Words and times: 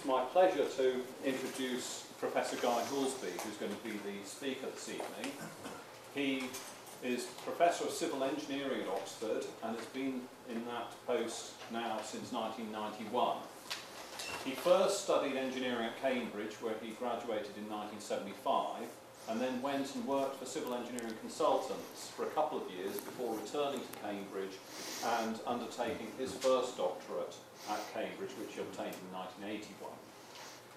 it's 0.00 0.08
my 0.08 0.22
pleasure 0.32 0.64
to 0.64 1.02
introduce 1.26 2.06
Professor 2.18 2.56
Guy 2.56 2.82
Houlsby, 2.88 3.38
who's 3.42 3.56
going 3.56 3.70
to 3.70 3.84
be 3.84 3.90
the 3.90 4.26
speaker 4.26 4.66
this 4.74 4.88
evening. 4.88 5.32
He 6.14 6.44
is 7.04 7.24
Professor 7.44 7.84
of 7.84 7.90
Civil 7.90 8.24
Engineering 8.24 8.80
at 8.80 8.88
Oxford 8.88 9.44
and 9.62 9.76
has 9.76 9.84
been 9.86 10.22
in 10.48 10.64
that 10.64 10.94
post 11.06 11.52
now 11.70 11.98
since 12.02 12.32
1991. 12.32 13.36
He 14.42 14.52
first 14.52 15.04
studied 15.04 15.36
engineering 15.36 15.84
at 15.84 16.00
Cambridge, 16.00 16.54
where 16.62 16.76
he 16.80 16.92
graduated 16.92 17.52
in 17.58 17.68
1975, 17.68 18.88
and 19.28 19.40
then 19.40 19.60
went 19.62 19.94
and 19.94 20.06
worked 20.06 20.38
for 20.38 20.46
civil 20.46 20.74
engineering 20.74 21.14
consultants 21.20 22.10
for 22.16 22.24
a 22.24 22.30
couple 22.30 22.60
of 22.60 22.70
years 22.70 22.96
before 22.96 23.36
returning 23.36 23.80
to 23.80 23.98
Cambridge 24.00 24.58
and 25.20 25.38
undertaking 25.46 26.08
his 26.18 26.32
first 26.32 26.76
doctorate 26.76 27.34
at 27.70 27.80
Cambridge, 27.92 28.30
which 28.38 28.54
he 28.54 28.60
obtained 28.60 28.94
in 28.94 29.16
1981. 29.16 29.92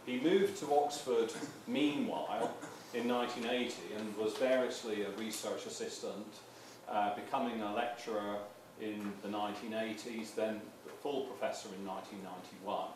He 0.06 0.20
moved 0.20 0.58
to 0.60 0.74
Oxford 0.74 1.32
meanwhile 1.68 2.54
in 2.94 3.08
1980 3.08 3.96
and 3.98 4.16
was 4.18 4.34
variously 4.34 5.04
a 5.04 5.10
research 5.12 5.66
assistant, 5.66 6.28
uh, 6.90 7.16
becoming 7.16 7.62
a 7.62 7.74
lecturer 7.74 8.38
in 8.82 9.14
the 9.22 9.30
1980s, 9.30 10.36
then 10.36 10.62
full 11.02 11.22
professor 11.26 11.70
in 11.78 11.86
1991. 11.86 12.88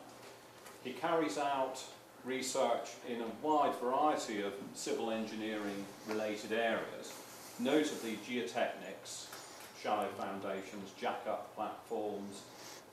He 0.83 0.93
carries 0.93 1.37
out 1.37 1.81
research 2.27 2.89
in 3.07 3.21
a 3.21 3.27
wide 3.41 3.73
variety 3.75 4.41
of 4.41 4.53
civil 4.73 5.09
engineering 5.11 5.85
related 6.07 6.51
areas, 6.51 7.13
notably 7.59 8.19
geotechnics, 8.27 9.27
shallow 9.81 10.07
foundations, 10.17 10.91
jack-up 10.99 11.55
platforms, 11.55 12.41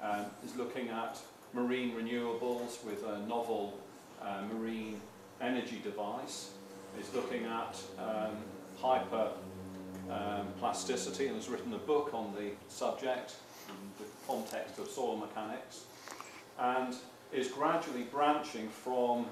um, 0.01 0.27
is 0.45 0.55
looking 0.57 0.89
at 0.89 1.19
marine 1.53 1.93
renewables 1.95 2.85
with 2.85 3.05
a 3.05 3.19
novel 3.27 3.79
uh, 4.23 4.43
marine 4.53 5.01
energy 5.41 5.81
device, 5.83 6.51
is 7.01 7.13
looking 7.13 7.45
at 7.45 7.77
um, 7.99 8.37
hyper 8.81 9.31
um, 10.11 10.47
plasticity 10.61 11.27
and 11.27 11.37
has 11.37 11.49
written 11.49 11.73
a 11.75 11.79
book 11.79 12.11
on 12.15 12.33
the 12.37 12.51
subject 12.69 13.35
in 13.69 13.75
the 13.99 14.05
context 14.27 14.79
of 14.79 14.89
soil 14.89 15.17
mechanics, 15.17 15.85
and 16.59 16.95
is 17.35 17.49
gradually 17.49 18.05
branching 18.05 18.69
from 18.69 19.27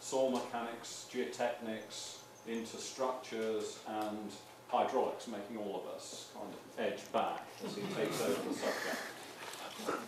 soil 0.00 0.30
mechanics, 0.30 1.06
geotechnics, 1.12 2.18
into 2.46 2.76
structures 2.76 3.78
and 3.88 4.30
hydraulics, 4.68 5.26
making 5.26 5.56
all 5.56 5.82
of 5.82 5.96
us 5.96 6.28
kind 6.34 6.46
of 6.52 6.84
edge 6.84 7.00
back 7.12 7.46
as 7.64 7.74
he 7.74 7.82
takes 7.94 8.20
over 8.22 8.48
the 8.48 8.54
subject. 8.54 10.00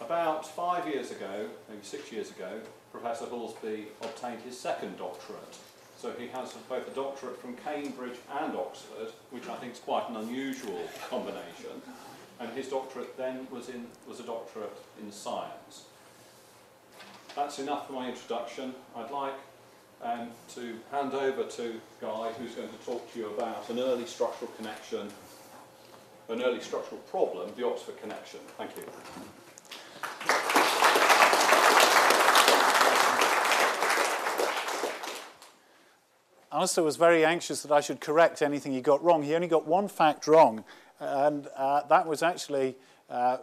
About 0.00 0.46
five 0.46 0.88
years 0.88 1.10
ago, 1.10 1.48
maybe 1.68 1.82
six 1.82 2.10
years 2.10 2.30
ago, 2.30 2.60
Professor 2.90 3.26
Houlsby 3.26 3.86
obtained 4.00 4.40
his 4.42 4.58
second 4.58 4.96
doctorate. 4.96 5.58
So 5.98 6.12
he 6.12 6.28
has 6.28 6.52
both 6.68 6.88
a 6.88 6.94
doctorate 6.94 7.40
from 7.40 7.54
Cambridge 7.56 8.18
and 8.40 8.56
Oxford, 8.56 9.12
which 9.30 9.48
I 9.48 9.56
think 9.56 9.74
is 9.74 9.80
quite 9.80 10.08
an 10.08 10.16
unusual 10.16 10.80
combination. 11.10 11.82
And 12.40 12.50
his 12.52 12.68
doctorate 12.68 13.16
then 13.16 13.48
was, 13.50 13.68
in, 13.68 13.86
was 14.08 14.20
a 14.20 14.22
doctorate 14.22 14.76
in 15.02 15.10
science. 15.10 15.86
That's 17.38 17.60
enough 17.60 17.86
for 17.86 17.92
my 17.92 18.08
introduction. 18.08 18.74
I'd 18.96 19.12
like 19.12 19.34
um, 20.02 20.30
to 20.56 20.76
hand 20.90 21.14
over 21.14 21.44
to 21.44 21.80
Guy, 22.00 22.32
who's 22.32 22.56
going 22.56 22.68
to 22.68 22.84
talk 22.84 23.12
to 23.12 23.18
you 23.18 23.28
about 23.28 23.70
an 23.70 23.78
early 23.78 24.06
structural 24.06 24.50
connection, 24.56 25.08
an 26.28 26.42
early 26.42 26.60
structural 26.60 27.00
problem, 27.02 27.52
the 27.56 27.64
Oxford 27.64 27.96
connection. 28.02 28.40
Thank 28.56 28.72
you. 28.76 28.82
Alistair 36.50 36.82
was 36.82 36.96
very 36.96 37.24
anxious 37.24 37.62
that 37.62 37.70
I 37.70 37.80
should 37.80 38.00
correct 38.00 38.42
anything 38.42 38.72
he 38.72 38.80
got 38.80 39.02
wrong. 39.04 39.22
He 39.22 39.36
only 39.36 39.46
got 39.46 39.64
one 39.64 39.86
fact 39.86 40.26
wrong, 40.26 40.64
and 40.98 41.46
uh, 41.56 41.86
that 41.86 42.04
was 42.04 42.24
actually, 42.24 42.74
uh, 43.08 43.36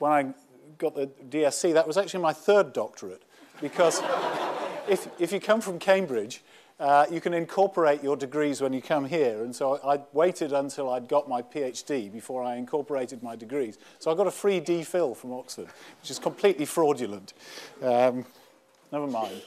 when 0.00 0.10
I 0.10 0.34
got 0.78 0.96
the 0.96 1.06
DSc, 1.30 1.72
that 1.74 1.86
was 1.86 1.96
actually 1.96 2.22
my 2.22 2.32
third 2.32 2.72
doctorate. 2.72 3.22
Because 3.60 4.02
if, 4.88 5.08
if 5.18 5.32
you 5.32 5.40
come 5.40 5.60
from 5.60 5.78
Cambridge, 5.78 6.42
uh, 6.78 7.06
you 7.10 7.20
can 7.20 7.32
incorporate 7.32 8.02
your 8.02 8.16
degrees 8.16 8.60
when 8.60 8.72
you 8.72 8.82
come 8.82 9.06
here. 9.06 9.42
And 9.42 9.54
so 9.54 9.78
I, 9.78 9.94
I 9.94 10.00
waited 10.12 10.52
until 10.52 10.90
I'd 10.90 11.08
got 11.08 11.28
my 11.28 11.40
PhD 11.40 12.12
before 12.12 12.42
I 12.42 12.56
incorporated 12.56 13.22
my 13.22 13.34
degrees. 13.34 13.78
So 13.98 14.10
I 14.10 14.14
got 14.14 14.26
a 14.26 14.30
free 14.30 14.60
DPhil 14.60 15.16
from 15.16 15.32
Oxford, 15.32 15.68
which 16.00 16.10
is 16.10 16.18
completely 16.18 16.66
fraudulent. 16.66 17.32
Um, 17.82 18.26
never 18.92 19.06
mind. 19.06 19.40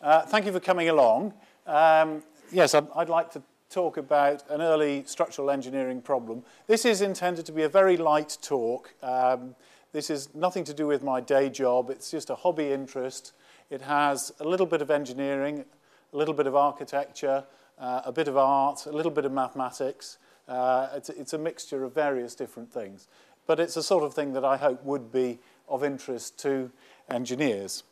Uh, 0.00 0.22
thank 0.22 0.46
you 0.46 0.52
for 0.52 0.60
coming 0.60 0.88
along. 0.88 1.34
Um, 1.66 2.22
yes, 2.50 2.74
I'd, 2.74 2.86
I'd 2.96 3.08
like 3.08 3.30
to 3.32 3.42
talk 3.68 3.96
about 3.96 4.42
an 4.50 4.60
early 4.60 5.04
structural 5.06 5.50
engineering 5.50 6.00
problem. 6.02 6.42
This 6.66 6.84
is 6.84 7.02
intended 7.02 7.46
to 7.46 7.52
be 7.52 7.62
a 7.62 7.68
very 7.68 7.96
light 7.96 8.36
talk. 8.42 8.94
Um, 9.02 9.54
this 9.92 10.08
is 10.08 10.34
nothing 10.34 10.64
to 10.64 10.74
do 10.74 10.86
with 10.86 11.02
my 11.02 11.20
day 11.20 11.50
job. 11.50 11.90
It's 11.90 12.10
just 12.10 12.30
a 12.30 12.34
hobby 12.34 12.72
interest. 12.72 13.32
It 13.72 13.80
has 13.80 14.34
a 14.38 14.44
little 14.44 14.66
bit 14.66 14.82
of 14.82 14.90
engineering, 14.90 15.64
a 16.12 16.16
little 16.16 16.34
bit 16.34 16.46
of 16.46 16.54
architecture, 16.54 17.42
uh, 17.78 18.02
a 18.04 18.12
bit 18.12 18.28
of 18.28 18.36
art, 18.36 18.84
a 18.84 18.92
little 18.92 19.10
bit 19.10 19.24
of 19.24 19.32
mathematics. 19.32 20.18
Uh, 20.46 20.88
it's, 20.94 21.08
it's 21.08 21.32
a 21.32 21.38
mixture 21.38 21.82
of 21.82 21.94
various 21.94 22.34
different 22.34 22.70
things. 22.70 23.08
But 23.46 23.58
it's 23.58 23.78
a 23.78 23.82
sort 23.82 24.04
of 24.04 24.12
thing 24.12 24.34
that 24.34 24.44
I 24.44 24.58
hope 24.58 24.84
would 24.84 25.10
be 25.10 25.38
of 25.70 25.82
interest 25.84 26.38
to 26.40 26.70
engineers. 27.08 27.84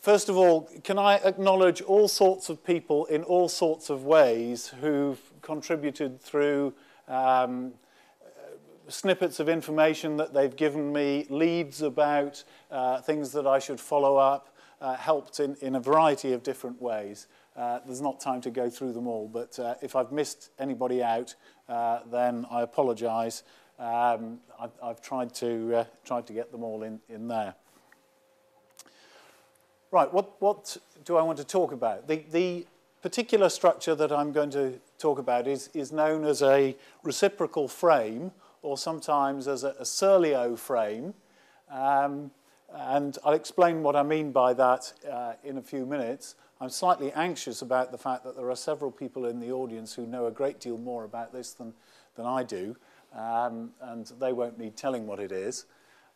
First 0.00 0.28
of 0.28 0.36
all, 0.36 0.68
can 0.82 0.98
I 0.98 1.18
acknowledge 1.18 1.80
all 1.80 2.08
sorts 2.08 2.48
of 2.48 2.64
people 2.64 3.04
in 3.04 3.22
all 3.22 3.48
sorts 3.48 3.88
of 3.88 4.04
ways 4.04 4.74
who've 4.80 5.20
contributed 5.42 6.20
through 6.20 6.74
um, 7.06 7.74
snippets 8.88 9.40
of 9.40 9.48
information 9.48 10.16
that 10.16 10.34
they've 10.34 10.54
given 10.54 10.92
me, 10.92 11.26
leads 11.30 11.82
about 11.82 12.44
uh, 12.70 13.00
things 13.00 13.32
that 13.32 13.46
I 13.46 13.58
should 13.58 13.80
follow 13.80 14.16
up, 14.16 14.54
uh, 14.80 14.96
helped 14.96 15.40
in, 15.40 15.56
in 15.60 15.76
a 15.76 15.80
variety 15.80 16.32
of 16.32 16.42
different 16.42 16.80
ways. 16.80 17.26
Uh, 17.56 17.78
there's 17.86 18.00
not 18.00 18.20
time 18.20 18.40
to 18.40 18.50
go 18.50 18.68
through 18.68 18.92
them 18.92 19.06
all, 19.06 19.28
but 19.28 19.58
uh, 19.58 19.74
if 19.80 19.94
I've 19.94 20.12
missed 20.12 20.50
anybody 20.58 21.02
out, 21.02 21.34
uh, 21.68 22.00
then 22.10 22.46
I 22.50 22.62
apologise. 22.62 23.44
Um, 23.78 24.40
I've, 24.60 24.72
I've 24.82 25.00
tried 25.00 25.34
to, 25.36 25.76
uh, 25.76 25.84
tried 26.04 26.26
to 26.26 26.32
get 26.32 26.52
them 26.52 26.62
all 26.62 26.82
in, 26.82 27.00
in 27.08 27.28
there. 27.28 27.54
Right, 29.90 30.12
what, 30.12 30.40
what 30.40 30.76
do 31.04 31.16
I 31.16 31.22
want 31.22 31.38
to 31.38 31.44
talk 31.44 31.70
about? 31.70 32.08
The, 32.08 32.24
the 32.32 32.66
particular 33.02 33.48
structure 33.48 33.94
that 33.94 34.10
I'm 34.10 34.32
going 34.32 34.50
to 34.50 34.80
talk 34.98 35.18
about 35.18 35.46
is, 35.46 35.70
is 35.74 35.92
known 35.92 36.24
as 36.24 36.42
a 36.42 36.76
reciprocal 37.04 37.68
frame, 37.68 38.32
or 38.64 38.78
sometimes 38.78 39.46
as 39.46 39.62
a, 39.62 39.70
a 39.78 39.82
Serlio 39.84 40.58
frame. 40.58 41.14
Um, 41.70 42.30
and 42.72 43.16
I'll 43.24 43.34
explain 43.34 43.82
what 43.82 43.94
I 43.94 44.02
mean 44.02 44.32
by 44.32 44.54
that 44.54 44.92
uh, 45.08 45.34
in 45.44 45.58
a 45.58 45.62
few 45.62 45.86
minutes. 45.86 46.34
I'm 46.60 46.70
slightly 46.70 47.12
anxious 47.12 47.62
about 47.62 47.92
the 47.92 47.98
fact 47.98 48.24
that 48.24 48.36
there 48.36 48.50
are 48.50 48.56
several 48.56 48.90
people 48.90 49.26
in 49.26 49.38
the 49.38 49.52
audience 49.52 49.94
who 49.94 50.06
know 50.06 50.26
a 50.26 50.30
great 50.30 50.60
deal 50.60 50.78
more 50.78 51.04
about 51.04 51.32
this 51.32 51.52
than, 51.52 51.74
than 52.16 52.24
I 52.24 52.42
do, 52.42 52.74
um, 53.14 53.70
and 53.82 54.10
they 54.18 54.32
won't 54.32 54.58
need 54.58 54.76
telling 54.76 55.06
what 55.06 55.20
it 55.20 55.30
is. 55.30 55.66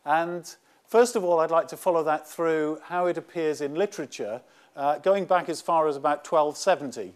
And 0.04 0.50
first 0.86 1.16
of 1.16 1.24
all, 1.24 1.40
I'd 1.40 1.50
like 1.50 1.68
to 1.68 1.76
follow 1.76 2.02
that 2.04 2.26
through 2.26 2.78
how 2.84 3.06
it 3.06 3.18
appears 3.18 3.60
in 3.60 3.74
literature, 3.74 4.40
uh, 4.74 4.98
going 4.98 5.26
back 5.26 5.48
as 5.48 5.60
far 5.60 5.86
as 5.86 5.96
about 5.96 6.26
1270. 6.26 7.14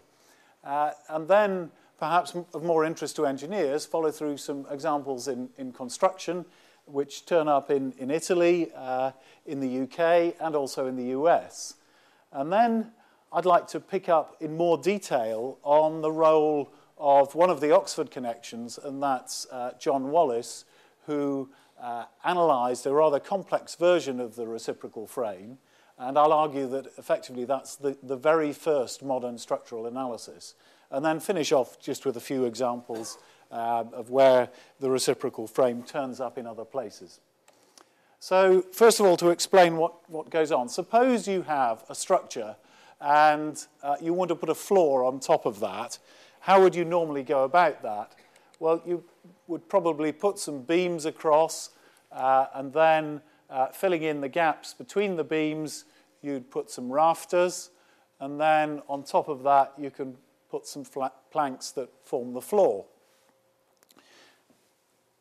Uh, 0.63 0.91
and 1.09 1.27
then 1.27 1.71
perhaps 1.99 2.35
of 2.53 2.63
more 2.63 2.85
interest 2.85 3.15
to 3.17 3.25
engineers, 3.25 3.85
follow 3.85 4.11
through 4.11 4.37
some 4.37 4.65
examples 4.69 5.27
in, 5.27 5.49
in 5.57 5.71
construction, 5.71 6.45
which 6.85 7.25
turn 7.25 7.47
up 7.47 7.71
in, 7.71 7.93
in 7.97 8.11
Italy, 8.11 8.71
uh, 8.75 9.11
in 9.45 9.59
the 9.59 9.81
UK, 9.83 10.35
and 10.39 10.55
also 10.55 10.87
in 10.87 10.95
the 10.95 11.17
US. 11.17 11.75
And 12.31 12.51
then 12.51 12.91
I'd 13.31 13.45
like 13.45 13.67
to 13.67 13.79
pick 13.79 14.09
up 14.09 14.35
in 14.39 14.57
more 14.57 14.77
detail 14.77 15.57
on 15.63 16.01
the 16.01 16.11
role 16.11 16.71
of 16.97 17.35
one 17.35 17.49
of 17.49 17.61
the 17.61 17.75
Oxford 17.75 18.11
connections, 18.11 18.77
and 18.77 19.01
that's 19.01 19.47
uh, 19.51 19.71
John 19.79 20.11
Wallis, 20.11 20.65
who 21.05 21.49
uh, 21.81 22.05
analysed 22.23 22.85
a 22.85 22.93
rather 22.93 23.19
complex 23.19 23.75
version 23.75 24.19
of 24.19 24.35
the 24.35 24.47
reciprocal 24.47 25.07
frame. 25.07 25.57
And 25.97 26.17
I'll 26.17 26.33
argue 26.33 26.67
that 26.69 26.87
effectively 26.97 27.45
that's 27.45 27.75
the, 27.75 27.97
the 28.01 28.15
very 28.15 28.51
first 28.51 29.03
modern 29.03 29.37
structural 29.37 29.85
analysis 29.85 30.55
and 30.93 31.03
then 31.03 31.19
finish 31.19 31.51
off 31.51 31.79
just 31.79 32.05
with 32.05 32.15
a 32.15 32.21
few 32.21 32.45
examples 32.45 33.17
uh, 33.51 33.83
of 33.91 34.11
where 34.11 34.47
the 34.79 34.89
reciprocal 34.89 35.47
frame 35.47 35.83
turns 35.83 36.21
up 36.21 36.37
in 36.37 36.47
other 36.47 36.63
places. 36.63 37.19
So 38.19 38.61
first 38.71 38.99
of 38.99 39.05
all, 39.05 39.17
to 39.17 39.29
explain 39.29 39.75
what, 39.75 40.09
what 40.09 40.29
goes 40.29 40.51
on. 40.51 40.69
Suppose 40.69 41.27
you 41.27 41.41
have 41.41 41.83
a 41.89 41.95
structure 41.95 42.55
and 43.01 43.61
uh, 43.81 43.95
you 43.99 44.13
want 44.13 44.29
to 44.29 44.35
put 44.35 44.49
a 44.49 44.55
floor 44.55 45.03
on 45.03 45.19
top 45.19 45.45
of 45.45 45.59
that. 45.59 45.97
How 46.39 46.61
would 46.61 46.75
you 46.75 46.85
normally 46.85 47.23
go 47.23 47.43
about 47.43 47.81
that? 47.81 48.13
Well, 48.59 48.81
you 48.85 49.03
would 49.47 49.67
probably 49.67 50.11
put 50.11 50.39
some 50.39 50.61
beams 50.61 51.05
across 51.05 51.71
uh, 52.11 52.45
and 52.53 52.71
then 52.71 53.21
uh, 53.49 53.67
filling 53.67 54.03
in 54.03 54.21
the 54.21 54.29
gaps 54.29 54.73
between 54.73 55.15
the 55.15 55.23
beams, 55.23 55.85
you'd 56.21 56.49
put 56.51 56.69
some 56.69 56.91
rafters, 56.91 57.71
and 58.19 58.39
then 58.39 58.81
on 58.87 59.03
top 59.03 59.27
of 59.27 59.43
that, 59.43 59.73
you 59.77 59.91
can 59.91 60.15
put 60.53 60.67
some 60.67 60.85
planks 61.31 61.71
that 61.71 61.89
form 62.05 62.31
the 62.31 62.39
floor. 62.39 62.85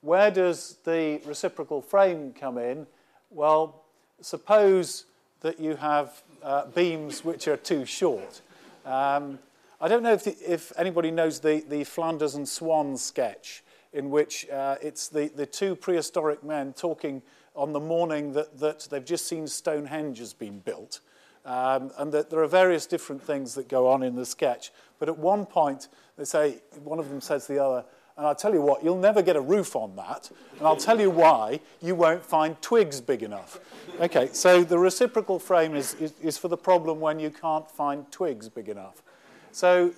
Where 0.03 0.31
does 0.31 0.77
the 0.85 1.23
reciprocal 1.25 1.81
frame 1.81 2.35
come 2.39 2.59
in? 2.59 2.87
Well, 3.31 3.83
suppose 4.21 5.07
that 5.41 5.59
you 5.59 5.77
have 5.77 6.23
uh, 6.43 6.67
beams 6.67 7.25
which 7.25 7.49
are 7.49 7.57
too 7.57 7.87
short. 7.87 8.43
Um, 8.85 9.39
I 9.81 9.89
don't 9.89 10.03
know 10.03 10.13
if, 10.13 10.25
the, 10.25 10.37
if 10.47 10.71
anybody 10.77 11.11
knows 11.11 11.41
the, 11.41 11.65
the 11.67 11.85
Flanders 11.85 12.35
and 12.35 12.47
Swan 12.47 12.99
sketch, 12.99 13.65
in 13.95 14.11
which 14.11 14.47
uh, 14.51 14.77
it's 14.83 15.09
the, 15.09 15.29
the 15.35 15.47
two 15.47 15.75
prehistoric 15.75 16.45
men 16.45 16.75
talking 16.75 17.23
on 17.57 17.73
the 17.73 17.81
morning 17.81 18.35
that, 18.35 18.59
that 18.59 18.87
they've 18.91 19.03
just 19.03 19.27
seen 19.27 19.47
Stonehenge 19.47 20.19
has 20.19 20.35
been 20.35 20.59
built. 20.59 21.01
Um, 21.45 21.91
and 21.99 22.13
that 22.13 22.31
there 22.31 22.41
are 22.41 22.47
various 22.47 22.87
different 22.87 23.23
things 23.23 23.55
that 23.55 23.69
go 23.69 23.89
on 23.89 24.03
in 24.03 24.15
the 24.15 24.25
sketch. 24.25 24.71
But 24.99 25.09
at 25.09 25.19
one 25.19 25.45
point, 25.45 25.89
they 26.17 26.25
say, 26.25 26.59
one 26.85 26.99
of 26.99 27.09
them 27.09 27.21
says 27.21 27.47
to 27.47 27.55
the 27.55 27.65
other, 27.65 27.85
and 28.17 28.27
I'll 28.27 28.35
tell 28.35 28.53
you 28.53 28.61
what, 28.61 28.85
you'll 28.85 28.99
never 28.99 29.23
get 29.23 29.37
a 29.37 29.41
roof 29.41 29.75
on 29.75 29.97
that. 29.97 30.31
And 30.59 30.67
I'll 30.67 30.77
tell 30.77 31.01
you 31.01 31.11
why, 31.11 31.61
you 31.81 31.95
won't 31.95 32.25
find 32.25 32.61
twigs 32.61 33.01
big 33.01 33.23
enough. 33.23 33.59
Okay, 34.01 34.29
so 34.33 34.63
the 34.63 34.79
reciprocal 34.79 35.39
frame 35.39 35.75
is, 35.75 35.95
is, 35.95 36.13
is 36.23 36.39
for 36.39 36.49
the 36.49 36.57
problem 36.57 37.01
when 37.01 37.19
you 37.19 37.31
can't 37.31 37.69
find 37.71 38.11
twigs 38.13 38.49
big 38.49 38.69
enough. 38.69 39.03
So 39.51 39.93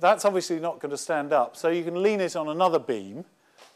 that's 0.00 0.24
obviously 0.24 0.58
not 0.60 0.80
going 0.80 0.90
to 0.90 0.96
stand 0.96 1.32
up. 1.32 1.56
So 1.56 1.68
you 1.68 1.84
can 1.84 2.02
lean 2.02 2.20
it 2.20 2.36
on 2.36 2.48
another 2.48 2.78
beam, 2.78 3.24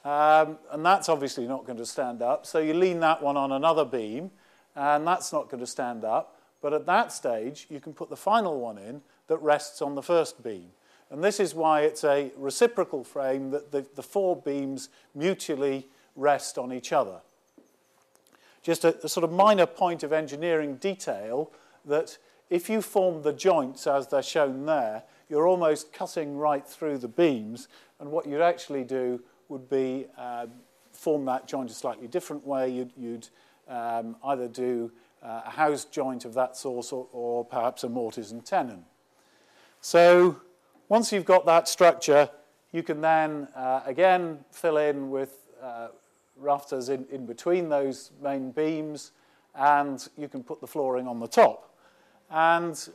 um, 0.04 0.58
and 0.70 0.84
that's 0.84 1.08
obviously 1.08 1.46
not 1.46 1.66
going 1.66 1.78
to 1.78 1.86
stand 1.86 2.22
up. 2.22 2.46
So 2.46 2.58
you 2.58 2.75
lean 2.75 3.00
that 3.00 3.22
one 3.22 3.36
on 3.36 3.52
another 3.52 3.84
beam, 3.84 4.30
and 4.75 5.06
that's 5.06 5.32
not 5.32 5.50
going 5.50 5.60
to 5.60 5.66
stand 5.66 6.04
up. 6.04 6.38
But 6.62 6.73
at 6.73 6.87
that 6.87 7.12
stage, 7.12 7.67
you 7.69 7.81
can 7.81 7.93
put 7.93 8.09
the 8.09 8.17
final 8.17 8.59
one 8.59 8.79
in 8.79 9.03
that 9.26 9.38
rests 9.38 9.82
on 9.82 9.94
the 9.94 10.03
first 10.03 10.43
beam. 10.43 10.69
And 11.11 11.23
this 11.23 11.41
is 11.41 11.55
why 11.55 11.82
it's 11.82 12.05
a 12.05 12.32
reciprocal 12.38 13.05
frame 13.05 13.50
that 13.50 13.70
the, 13.70 13.85
the 13.94 14.03
four 14.03 14.35
beams 14.35 14.88
mutually 15.14 15.88
rest 16.17 16.56
on 16.56 16.73
each 16.73 16.93
other. 16.93 17.20
Just 18.62 18.85
a, 18.85 18.97
a 19.05 19.09
sort 19.09 19.25
of 19.25 19.32
minor 19.32 19.67
point 19.67 20.03
of 20.05 20.12
engineering 20.12 20.76
detail 20.76 21.50
that 21.85 22.17
if 22.49 22.70
you 22.70 22.81
form 22.81 23.23
the 23.23 23.32
joints 23.32 23.87
as 23.87 24.06
they're 24.06 24.23
shown 24.23 24.64
there, 24.64 25.03
you're 25.29 25.47
almost 25.47 25.93
cutting 25.93 26.37
right 26.37 26.67
through 26.67 26.99
the 26.99 27.09
beams. 27.09 27.69
And 27.99 28.11
what 28.11 28.26
you'd 28.26 28.41
actually 28.41 28.85
do 28.85 29.20
would 29.49 29.69
be 29.69 30.06
uh, 30.17 30.47
form 30.93 31.25
that 31.25 31.49
joint 31.49 31.70
a 31.70 31.75
slightly 31.75 32.06
different 32.06 32.47
way. 32.47 32.70
You'd, 32.70 32.93
you'd 32.97 33.29
um, 33.69 34.17
either 34.25 34.49
do 34.49 34.93
uh, 35.22 35.42
a 35.46 35.50
house 35.50 35.84
joint 35.84 36.24
of 36.24 36.34
that 36.34 36.56
sort 36.56 36.92
or, 36.92 37.06
or 37.12 37.44
perhaps 37.44 37.84
a 37.84 37.88
mortise 37.88 38.32
and 38.32 38.44
tenon. 38.44 38.84
So 39.80 40.40
once 40.88 41.12
you've 41.12 41.24
got 41.24 41.46
that 41.46 41.69
structure, 41.69 42.28
you 42.72 42.82
can 42.82 43.00
then, 43.00 43.48
uh, 43.54 43.82
again, 43.84 44.44
fill 44.50 44.78
in 44.78 45.10
with 45.10 45.36
uh, 45.62 45.88
rafters 46.36 46.88
in, 46.88 47.06
in 47.10 47.26
between 47.26 47.69
those 47.69 48.10
main 48.22 48.50
beams, 48.50 49.12
and 49.54 50.08
you 50.16 50.28
can 50.28 50.42
put 50.42 50.60
the 50.60 50.66
flooring 50.66 51.06
on 51.06 51.20
the 51.20 51.28
top. 51.28 51.75
And 52.30 52.88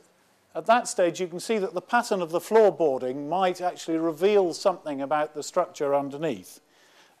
at 0.54 0.66
that 0.66 0.88
stage, 0.88 1.20
you 1.20 1.28
can 1.28 1.40
see 1.40 1.58
that 1.58 1.74
the 1.74 1.80
pattern 1.80 2.20
of 2.20 2.30
the 2.30 2.40
floorboarding 2.40 3.28
might 3.28 3.60
actually 3.60 3.98
reveal 3.98 4.52
something 4.52 5.02
about 5.02 5.34
the 5.34 5.42
structure 5.42 5.94
underneath. 5.94 6.60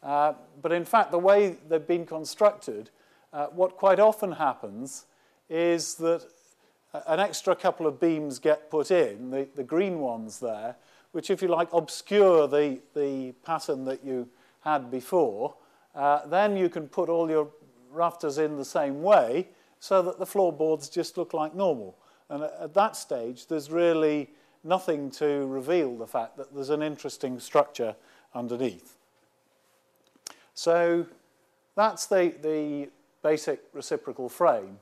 Uh, 0.02 0.32
but 0.60 0.72
in 0.72 0.84
fact, 0.84 1.10
the 1.10 1.18
way 1.18 1.56
they've 1.68 1.86
been 1.86 2.06
constructed, 2.06 2.90
uh, 3.32 3.46
what 3.46 3.76
quite 3.76 4.00
often 4.00 4.32
happens 4.32 5.04
is 5.48 5.94
that 5.96 6.24
an 7.06 7.20
extra 7.20 7.54
couple 7.54 7.86
of 7.86 8.00
beams 8.00 8.38
get 8.38 8.70
put 8.70 8.90
in, 8.90 9.30
the, 9.30 9.48
the 9.54 9.62
green 9.62 10.00
ones 10.00 10.40
there, 10.40 10.76
which, 11.12 11.30
if 11.30 11.42
you 11.42 11.48
like, 11.48 11.68
obscure 11.72 12.46
the, 12.46 12.80
the 12.94 13.32
pattern 13.44 13.84
that 13.84 14.04
you 14.04 14.28
had 14.60 14.90
before. 14.90 15.54
Uh, 15.94 16.26
then 16.26 16.56
you 16.56 16.68
can 16.68 16.88
put 16.88 17.08
all 17.08 17.30
your 17.30 17.48
rafters 17.90 18.38
in 18.38 18.56
the 18.56 18.64
same 18.64 19.02
way 19.02 19.48
so 19.80 20.02
that 20.02 20.18
the 20.18 20.26
floorboards 20.26 20.88
just 20.88 21.16
look 21.16 21.32
like 21.32 21.54
normal. 21.54 21.96
And 22.28 22.42
at 22.42 22.74
that 22.74 22.96
stage, 22.96 23.46
there's 23.46 23.70
really 23.70 24.30
nothing 24.64 25.10
to 25.12 25.46
reveal 25.46 25.96
the 25.96 26.06
fact 26.06 26.36
that 26.36 26.54
there's 26.54 26.70
an 26.70 26.82
interesting 26.82 27.40
structure 27.40 27.94
underneath. 28.34 28.96
So 30.54 31.06
that's 31.74 32.06
the, 32.06 32.34
the 32.42 32.90
basic 33.22 33.60
reciprocal 33.72 34.28
frame. 34.28 34.78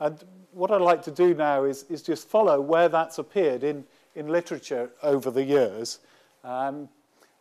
And 0.00 0.22
what 0.52 0.70
I'd 0.70 0.80
like 0.80 1.02
to 1.02 1.10
do 1.10 1.34
now 1.34 1.64
is, 1.64 1.84
is 1.88 2.02
just 2.02 2.28
follow 2.28 2.60
where 2.60 2.88
that's 2.88 3.18
appeared 3.18 3.64
in, 3.64 3.84
in 4.14 4.28
literature 4.28 4.90
over 5.02 5.30
the 5.30 5.42
years. 5.42 5.98
Um, 6.44 6.88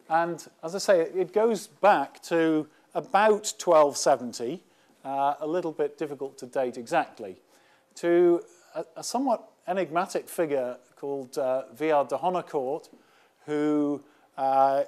and 0.10 0.46
as 0.64 0.74
I 0.74 0.80
say, 0.80 1.02
it 1.02 1.34
goes 1.34 1.68
back 1.68 2.22
to 2.24 2.68
about 2.96 3.54
1270, 3.60 4.64
uh, 5.06 5.36
a 5.40 5.48
little 5.48 5.72
bit 5.72 5.98
difficult 5.98 6.38
to 6.40 6.46
date 6.46 6.78
exactly, 6.78 7.38
to 7.96 8.42
a, 8.74 8.86
a 8.96 9.04
somewhat 9.04 9.48
enigmatic 9.68 10.28
figure 10.28 10.78
called 10.96 11.38
uh, 11.38 11.64
Villard 11.74 12.08
de 12.10 12.18
Honnecourt, 12.18 12.90
who 13.46 14.02
uh, 14.38 14.84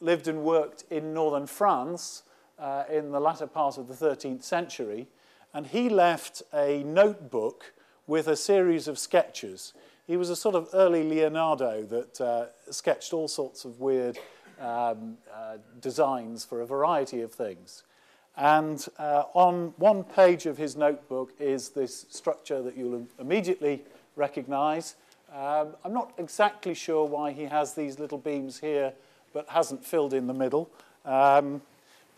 lived 0.00 0.28
and 0.28 0.42
worked 0.42 0.84
in 0.90 1.14
northern 1.14 1.46
France 1.46 2.22
uh, 2.58 2.84
in 2.90 3.10
the 3.12 3.20
latter 3.20 3.46
part 3.46 3.78
of 3.78 3.88
the 3.88 3.94
13th 3.94 4.42
century 4.42 5.08
and 5.54 5.66
he 5.66 5.88
left 5.88 6.42
a 6.52 6.82
notebook 6.84 7.72
with 8.06 8.28
a 8.28 8.36
series 8.36 8.88
of 8.88 8.98
sketches. 8.98 9.72
He 10.06 10.16
was 10.16 10.30
a 10.30 10.36
sort 10.36 10.54
of 10.54 10.68
early 10.72 11.02
Leonardo 11.02 11.82
that 11.84 12.20
uh, 12.20 12.46
sketched 12.70 13.12
all 13.12 13.28
sorts 13.28 13.64
of 13.64 13.80
weird 13.80 14.18
um, 14.60 15.18
uh, 15.32 15.58
designs 15.80 16.44
for 16.44 16.60
a 16.60 16.66
variety 16.66 17.20
of 17.20 17.32
things. 17.32 17.82
And 18.36 18.86
uh, 18.98 19.24
on 19.34 19.74
one 19.78 20.04
page 20.04 20.46
of 20.46 20.56
his 20.56 20.76
notebook 20.76 21.32
is 21.38 21.70
this 21.70 22.06
structure 22.08 22.62
that 22.62 22.76
you'll 22.76 23.06
immediately 23.18 23.82
recognize. 24.16 24.94
Um, 25.34 25.74
I'm 25.84 25.92
not 25.92 26.12
exactly 26.18 26.74
sure 26.74 27.04
why 27.04 27.32
he 27.32 27.44
has 27.44 27.74
these 27.74 27.98
little 27.98 28.18
beams 28.18 28.60
here, 28.60 28.92
but 29.32 29.48
hasn't 29.48 29.84
filled 29.84 30.14
in 30.14 30.26
the 30.26 30.34
middle. 30.34 30.70
Um, 31.04 31.62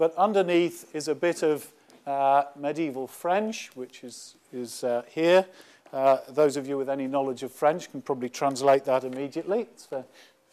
but 0.00 0.17
underneath 0.17 0.88
is 0.94 1.08
a 1.08 1.14
bit 1.14 1.43
of 1.43 1.70
uh, 2.06 2.44
medieval 2.56 3.06
French, 3.06 3.70
which 3.75 4.02
is, 4.02 4.35
is 4.50 4.82
uh, 4.82 5.02
here. 5.06 5.44
Uh, 5.92 6.16
those 6.30 6.57
of 6.57 6.66
you 6.66 6.78
with 6.78 6.88
any 6.88 7.07
knowledge 7.07 7.42
of 7.42 7.52
French 7.52 7.90
can 7.90 8.00
probably 8.00 8.30
translate 8.30 8.87
that 8.87 9.04
immediately. 9.04 9.61
It's 9.61 9.88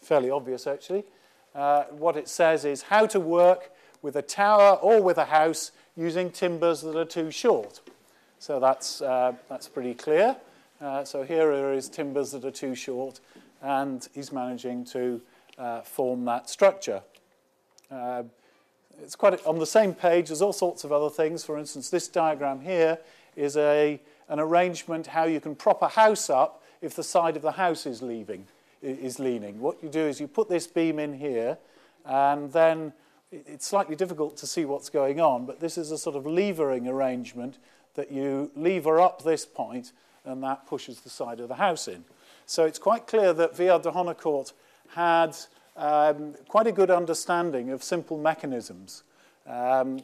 fairly 0.02 0.28
obvious, 0.28 0.66
actually. 0.66 1.04
Uh, 1.54 1.84
what 1.84 2.14
it 2.18 2.28
says 2.28 2.66
is 2.66 2.82
how 2.82 3.06
to 3.06 3.18
work 3.18 3.70
with 4.02 4.16
a 4.16 4.22
tower 4.22 4.74
or 4.82 5.02
with 5.02 5.16
a 5.16 5.24
house 5.24 5.72
using 5.96 6.30
timbers 6.30 6.82
that 6.82 6.94
are 6.94 7.06
too 7.06 7.30
short. 7.30 7.80
So 8.38 8.60
that's, 8.60 9.00
uh, 9.00 9.32
that's 9.48 9.66
pretty 9.66 9.94
clear. 9.94 10.36
Uh, 10.78 11.04
so 11.04 11.22
here 11.22 11.50
are 11.50 11.72
his 11.72 11.88
timbers 11.88 12.32
that 12.32 12.44
are 12.44 12.50
too 12.50 12.74
short, 12.74 13.20
and 13.62 14.06
he's 14.14 14.30
managing 14.30 14.84
to 14.92 15.22
form 15.84 16.26
that 16.26 16.50
structure 16.50 17.00
it's 19.02 19.16
quite 19.16 19.44
on 19.46 19.58
the 19.58 19.66
same 19.66 19.94
page, 19.94 20.28
there's 20.28 20.42
all 20.42 20.52
sorts 20.52 20.84
of 20.84 20.92
other 20.92 21.10
things. 21.10 21.44
For 21.44 21.58
instance, 21.58 21.90
this 21.90 22.08
diagram 22.08 22.60
here 22.60 22.98
is 23.36 23.56
a, 23.56 24.00
an 24.28 24.40
arrangement 24.40 25.08
how 25.08 25.24
you 25.24 25.40
can 25.40 25.54
prop 25.54 25.82
a 25.82 25.88
house 25.88 26.28
up 26.30 26.62
if 26.80 26.94
the 26.94 27.02
side 27.02 27.36
of 27.36 27.42
the 27.42 27.52
house 27.52 27.86
is 27.86 28.02
leaving 28.02 28.46
is 28.82 29.18
leaning. 29.18 29.60
What 29.60 29.82
you 29.82 29.88
do 29.88 30.00
is 30.00 30.20
you 30.20 30.28
put 30.28 30.48
this 30.48 30.66
beam 30.66 30.98
in 30.98 31.14
here 31.14 31.58
and 32.04 32.52
then 32.52 32.92
it's 33.30 33.66
slightly 33.66 33.96
difficult 33.96 34.36
to 34.38 34.46
see 34.46 34.64
what's 34.64 34.88
going 34.88 35.20
on, 35.20 35.46
but 35.46 35.60
this 35.60 35.76
is 35.76 35.90
a 35.90 35.98
sort 35.98 36.16
of 36.16 36.26
levering 36.26 36.88
arrangement 36.88 37.58
that 37.94 38.10
you 38.10 38.50
lever 38.54 39.00
up 39.00 39.22
this 39.22 39.44
point 39.44 39.92
and 40.24 40.42
that 40.42 40.66
pushes 40.66 41.00
the 41.00 41.10
side 41.10 41.40
of 41.40 41.48
the 41.48 41.56
house 41.56 41.88
in. 41.88 42.04
So 42.46 42.64
it's 42.64 42.78
quite 42.78 43.06
clear 43.06 43.32
that 43.32 43.56
Villard 43.56 43.82
de 43.82 43.90
Honnecourt 43.90 44.52
had 44.94 45.36
um, 45.78 46.34
quite 46.48 46.66
a 46.66 46.72
good 46.72 46.90
understanding 46.90 47.70
of 47.70 47.82
simple 47.82 48.18
mechanisms. 48.18 49.04
Um, 49.46 50.00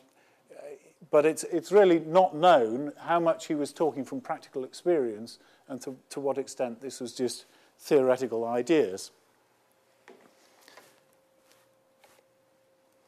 but 1.11 1.27
it's, 1.27 1.45
it's 1.45 1.71
really 1.71 2.01
not 2.01 2.35
known 2.35 2.93
how 2.99 3.21
much 3.21 3.47
he 3.47 3.55
was 3.55 3.73
talking 3.73 4.05
from 4.05 4.21
practical 4.21 4.65
experience 4.65 5.39
and 5.69 5.81
to, 5.83 5.97
to 6.11 6.21
what 6.21 6.39
extent 6.39 6.81
this 6.81 7.01
was 7.01 7.13
just 7.13 7.45
theoretical 7.79 8.45
ideas. 8.45 9.11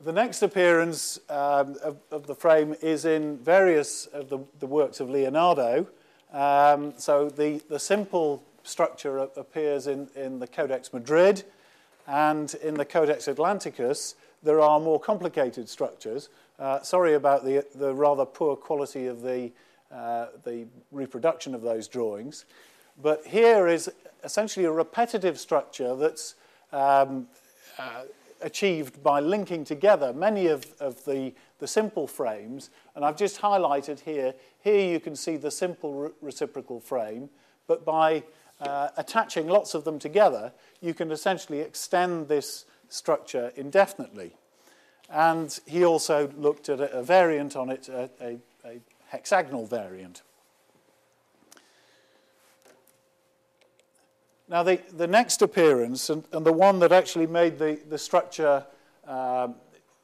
The 0.00 0.12
next 0.12 0.42
appearance 0.42 1.18
um, 1.30 1.76
of, 1.82 1.96
of, 2.10 2.26
the 2.26 2.34
frame 2.34 2.76
is 2.82 3.06
in 3.06 3.38
various 3.38 4.06
of 4.06 4.28
the, 4.28 4.38
the 4.60 4.66
works 4.66 5.00
of 5.00 5.08
Leonardo. 5.08 5.86
Um, 6.32 6.92
so 6.98 7.30
the, 7.30 7.62
the 7.70 7.78
simple 7.78 8.42
structure 8.62 9.18
appears 9.18 9.86
in, 9.86 10.08
in 10.14 10.38
the 10.38 10.46
Codex 10.46 10.92
Madrid, 10.92 11.44
and 12.06 12.54
in 12.62 12.74
the 12.74 12.84
Codex 12.84 13.26
Atlanticus, 13.26 14.14
there 14.42 14.60
are 14.60 14.78
more 14.78 15.00
complicated 15.00 15.68
structures. 15.68 16.28
Uh, 16.58 16.80
sorry 16.82 17.14
about 17.14 17.44
the, 17.44 17.66
the 17.74 17.94
rather 17.94 18.24
poor 18.24 18.56
quality 18.56 19.06
of 19.06 19.22
the 19.22 19.50
uh, 19.90 20.26
the 20.44 20.66
reproduction 20.90 21.54
of 21.54 21.62
those 21.62 21.86
drawings. 21.86 22.44
But 23.00 23.24
here 23.24 23.68
is 23.68 23.90
essentially 24.24 24.66
a 24.66 24.72
repetitive 24.72 25.38
structure 25.38 25.94
that's 25.94 26.34
um, 26.72 27.28
uh, 27.78 28.02
achieved 28.42 29.02
by 29.02 29.20
linking 29.20 29.64
together 29.64 30.12
many 30.12 30.48
of, 30.48 30.66
of 30.80 31.04
the, 31.04 31.32
the 31.60 31.68
simple 31.68 32.06
frames. 32.06 32.70
And 32.94 33.04
I've 33.04 33.16
just 33.16 33.40
highlighted 33.40 34.00
here, 34.00 34.34
here 34.60 34.92
you 34.92 34.98
can 34.98 35.14
see 35.14 35.36
the 35.36 35.50
simple 35.50 35.94
re 35.94 36.10
reciprocal 36.20 36.80
frame, 36.80 37.30
but 37.68 37.84
by 37.84 38.24
uh, 38.60 38.88
attaching 38.96 39.48
lots 39.48 39.74
of 39.74 39.84
them 39.84 39.98
together, 39.98 40.52
you 40.80 40.94
can 40.94 41.10
essentially 41.10 41.60
extend 41.60 42.28
this 42.28 42.64
structure 42.88 43.52
indefinitely. 43.56 44.32
And 45.10 45.58
he 45.66 45.84
also 45.84 46.28
looked 46.36 46.68
at 46.68 46.80
a, 46.80 46.98
a 46.98 47.02
variant 47.02 47.56
on 47.56 47.70
it, 47.70 47.88
a, 47.88 48.10
a, 48.20 48.38
a 48.64 48.80
hexagonal 49.08 49.66
variant. 49.66 50.22
Now, 54.48 54.62
the, 54.62 54.80
the 54.92 55.08
next 55.08 55.42
appearance, 55.42 56.08
and, 56.08 56.24
and 56.32 56.46
the 56.46 56.52
one 56.52 56.78
that 56.78 56.92
actually 56.92 57.26
made 57.26 57.58
the, 57.58 57.80
the 57.88 57.98
structure 57.98 58.64
um, 59.06 59.56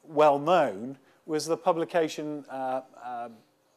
well 0.03 0.39
known, 0.39 0.99
was 1.27 1.47
the 1.47 1.57
publication 1.57 2.45
uh, 2.51 2.81
uh, 3.05 3.29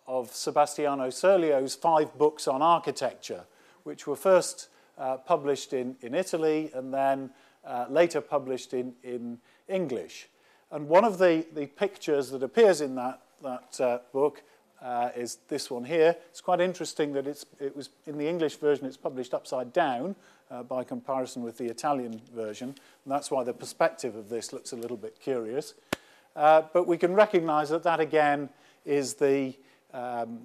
of 0.08 0.34
Sebastiano 0.34 1.10
Serlio's 1.10 1.75
five 1.75 2.17
books 2.17 2.48
on 2.48 2.63
architecture, 2.63 3.44
which 3.85 4.05
were 4.05 4.15
first 4.15 4.67
uh, 4.97 5.17
published 5.17 5.73
in, 5.73 5.95
in 6.01 6.13
Italy 6.13 6.71
and 6.73 6.93
then 6.93 7.29
uh, 7.65 7.85
later 7.89 8.21
published 8.21 8.73
in, 8.73 8.93
in 9.03 9.39
English. 9.67 10.27
And 10.71 10.89
one 10.89 11.05
of 11.05 11.17
the, 11.17 11.45
the 11.53 11.67
pictures 11.67 12.29
that 12.31 12.43
appears 12.43 12.81
in 12.81 12.95
that, 12.95 13.21
that 13.41 13.79
uh, 13.79 13.99
book 14.11 14.43
uh, 14.81 15.09
is 15.15 15.37
this 15.47 15.71
one 15.71 15.85
here. 15.85 16.15
It's 16.29 16.41
quite 16.41 16.59
interesting 16.59 17.13
that 17.13 17.27
it's, 17.27 17.45
it 17.59 17.75
was 17.75 17.89
in 18.05 18.17
the 18.17 18.27
English 18.27 18.57
version, 18.57 18.85
it's 18.85 18.97
published 18.97 19.33
upside 19.33 19.71
down 19.73 20.15
uh, 20.51 20.63
by 20.63 20.83
comparison 20.83 21.43
with 21.43 21.57
the 21.57 21.65
Italian 21.65 22.21
version. 22.35 22.69
And 22.69 23.11
that's 23.11 23.31
why 23.31 23.43
the 23.43 23.53
perspective 23.53 24.15
of 24.15 24.29
this 24.29 24.53
looks 24.53 24.73
a 24.73 24.75
little 24.75 24.97
bit 24.97 25.19
curious. 25.19 25.73
Uh, 26.35 26.63
but 26.73 26.87
we 26.87 26.97
can 26.97 27.13
recognize 27.13 27.69
that 27.69 27.83
that 27.83 27.99
again 27.99 28.49
is 28.83 29.13
the, 29.15 29.55
um, 29.93 30.41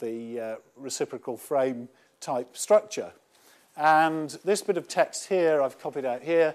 the 0.00 0.40
uh, 0.40 0.56
reciprocal 0.76 1.36
frame 1.36 1.88
type 2.20 2.56
structure. 2.56 3.12
And 3.76 4.30
this 4.44 4.62
bit 4.62 4.76
of 4.76 4.88
text 4.88 5.28
here, 5.28 5.62
I've 5.62 5.78
copied 5.78 6.04
out 6.04 6.22
here, 6.22 6.54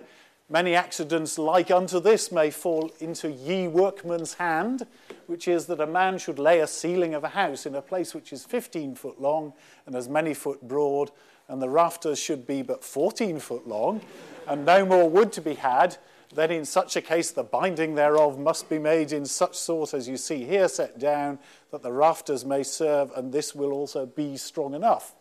Many 0.49 0.75
accidents 0.75 1.39
like 1.39 1.71
unto 1.71 2.01
this 2.01 2.31
may 2.31 2.51
fall 2.51 2.91
into 2.99 3.31
ye 3.31 3.67
workman's 3.67 4.33
hand, 4.33 4.85
which 5.25 5.47
is 5.47 5.67
that 5.67 5.79
a 5.79 5.87
man 5.87 6.17
should 6.17 6.37
lay 6.37 6.59
a 6.59 6.67
ceiling 6.67 7.13
of 7.13 7.23
a 7.23 7.29
house 7.29 7.65
in 7.65 7.75
a 7.75 7.81
place 7.81 8.13
which 8.13 8.33
is 8.33 8.43
15 8.43 8.93
foot 8.95 9.21
long 9.21 9.53
and 9.85 9.95
as 9.95 10.09
many 10.09 10.33
foot 10.33 10.61
broad, 10.61 11.11
and 11.47 11.61
the 11.61 11.69
rafters 11.69 12.19
should 12.19 12.45
be 12.45 12.61
but 12.61 12.83
14 12.83 13.39
foot 13.39 13.67
long, 13.67 14.01
and 14.47 14.65
no 14.65 14.85
more 14.85 15.09
wood 15.09 15.31
to 15.31 15.41
be 15.41 15.55
had, 15.55 15.95
then 16.35 16.51
in 16.51 16.65
such 16.65 16.97
a 16.97 17.01
case 17.01 17.31
the 17.31 17.43
binding 17.43 17.95
thereof 17.95 18.37
must 18.37 18.69
be 18.69 18.77
made 18.77 19.13
in 19.13 19.25
such 19.25 19.55
sort 19.55 19.93
as 19.93 20.09
you 20.09 20.17
see 20.17 20.43
here 20.43 20.67
set 20.67 20.99
down, 20.99 21.39
that 21.71 21.83
the 21.83 21.93
rafters 21.93 22.43
may 22.43 22.63
serve, 22.63 23.11
and 23.15 23.31
this 23.31 23.55
will 23.55 23.71
also 23.71 24.05
be 24.05 24.35
strong 24.35 24.73
enough. 24.73 25.15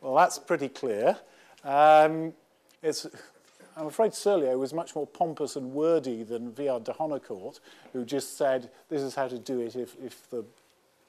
Well, 0.00 0.14
that's 0.14 0.38
pretty 0.38 0.68
clear. 0.68 1.18
Um, 1.64 2.32
it's 2.82 3.06
I'm 3.76 3.86
afraid 3.86 4.12
Serlio 4.12 4.58
was 4.58 4.74
much 4.74 4.94
more 4.94 5.06
pompous 5.06 5.56
and 5.56 5.72
wordy 5.72 6.22
than 6.22 6.52
Villard 6.52 6.84
de 6.84 6.92
Honnecourt, 6.92 7.60
who 7.92 8.04
just 8.04 8.36
said, 8.36 8.70
this 8.88 9.00
is 9.00 9.14
how 9.14 9.28
to 9.28 9.38
do 9.38 9.60
it 9.60 9.76
if, 9.76 9.96
if 10.04 10.28
the 10.28 10.44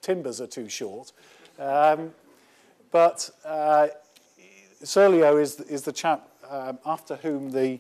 timbers 0.02 0.40
are 0.40 0.48
too 0.48 0.70
short. 0.70 1.12
Um, 1.60 2.14
but 2.92 3.30
uh, 3.44 3.88
Serlio 4.84 5.42
is, 5.42 5.60
is 5.62 5.82
the 5.82 5.92
chap 5.92 6.30
um, 6.50 6.80
after 6.86 7.16
whom 7.18 7.52
the, 7.52 7.80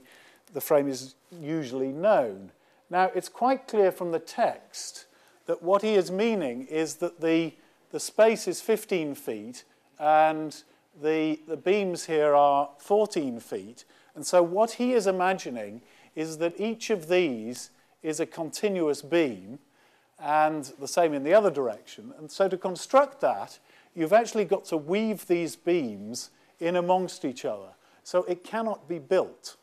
the 0.53 0.61
frame 0.61 0.87
is 0.87 1.15
usually 1.39 1.89
known. 1.89 2.51
Now, 2.89 3.11
it's 3.15 3.29
quite 3.29 3.67
clear 3.67 3.91
from 3.91 4.11
the 4.11 4.19
text 4.19 5.05
that 5.45 5.61
what 5.61 5.81
he 5.81 5.95
is 5.95 6.11
meaning 6.11 6.65
is 6.67 6.95
that 6.95 7.21
the, 7.21 7.53
the 7.91 7.99
space 7.99 8.47
is 8.47 8.61
15 8.61 9.15
feet 9.15 9.63
and 9.99 10.63
the, 10.99 11.39
the 11.47 11.57
beams 11.57 12.05
here 12.05 12.35
are 12.35 12.69
14 12.77 13.39
feet. 13.39 13.85
And 14.15 14.25
so 14.25 14.43
what 14.43 14.71
he 14.71 14.93
is 14.93 15.07
imagining 15.07 15.81
is 16.15 16.37
that 16.39 16.59
each 16.59 16.89
of 16.89 17.07
these 17.07 17.69
is 18.03 18.19
a 18.19 18.25
continuous 18.25 19.01
beam 19.01 19.59
and 20.19 20.65
the 20.79 20.87
same 20.87 21.13
in 21.13 21.23
the 21.23 21.33
other 21.33 21.51
direction. 21.51 22.13
And 22.17 22.29
so 22.29 22.47
to 22.47 22.57
construct 22.57 23.21
that, 23.21 23.59
you've 23.95 24.13
actually 24.13 24.45
got 24.45 24.65
to 24.65 24.77
weave 24.77 25.27
these 25.27 25.55
beams 25.55 26.31
in 26.59 26.75
amongst 26.75 27.25
each 27.25 27.45
other. 27.45 27.69
So 28.03 28.23
it 28.23 28.43
cannot 28.43 28.87
be 28.87 28.99
built 28.99 29.57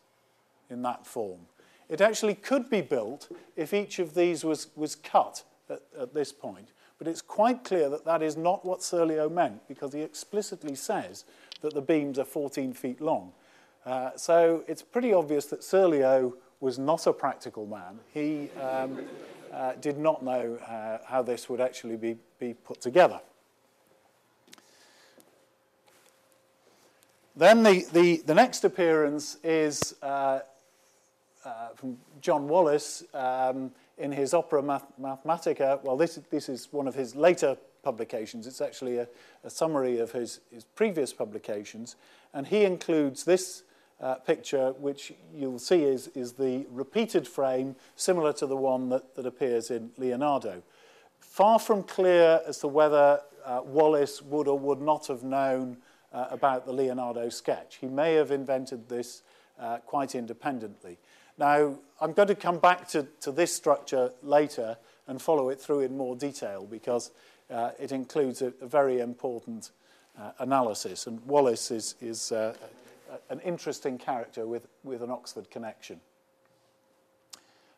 in 0.71 0.83
that 0.83 1.07
form. 1.07 1.41
It 1.89 2.01
actually 2.01 2.35
could 2.35 2.69
be 2.69 2.81
built 2.81 3.31
if 3.57 3.73
each 3.73 3.99
of 3.99 4.15
these 4.15 4.45
was, 4.45 4.69
was 4.77 4.95
cut 4.95 5.45
at, 5.71 5.83
at 5.99 6.15
this 6.15 6.33
point. 6.33 6.73
But 6.99 7.07
it's 7.07 7.23
quite 7.23 7.63
clear 7.65 7.89
that 7.89 8.05
that 8.05 8.23
is 8.23 8.37
not 8.37 8.65
what 8.65 8.81
Serlio 8.81 9.31
meant 9.31 9.67
because 9.69 9.93
he 9.93 10.03
explicitly 10.03 10.75
says 10.75 11.25
that 11.63 11.75
the 11.75 11.81
beams 11.81 12.19
are 12.19 12.25
14 12.25 12.73
feet 12.73 13.01
long. 13.01 13.33
Uh, 13.87 14.11
so 14.17 14.65
it's 14.67 14.83
pretty 14.83 15.13
obvious 15.13 15.47
that 15.47 15.61
Serlio 15.61 16.35
was 16.61 16.79
not 16.79 17.07
a 17.07 17.13
practical 17.13 17.67
man. 17.67 18.01
He 18.13 18.51
um, 18.61 18.99
uh, 19.53 19.75
did 19.75 19.99
not 19.99 20.23
know 20.23 20.57
uh, 20.57 20.99
how 21.07 21.23
this 21.23 21.49
would 21.49 21.61
actually 21.61 21.97
be, 21.97 22.17
be 22.39 22.55
put 22.55 22.81
together. 22.81 23.21
Then 27.37 27.63
the, 27.63 27.87
the, 27.93 28.17
the 28.27 28.35
next 28.35 28.65
appearance 28.65 29.37
is 29.45 29.95
uh, 30.03 30.41
uh, 31.45 31.69
from 31.77 31.97
John 32.21 32.49
Wallis, 32.49 33.05
um, 33.15 33.71
in 33.99 34.13
his 34.13 34.35
Opera 34.35 34.63
Math 34.63 34.87
Mathematica. 35.01 35.83
Well, 35.83 35.97
this, 35.97 36.19
this 36.31 36.49
is 36.49 36.69
one 36.71 36.89
of 36.89 36.95
his 36.95 37.15
later 37.15 37.57
publications. 37.83 38.47
It's 38.47 38.61
actually 38.61 38.99
a, 38.99 39.09
a 39.45 39.51
summary 39.51 39.99
of 39.99 40.13
his, 40.13 40.41
his 40.53 40.65
previous 40.65 41.13
publications. 41.13 41.97
And 42.33 42.47
he 42.47 42.65
includes 42.65 43.25
this 43.25 43.63
uh, 44.01 44.15
picture, 44.17 44.73
which 44.73 45.13
you'll 45.35 45.59
see 45.59 45.83
is, 45.83 46.09
is 46.09 46.33
the 46.33 46.67
repeated 46.71 47.27
frame, 47.27 47.75
similar 47.97 48.33
to 48.35 48.47
the 48.47 48.57
one 48.57 48.89
that, 48.91 49.15
that 49.17 49.27
appears 49.27 49.71
in 49.71 49.91
Leonardo. 49.97 50.63
Far 51.19 51.59
from 51.59 51.83
clear 51.83 52.41
as 52.47 52.59
to 52.59 52.69
whether 52.69 53.21
uh, 53.45 53.61
Wallis 53.65 54.23
would 54.23 54.49
or 54.49 54.59
would 54.59 54.81
not 54.81 55.07
have 55.07 55.23
known 55.23 55.79
uh, 56.13 56.27
about 56.31 56.67
the 56.67 56.73
Leonardo 56.73 57.29
sketch. 57.29 57.77
He 57.81 57.87
may 57.87 58.15
have 58.15 58.31
invented 58.31 58.89
this 58.89 59.23
uh, 59.59 59.79
quite 59.79 60.15
independently. 60.15 60.99
Now, 61.39 61.79
I'm 62.01 62.13
going 62.13 62.29
to 62.29 62.35
come 62.35 62.59
back 62.59 62.89
to, 62.89 63.07
to 63.21 63.31
this 63.31 63.55
structure 63.55 64.11
later 64.23 64.77
and 65.07 65.23
follow 65.23 65.49
it 65.51 65.61
through 65.61 65.81
in 65.81 65.97
more 65.97 66.17
detail 66.17 66.67
because 66.69 67.13
uh, 67.51 67.71
it 67.79 67.93
includes 67.93 68.43
a, 68.43 68.53
a 68.61 68.67
very 68.67 69.01
important 69.01 69.71
uh, 70.19 70.33
analysis. 70.41 71.07
And 71.07 71.25
Wallis 71.27 71.71
is, 71.71 71.95
is 72.01 72.33
uh, 72.33 72.55
an 73.31 73.41
interesting 73.41 73.99
character 73.99 74.47
with, 74.47 74.67
with 74.83 75.01
an 75.01 75.11
Oxford 75.11 75.49
connection. 75.51 76.01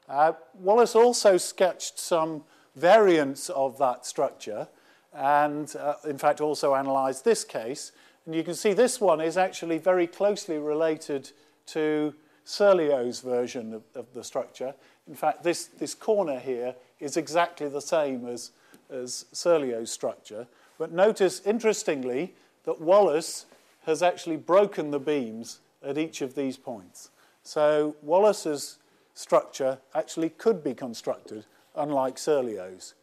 Uh, 0.08 0.32
Wallis 0.58 0.96
also 0.96 1.36
sketched 1.36 1.98
some 1.98 2.42
variants 2.74 3.50
of 3.50 3.78
that 3.78 4.06
structure 4.06 4.66
and, 5.14 5.74
uh, 5.76 5.94
in 6.08 6.18
fact, 6.18 6.40
also 6.40 6.74
analysed 6.74 7.24
this 7.24 7.44
case. 7.44 7.92
And 8.24 8.34
you 8.34 8.42
can 8.42 8.54
see 8.54 8.72
this 8.72 9.00
one 9.00 9.20
is 9.20 9.36
actually 9.36 9.78
very 9.78 10.06
closely 10.06 10.58
related 10.58 11.30
to 11.66 12.14
Serlio's 12.46 13.20
version 13.20 13.74
of, 13.74 13.82
of 13.94 14.12
the 14.14 14.24
structure. 14.24 14.74
In 15.08 15.14
fact, 15.14 15.42
this, 15.42 15.66
this 15.66 15.94
corner 15.94 16.38
here 16.38 16.74
is 16.98 17.16
exactly 17.16 17.68
the 17.68 17.80
same 17.80 18.26
as, 18.26 18.50
as 18.90 19.26
Serlio's 19.32 19.90
structure. 19.90 20.46
But 20.78 20.92
notice, 20.92 21.42
interestingly, 21.44 22.34
that 22.64 22.80
Wallis 22.80 23.46
has 23.86 24.02
actually 24.02 24.36
broken 24.36 24.90
the 24.90 24.98
beams 24.98 25.60
at 25.82 25.98
each 25.98 26.22
of 26.22 26.34
these 26.34 26.56
points. 26.56 27.10
So 27.42 27.96
Wallis's 28.02 28.78
structure 29.14 29.78
actually 29.94 30.30
could 30.30 30.62
be 30.62 30.74
constructed, 30.74 31.44
unlike 31.74 32.16
Serlio's. 32.16 32.94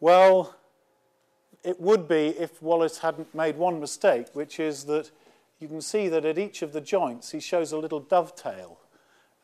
Well, 0.00 0.54
it 1.64 1.80
would 1.80 2.06
be 2.06 2.28
if 2.28 2.62
Wallis 2.62 2.98
hadn't 2.98 3.34
made 3.34 3.56
one 3.56 3.80
mistake, 3.80 4.28
which 4.34 4.60
is 4.60 4.84
that 4.84 5.10
you 5.58 5.68
can 5.68 5.80
see 5.80 6.08
that 6.08 6.24
at 6.24 6.38
each 6.38 6.62
of 6.62 6.72
the 6.72 6.80
joints 6.80 7.30
he 7.30 7.40
shows 7.40 7.72
a 7.72 7.78
little 7.78 8.00
dovetail. 8.00 8.78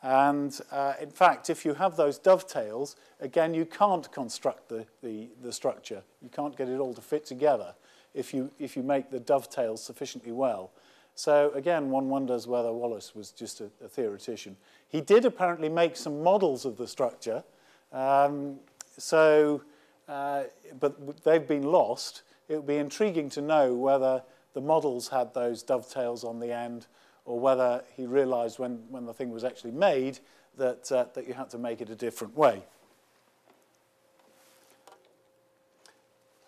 And 0.03 0.59
uh, 0.73 0.95
in 1.01 1.11
fact, 1.11 1.49
if 1.49 1.65
you 1.65 1.75
have 1.75 1.97
those 1.97 2.19
dovetails, 2.19 2.97
again, 3.21 3.55
you 3.55 3.65
can't 3.65 4.11
construct 4.11 4.69
the, 4.69 4.85
the, 5.03 5.29
the 5.41 5.53
structure. 5.53 6.03
You 6.21 6.29
can't 6.29 6.57
get 6.57 6.69
it 6.69 6.81
all 6.81 6.93
to 6.95 7.01
fit 7.01 7.25
together 7.25 7.75
if 8.15 8.35
you, 8.35 8.51
if 8.59 8.77
you 8.77 8.83
make 8.83 9.11
the 9.11 9.21
dovetails 9.21 9.83
sufficiently 9.83 10.33
well. 10.33 10.73
So 11.15 11.53
again, 11.55 11.91
one 11.91 12.09
wonders 12.09 12.47
whether 12.47 12.73
Wallis 12.73 13.15
was 13.15 13.31
just 13.31 13.61
a, 13.61 13.71
a 13.85 13.89
theoretician. 13.89 14.57
He 14.89 15.01
did 15.01 15.25
apparently 15.25 15.69
make 15.69 15.97
some 15.97 16.23
models 16.23 16.65
of 16.65 16.77
the 16.77 16.89
structure, 16.89 17.45
um, 17.93 18.59
so, 18.99 19.63
uh, 20.09 20.45
but 20.81 21.23
they've 21.25 21.47
been 21.47 21.65
lost. 21.65 22.23
it 22.49 22.57
would 22.57 22.67
be 22.67 22.77
intriguing 22.77 23.29
to 23.31 23.41
know 23.41 23.75
whether 23.75 24.23
the 24.55 24.61
models 24.61 25.09
had 25.09 25.35
those 25.35 25.63
dovetails 25.63 26.25
on 26.25 26.41
the 26.41 26.53
end 26.53 26.87
or 27.25 27.39
whether 27.39 27.83
he 27.97 28.07
realized 28.07 28.59
when, 28.59 28.83
when 28.91 29.07
the 29.07 29.15
thing 29.15 29.31
was 29.31 29.45
actually 29.45 29.71
made 29.71 30.19
that, 30.59 30.91
uh, 30.93 31.07
that 31.15 31.27
you 31.27 31.35
had 31.35 31.49
to 31.51 31.59
make 31.59 31.81
it 31.81 31.89
a 31.89 31.95
different 31.95 32.37
way. 32.37 32.63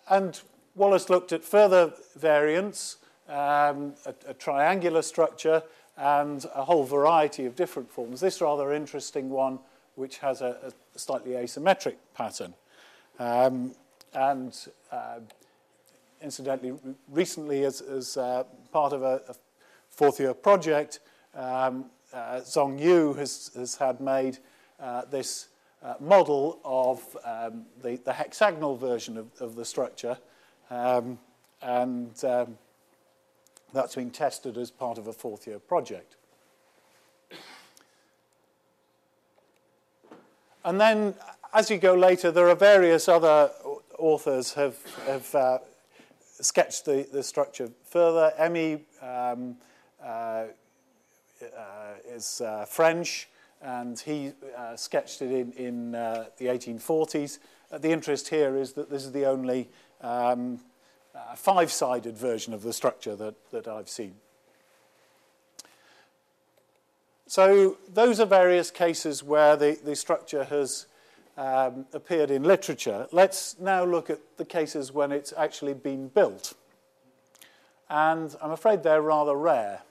And 0.09 0.39
Wallis 0.75 1.09
looked 1.09 1.31
at 1.31 1.43
further 1.43 1.93
variants, 2.15 2.97
um, 3.27 3.93
a, 4.05 4.13
a 4.27 4.33
triangular 4.33 5.01
structure, 5.01 5.63
and 5.97 6.45
a 6.53 6.65
whole 6.65 6.83
variety 6.83 7.45
of 7.45 7.55
different 7.55 7.89
forms. 7.89 8.19
This 8.19 8.41
rather 8.41 8.73
interesting 8.73 9.29
one, 9.29 9.59
which 9.95 10.17
has 10.17 10.41
a, 10.41 10.73
a 10.95 10.99
slightly 10.99 11.31
asymmetric 11.31 11.95
pattern. 12.13 12.53
Um, 13.17 13.73
and 14.13 14.55
uh, 14.91 15.19
incidentally, 16.21 16.73
recently, 17.09 17.63
as, 17.63 17.81
as 17.81 18.17
uh, 18.17 18.43
part 18.71 18.93
of 18.93 19.03
a, 19.03 19.21
a, 19.29 19.35
fourth 19.89 20.19
year 20.19 20.33
project, 20.33 20.99
um, 21.35 21.85
uh, 22.13 22.41
Zong 22.41 22.79
Yu 22.79 23.13
has, 23.13 23.51
has 23.55 23.75
had 23.75 24.01
made 24.01 24.37
uh, 24.79 25.03
this 25.05 25.47
uh, 25.81 25.93
model 25.99 26.59
of 26.65 27.17
um, 27.23 27.65
the, 27.81 27.95
the 27.97 28.11
hexagonal 28.11 28.75
version 28.75 29.17
of, 29.17 29.27
of 29.39 29.55
the 29.55 29.63
structure. 29.63 30.17
Um, 30.69 31.17
and 31.61 32.23
um, 32.25 32.57
that's 33.73 33.95
been 33.95 34.11
tested 34.11 34.57
as 34.57 34.71
part 34.71 34.97
of 34.97 35.07
a 35.07 35.13
fourth 35.13 35.47
year 35.47 35.59
project. 35.59 36.15
And 40.63 40.81
then, 40.81 41.13
as 41.53 41.69
you 41.69 41.77
go 41.77 41.93
later, 41.93 42.31
there 42.31 42.49
are 42.49 42.55
various 42.55 43.07
other 43.07 43.51
authors 43.99 44.53
have, 44.53 44.77
have 45.05 45.35
uh, 45.35 45.59
sketched 46.41 46.85
the, 46.85 47.07
the 47.11 47.23
structure 47.23 47.69
further. 47.83 48.33
Emy 48.39 48.81
um, 49.01 49.55
uh, 50.03 50.45
uh, 51.41 51.93
is 52.07 52.41
uh, 52.41 52.65
French, 52.65 53.27
and 53.61 53.99
he 53.99 54.31
uh, 54.57 54.75
sketched 54.75 55.21
it 55.21 55.31
in, 55.31 55.51
in 55.53 55.91
the 55.91 56.29
1840s. 56.39 57.39
the 57.79 57.91
interest 57.91 58.29
here 58.29 58.55
is 58.55 58.73
that 58.73 58.89
this 58.89 59.03
is 59.03 59.11
the 59.11 59.25
only 59.25 59.69
um, 60.01 60.59
five-sided 61.35 62.17
version 62.17 62.53
of 62.53 62.63
the 62.63 62.73
structure 62.73 63.15
that, 63.15 63.35
that 63.51 63.67
I've 63.67 63.89
seen. 63.89 64.15
So 67.27 67.77
those 67.91 68.19
are 68.19 68.25
various 68.25 68.69
cases 68.69 69.23
where 69.23 69.55
the, 69.55 69.77
the 69.83 69.95
structure 69.95 70.43
has 70.43 70.85
um, 71.37 71.85
appeared 71.93 72.31
in 72.31 72.43
literature. 72.43 73.07
Let's 73.11 73.59
now 73.59 73.83
look 73.83 74.09
at 74.09 74.19
the 74.37 74.45
cases 74.45 74.91
when 74.91 75.11
it's 75.11 75.33
actually 75.35 75.73
been 75.73 76.07
built. 76.07 76.53
And 77.89 78.35
I'm 78.41 78.51
afraid 78.51 78.83
they're 78.83 79.01
rather 79.01 79.35
rare. 79.35 79.81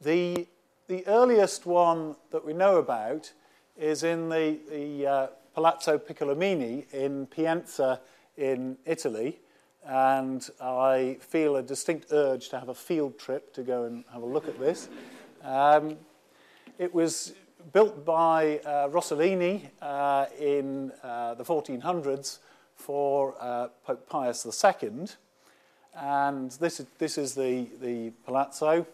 The, 0.00 0.46
the 0.88 1.06
earliest 1.06 1.66
one 1.66 2.16
that 2.30 2.44
we 2.44 2.52
know 2.52 2.76
about 2.76 3.32
is 3.76 4.02
in 4.02 4.28
the, 4.28 4.58
the 4.70 5.06
uh, 5.06 5.26
Palazzo 5.54 5.98
Piccolomini 5.98 6.92
in 6.92 7.26
Pienza 7.26 8.00
in 8.36 8.76
Italy, 8.84 9.38
and 9.86 10.48
I 10.60 11.16
feel 11.20 11.56
a 11.56 11.62
distinct 11.62 12.12
urge 12.12 12.48
to 12.50 12.58
have 12.58 12.68
a 12.68 12.74
field 12.74 13.18
trip 13.18 13.54
to 13.54 13.62
go 13.62 13.84
and 13.84 14.04
have 14.12 14.22
a 14.22 14.26
look 14.26 14.48
at 14.48 14.58
this. 14.58 14.88
Um, 15.42 15.96
it 16.78 16.92
was 16.92 17.32
built 17.72 18.04
by 18.04 18.58
uh, 18.58 18.88
Rossellino 18.88 19.60
uh, 19.82 20.26
in 20.38 20.92
uh, 21.02 21.34
the 21.34 21.44
1400s 21.44 22.38
for 22.76 23.32
Pope 23.84 24.08
Pius 24.08 24.46
II, 24.64 25.06
and 25.96 26.50
this 26.52 26.80
is, 26.80 26.86
this 26.98 27.16
is 27.16 27.34
the, 27.34 27.68
the 27.80 28.10
palazzo. 28.26 28.86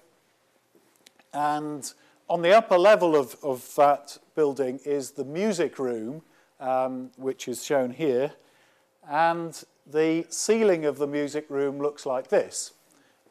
And 1.34 1.92
on 2.28 2.42
the 2.42 2.56
upper 2.56 2.78
level 2.78 3.16
of, 3.16 3.36
of 3.42 3.74
that 3.74 4.18
building 4.34 4.78
is 4.84 5.10
the 5.10 5.24
music 5.24 5.78
room, 5.78 6.22
um, 6.60 7.10
which 7.16 7.48
is 7.48 7.64
shown 7.64 7.90
here. 7.90 8.32
And 9.10 9.62
the 9.86 10.26
ceiling 10.28 10.84
of 10.84 10.98
the 10.98 11.08
music 11.08 11.46
room 11.48 11.78
looks 11.78 12.06
like 12.06 12.28
this. 12.28 12.72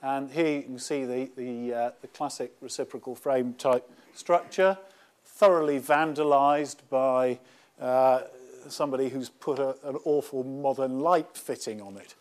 And 0.03 0.31
here 0.31 0.57
you 0.57 0.63
can 0.63 0.79
see 0.79 1.05
the, 1.05 1.31
the, 1.37 1.73
uh, 1.73 1.91
the 2.01 2.07
classic 2.07 2.51
reciprocal 2.59 3.15
frame 3.15 3.53
type 3.53 3.89
structure, 4.13 4.77
thoroughly 5.41 5.79
vandalized 5.79 6.75
by 6.91 7.39
uh, 7.79 8.21
somebody 8.69 9.09
who's 9.09 9.29
put 9.29 9.57
a, 9.57 9.69
an 9.83 9.97
awful 10.05 10.43
modern 10.43 10.99
light 10.99 11.35
fitting 11.35 11.81
on 11.81 11.97
it. 11.97 12.13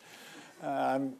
Um, 0.62 1.16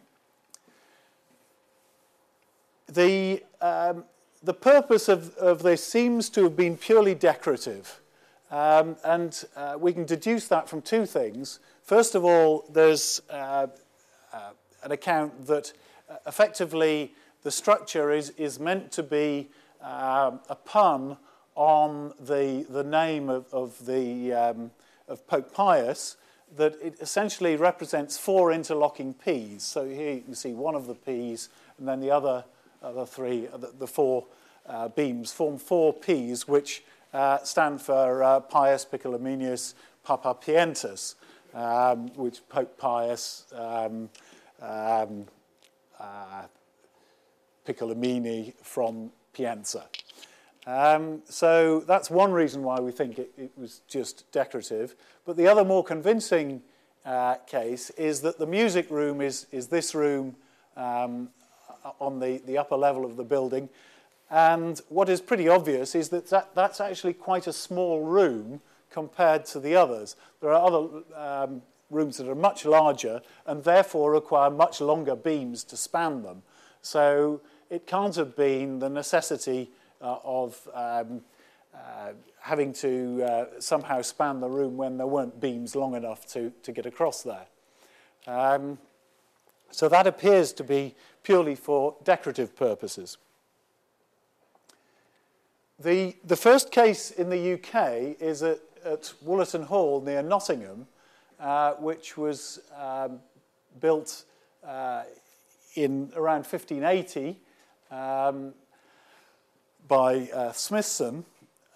the, 2.91 3.45
um, 3.61 4.05
the 4.43 4.55
purpose 4.55 5.11
of, 5.11 5.37
of 5.37 5.63
this 5.63 5.87
seems 5.87 6.31
to 6.31 6.45
have 6.45 6.57
been 6.57 6.79
purely 6.79 7.15
decorative. 7.15 8.01
Um, 8.51 8.97
and 9.05 9.45
uh, 9.55 9.77
we 9.79 9.93
can 9.93 10.07
deduce 10.07 10.49
that 10.49 10.71
from 10.71 10.81
two 10.81 11.05
things. 11.05 11.61
First 11.83 12.15
of 12.15 12.25
all, 12.25 12.65
there's 12.73 13.21
uh, 13.29 13.67
uh, 14.33 14.39
an 14.83 14.91
account 14.91 15.47
that 15.49 15.75
uh, 16.09 16.15
effectively 16.27 17.13
the 17.43 17.51
structure 17.51 18.11
is, 18.11 18.31
is 18.39 18.59
meant 18.59 18.91
to 18.93 19.03
be 19.03 19.51
um, 19.83 20.41
a 20.49 20.57
pun 20.65 21.19
on 21.61 22.15
the, 22.19 22.65
the 22.71 22.83
name 22.83 23.29
of, 23.29 23.45
of, 23.53 23.85
the, 23.85 24.33
um, 24.33 24.71
of 25.09 25.27
Pope 25.27 25.53
Pius, 25.53 26.17
that 26.57 26.75
it 26.83 26.97
essentially 27.03 27.55
represents 27.57 28.17
four 28.17 28.51
interlocking 28.51 29.13
P's. 29.13 29.63
So 29.63 29.87
here 29.87 30.15
you 30.15 30.23
can 30.23 30.35
see 30.35 30.55
one 30.55 30.75
of 30.75 30.87
the 30.87 30.95
P's, 30.95 31.51
and 31.79 31.87
then 31.87 32.01
the 32.01 32.11
other, 32.11 32.45
other 32.83 33.05
three, 33.05 33.47
the, 33.53 33.75
the 33.79 33.87
four 33.87 34.25
uh, 34.67 34.89
beams 34.89 35.33
form 35.33 35.59
four 35.59 35.93
P's, 35.93 36.49
which 36.49 36.83
uh, 37.13 37.37
stand 37.43 37.83
for 37.83 38.23
uh, 38.25 38.41
Pius 38.41 38.87
Piccolominius 38.91 39.75
Papa 40.03 40.35
Pientus, 40.43 41.17
um, 41.53 42.09
which 42.17 42.41
Pope 42.49 42.79
Pius 42.79 43.45
um, 43.55 44.09
um, 44.63 45.27
uh, 46.01 46.45
Piccolomini 47.67 48.55
from 48.63 49.13
Pienza. 49.35 49.85
Um, 50.67 51.23
so 51.25 51.81
that's 51.81 52.11
one 52.11 52.33
reason 52.33 52.63
why 52.63 52.81
we 52.81 52.93
think 52.93 53.19
it, 53.19 53.33
it, 53.39 53.51
was 53.57 53.81
just 53.89 54.31
decorative. 54.31 54.95
But 55.25 55.37
the 55.37 55.47
other 55.47 55.65
more 55.65 55.83
convincing 55.83 56.63
uh, 57.05 57.37
case 57.47 57.91
is 57.91 58.21
that 58.23 58.39
the 58.39 58.47
music 58.47 58.91
room 58.91 59.21
is, 59.21 59.47
is 59.53 59.69
this 59.69 59.95
room 59.95 60.37
um, 60.77 61.31
on 61.99 62.21
the, 62.21 62.43
the 62.47 62.59
upper 62.59 62.77
level 62.77 63.05
of 63.05 63.17
the 63.17 63.25
building. 63.25 63.69
And 64.31 64.81
what 64.89 65.09
is 65.09 65.21
pretty 65.21 65.49
obvious 65.49 65.95
is 65.95 66.11
that, 66.11 66.29
that 66.29 66.55
that's 66.55 66.81
actually 66.81 67.15
quite 67.15 67.47
a 67.47 67.53
small 67.53 68.05
room 68.05 68.61
compared 68.91 69.47
to 69.47 69.61
the 69.61 69.75
others. 69.75 70.17
There 70.41 70.53
are 70.53 70.67
other 70.67 71.03
um, 71.17 71.63
rooms 71.91 72.19
that 72.19 72.29
are 72.29 72.35
much 72.35 72.65
larger 72.65 73.23
and 73.47 73.65
therefore 73.65 74.13
require 74.13 74.51
much 74.51 74.81
longer 74.81 75.17
beams 75.17 75.65
to 75.65 75.77
span 75.77 76.23
them. 76.23 76.43
So 76.83 77.41
it 77.71 77.87
can't 77.87 78.15
have 78.17 78.37
been 78.37 78.79
the 78.79 78.89
necessity 78.89 79.63
uh, 79.63 79.80
of 80.01 80.69
um, 80.75 81.23
uh, 81.75 82.13
having 82.41 82.73
to 82.73 83.23
uh, 83.23 83.45
somehow 83.61 84.03
span 84.03 84.41
the 84.41 84.49
room 84.49 84.77
when 84.77 84.97
there 84.97 85.07
weren't 85.07 85.41
beams 85.41 85.77
long 85.77 85.95
enough 85.95 86.27
to, 86.27 86.53
to 86.63 86.73
get 86.73 86.87
across 86.87 87.23
there. 87.23 87.47
Um, 88.27 88.79
so 89.71 89.89
that 89.89 90.07
appears 90.07 90.53
to 90.55 90.65
be 90.65 90.95
purely 91.23 91.55
for 91.55 91.97
decorative 92.03 92.57
purposes. 92.57 93.19
The, 95.79 96.17
the 96.25 96.37
first 96.37 96.73
case 96.73 97.11
in 97.11 97.31
the 97.31 97.55
UK 97.55 98.21
is 98.21 98.43
at, 98.43 98.59
at 98.85 99.13
Wollaton 99.25 99.65
Hall 99.65 100.01
near 100.01 100.23
Nottingham, 100.23 100.87
uh, 101.39 101.75
which 101.75 102.17
was 102.17 102.61
um, 102.77 103.21
built 103.81 104.25
uh, 104.67 105.05
in 105.77 106.13
around 106.17 106.45
1580 106.45 107.39
um, 107.91 108.53
by 109.91 110.31
uh, 110.33 110.53
Smythson 110.53 111.25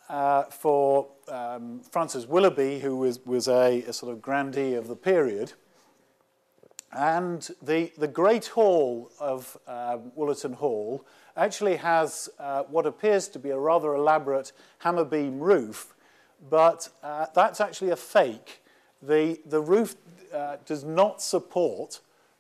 uh, 0.08 0.44
for 0.44 1.08
um, 1.26 1.80
Francis 1.90 2.26
Willoughby, 2.26 2.78
who 2.78 2.96
was, 2.96 3.18
was 3.26 3.48
a, 3.48 3.82
a, 3.82 3.92
sort 3.92 4.12
of 4.12 4.22
grandee 4.22 4.74
of 4.74 4.86
the 4.86 4.94
period. 4.94 5.52
And 6.92 7.50
the, 7.60 7.90
the 7.98 8.06
Great 8.06 8.46
Hall 8.46 9.10
of 9.18 9.58
um, 9.66 10.12
Wollaton 10.16 10.54
Hall 10.54 11.04
actually 11.36 11.74
has 11.74 12.30
uh, 12.38 12.62
what 12.62 12.86
appears 12.86 13.26
to 13.30 13.40
be 13.40 13.50
a 13.50 13.58
rather 13.58 13.96
elaborate 13.96 14.52
hammer 14.78 15.04
beam 15.04 15.40
roof, 15.40 15.92
but 16.48 16.88
uh, 17.02 17.26
that's 17.34 17.60
actually 17.60 17.90
a 17.90 17.96
fake. 17.96 18.62
The, 19.02 19.40
the 19.44 19.60
roof 19.60 19.96
uh, 20.32 20.58
does 20.64 20.84
not 20.84 21.20
support 21.20 21.98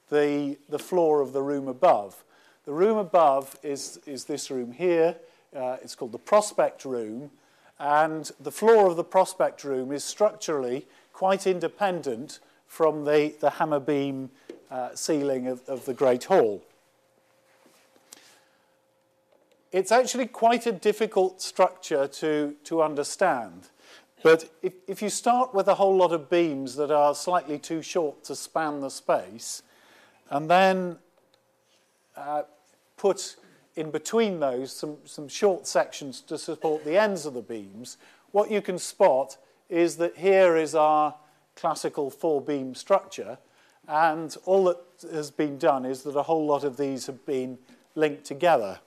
the, 0.08 0.56
the 0.68 0.78
floor 0.78 1.20
of 1.20 1.32
the 1.32 1.42
room 1.42 1.66
above. 1.66 2.22
The 2.64 2.72
room 2.72 2.96
above 2.96 3.58
is, 3.64 3.98
is 4.06 4.26
this 4.26 4.52
room 4.52 4.70
here. 4.70 5.16
Uh, 5.54 5.76
it's 5.82 5.94
called 5.94 6.12
the 6.12 6.18
prospect 6.18 6.84
room. 6.84 7.30
And 7.78 8.30
the 8.40 8.50
floor 8.50 8.90
of 8.90 8.96
the 8.96 9.04
prospect 9.04 9.64
room 9.64 9.92
is 9.92 10.04
structurally 10.04 10.86
quite 11.12 11.46
independent 11.46 12.40
from 12.66 13.04
the, 13.04 13.34
the 13.40 13.50
hammer 13.50 13.80
beam 13.80 14.30
uh, 14.70 14.94
ceiling 14.94 15.46
of, 15.46 15.60
of 15.68 15.84
the 15.84 15.94
Great 15.94 16.24
Hall. 16.24 16.62
It's 19.70 19.92
actually 19.92 20.26
quite 20.26 20.66
a 20.66 20.72
difficult 20.72 21.42
structure 21.42 22.06
to, 22.06 22.54
to 22.64 22.82
understand. 22.82 23.68
But 24.22 24.50
if, 24.62 24.72
if 24.86 25.02
you 25.02 25.10
start 25.10 25.52
with 25.52 25.68
a 25.68 25.74
whole 25.74 25.96
lot 25.96 26.12
of 26.12 26.30
beams 26.30 26.76
that 26.76 26.90
are 26.90 27.14
slightly 27.14 27.58
too 27.58 27.82
short 27.82 28.24
to 28.24 28.34
span 28.34 28.80
the 28.80 28.88
space, 28.88 29.62
and 30.30 30.48
then 30.48 30.98
uh, 32.16 32.42
put 32.96 33.36
in 33.76 33.90
between 33.90 34.40
those 34.40 34.72
some, 34.74 34.98
some 35.04 35.28
short 35.28 35.66
sections 35.66 36.20
to 36.22 36.38
support 36.38 36.84
the 36.84 36.96
ends 36.96 37.26
of 37.26 37.34
the 37.34 37.42
beams, 37.42 37.96
what 38.30 38.50
you 38.50 38.62
can 38.62 38.78
spot 38.78 39.36
is 39.68 39.96
that 39.96 40.16
here 40.16 40.56
is 40.56 40.74
our 40.74 41.14
classical 41.56 42.10
four 42.10 42.40
beam 42.40 42.74
structure, 42.74 43.38
and 43.88 44.36
all 44.44 44.64
that 44.64 44.78
has 45.12 45.30
been 45.30 45.58
done 45.58 45.84
is 45.84 46.02
that 46.02 46.16
a 46.16 46.22
whole 46.22 46.46
lot 46.46 46.64
of 46.64 46.76
these 46.76 47.06
have 47.06 47.24
been 47.26 47.58
linked 47.94 48.24
together. 48.24 48.80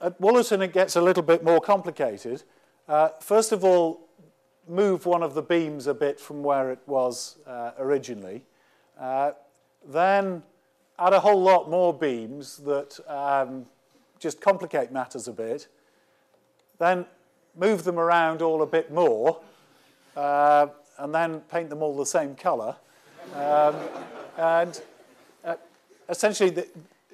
At 0.00 0.20
Wollaton, 0.20 0.62
it 0.62 0.72
gets 0.72 0.96
a 0.96 1.00
little 1.00 1.22
bit 1.22 1.42
more 1.42 1.60
complicated. 1.60 2.42
Uh, 2.88 3.08
first 3.20 3.52
of 3.52 3.64
all, 3.64 4.00
move 4.68 5.06
one 5.06 5.22
of 5.22 5.34
the 5.34 5.42
beams 5.42 5.86
a 5.86 5.94
bit 5.94 6.18
from 6.18 6.42
where 6.42 6.70
it 6.70 6.80
was 6.86 7.36
uh, 7.46 7.72
originally. 7.78 8.42
Uh, 8.98 9.32
then 9.86 10.42
add 10.98 11.12
a 11.12 11.20
whole 11.20 11.40
lot 11.40 11.70
more 11.70 11.92
beams 11.92 12.58
that 12.58 12.98
um, 13.08 13.66
just 14.18 14.40
complicate 14.40 14.92
matters 14.92 15.28
a 15.28 15.32
bit. 15.32 15.68
Then 16.78 17.06
move 17.56 17.84
them 17.84 17.98
around 17.98 18.42
all 18.42 18.62
a 18.62 18.66
bit 18.66 18.92
more, 18.92 19.40
uh, 20.16 20.66
and 20.98 21.14
then 21.14 21.40
paint 21.40 21.70
them 21.70 21.82
all 21.82 21.96
the 21.96 22.06
same 22.06 22.34
colour. 22.34 22.76
Um, 23.34 23.76
and 24.36 24.80
uh, 25.44 25.54
essentially, 26.08 26.50
the, 26.50 26.66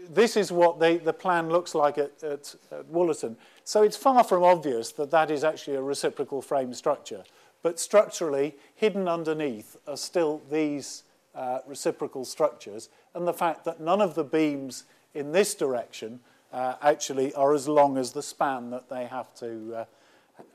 this 0.09 0.37
is 0.37 0.51
what 0.51 0.81
the 0.81 1.15
plan 1.19 1.51
looks 1.51 1.75
like 1.75 1.99
at, 1.99 2.23
at, 2.23 2.55
at 2.73 2.91
Wollaton. 2.93 3.37
So 3.65 3.83
it's 3.83 3.97
far 3.97 4.25
from 4.25 4.43
obvious 4.43 4.93
that 4.93 5.11
that 5.11 5.31
is 5.31 5.45
actually 5.45 5.77
a 5.77 5.83
reciprocal 5.83 6.43
frame 6.43 6.75
structure. 6.75 7.23
But 7.63 7.79
structurally, 7.79 8.57
hidden 8.75 9.07
underneath 9.07 9.77
are 9.87 9.97
still 9.97 10.41
these 10.51 11.05
uh, 11.35 11.59
reciprocal 11.67 12.25
structures, 12.25 12.89
and 13.15 13.27
the 13.27 13.33
fact 13.33 13.65
that 13.65 13.81
none 13.81 14.01
of 14.01 14.15
the 14.15 14.25
beams 14.25 14.85
in 15.15 15.33
this 15.33 15.55
direction 15.55 16.21
uh, 16.53 16.75
actually 16.83 17.33
are 17.35 17.55
as 17.55 17.69
long 17.69 17.97
as 17.97 18.13
the 18.13 18.23
span 18.23 18.71
that 18.71 18.89
they 18.89 19.07
have 19.07 19.35
to, 19.35 19.75
uh, 19.77 19.85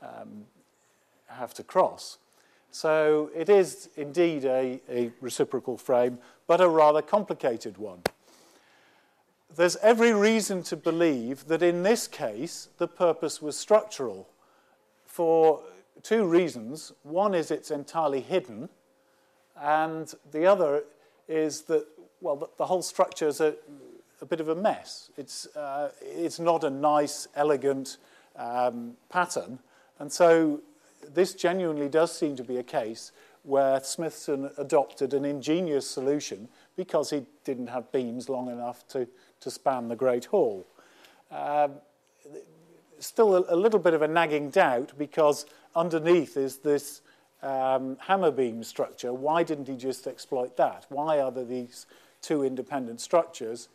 um, 0.02 0.44
have 1.28 1.54
to 1.54 1.62
cross. 1.62 2.18
So 2.70 3.30
it 3.34 3.48
is 3.48 3.88
indeed 3.96 4.44
a, 4.44 4.80
a 4.90 5.10
reciprocal 5.20 5.78
frame, 5.78 6.18
but 6.46 6.60
a 6.60 6.68
rather 6.68 7.00
complicated 7.00 7.78
one. 7.78 8.02
There's 9.54 9.76
every 9.76 10.12
reason 10.12 10.62
to 10.64 10.76
believe 10.76 11.46
that 11.46 11.62
in 11.62 11.82
this 11.82 12.06
case 12.06 12.68
the 12.76 12.88
purpose 12.88 13.40
was 13.40 13.56
structural 13.56 14.28
for 15.06 15.62
two 16.02 16.26
reasons. 16.26 16.92
One 17.02 17.34
is 17.34 17.50
it's 17.50 17.70
entirely 17.70 18.20
hidden, 18.20 18.68
and 19.60 20.12
the 20.32 20.46
other 20.46 20.84
is 21.28 21.62
that, 21.62 21.86
well, 22.20 22.36
the, 22.36 22.48
the 22.58 22.66
whole 22.66 22.82
structure 22.82 23.26
is 23.26 23.40
a, 23.40 23.54
a, 24.20 24.26
bit 24.26 24.40
of 24.40 24.48
a 24.48 24.54
mess. 24.54 25.10
It's, 25.16 25.46
uh, 25.56 25.90
it's 26.00 26.38
not 26.38 26.64
a 26.64 26.70
nice, 26.70 27.28
elegant 27.34 27.98
um, 28.36 28.96
pattern, 29.08 29.58
and 29.98 30.12
so 30.12 30.60
this 31.14 31.34
genuinely 31.34 31.88
does 31.88 32.16
seem 32.16 32.36
to 32.36 32.44
be 32.44 32.58
a 32.58 32.62
case 32.62 33.12
where 33.42 33.78
Smythson 33.78 34.50
adopted 34.58 35.14
an 35.14 35.24
ingenious 35.24 35.88
solution 35.88 36.48
because 36.74 37.10
he 37.10 37.24
didn't 37.44 37.68
have 37.68 37.90
beams 37.92 38.28
long 38.28 38.50
enough 38.50 38.86
to, 38.88 39.06
to 39.40 39.50
span 39.50 39.88
the 39.88 39.94
Great 39.94 40.24
Hall. 40.26 40.66
Um, 41.30 41.74
still 42.98 43.36
a, 43.36 43.54
a, 43.54 43.56
little 43.56 43.78
bit 43.78 43.94
of 43.94 44.02
a 44.02 44.08
nagging 44.08 44.50
doubt 44.50 44.92
because 44.98 45.46
underneath 45.74 46.36
is 46.36 46.58
this 46.58 47.02
um, 47.46 47.96
hammer 48.00 48.30
beam 48.30 48.64
structure. 48.64 49.12
Why 49.12 49.42
didn't 49.42 49.68
he 49.68 49.76
just 49.76 50.06
exploit 50.06 50.56
that? 50.56 50.86
Why 50.88 51.20
are 51.20 51.30
there 51.30 51.44
these 51.44 51.86
two 52.20 52.42
independent 52.42 53.00
structures? 53.00 53.68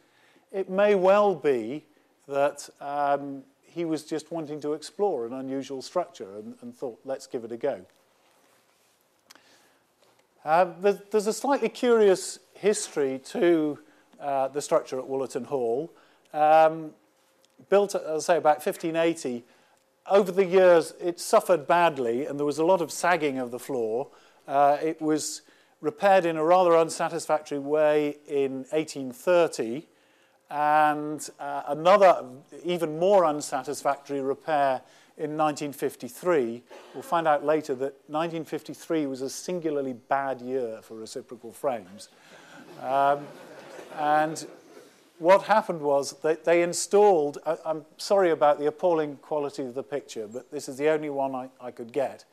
It 0.51 0.69
may 0.69 0.95
well 0.95 1.33
be 1.33 1.85
that 2.27 2.69
um, 2.81 3.43
he 3.63 3.85
was 3.85 4.03
just 4.03 4.31
wanting 4.31 4.59
to 4.61 4.73
explore 4.73 5.25
an 5.25 5.33
unusual 5.33 5.81
structure 5.81 6.37
and, 6.37 6.55
and 6.61 6.75
thought, 6.75 6.99
let's 7.05 7.27
give 7.27 7.45
it 7.45 7.51
a 7.51 7.57
go. 7.57 7.85
Uh, 10.43 10.65
there's, 10.81 10.97
there's 11.11 11.27
a 11.27 11.33
slightly 11.33 11.69
curious 11.69 12.39
history 12.53 13.19
to 13.25 13.79
uh, 14.19 14.49
the 14.49 14.61
structure 14.61 14.99
at 14.99 15.05
Wollaton 15.05 15.45
Hall. 15.45 15.91
Um, 16.33 16.91
built, 17.69 17.95
as 17.95 18.29
I 18.29 18.33
say, 18.33 18.37
about 18.37 18.57
1580. 18.65 19.43
Over 20.11 20.33
the 20.33 20.43
years, 20.43 20.93
it 20.99 21.21
suffered 21.21 21.65
badly, 21.65 22.25
and 22.25 22.37
there 22.37 22.45
was 22.45 22.57
a 22.57 22.65
lot 22.65 22.81
of 22.81 22.91
sagging 22.91 23.39
of 23.39 23.49
the 23.49 23.57
floor. 23.57 24.09
Uh, 24.45 24.77
it 24.83 25.01
was 25.01 25.41
repaired 25.79 26.25
in 26.25 26.35
a 26.35 26.43
rather 26.43 26.75
unsatisfactory 26.75 27.59
way 27.59 28.17
in 28.27 28.65
1830, 28.71 29.87
and 30.49 31.29
uh, 31.39 31.63
another, 31.67 32.25
even 32.65 32.99
more 32.99 33.23
unsatisfactory 33.23 34.19
repair 34.19 34.81
in 35.15 35.37
1953. 35.37 36.61
We'll 36.93 37.03
find 37.03 37.25
out 37.25 37.45
later 37.45 37.73
that 37.75 37.93
1953 38.07 39.05
was 39.05 39.21
a 39.21 39.29
singularly 39.29 39.93
bad 39.93 40.41
year 40.41 40.79
for 40.81 40.95
reciprocal 40.95 41.53
frames. 41.53 42.09
Um, 42.83 43.25
and 43.97 44.45
what 45.21 45.43
happened 45.43 45.81
was 45.81 46.13
that 46.23 46.45
they 46.45 46.63
installed, 46.63 47.37
I, 47.45 47.55
am 47.63 47.85
sorry 47.97 48.31
about 48.31 48.57
the 48.57 48.65
appalling 48.65 49.17
quality 49.17 49.61
of 49.61 49.75
the 49.75 49.83
picture, 49.83 50.27
but 50.27 50.49
this 50.51 50.67
is 50.67 50.77
the 50.77 50.89
only 50.89 51.11
one 51.11 51.35
I, 51.35 51.49
I 51.61 51.69
could 51.69 51.93
get. 51.93 52.25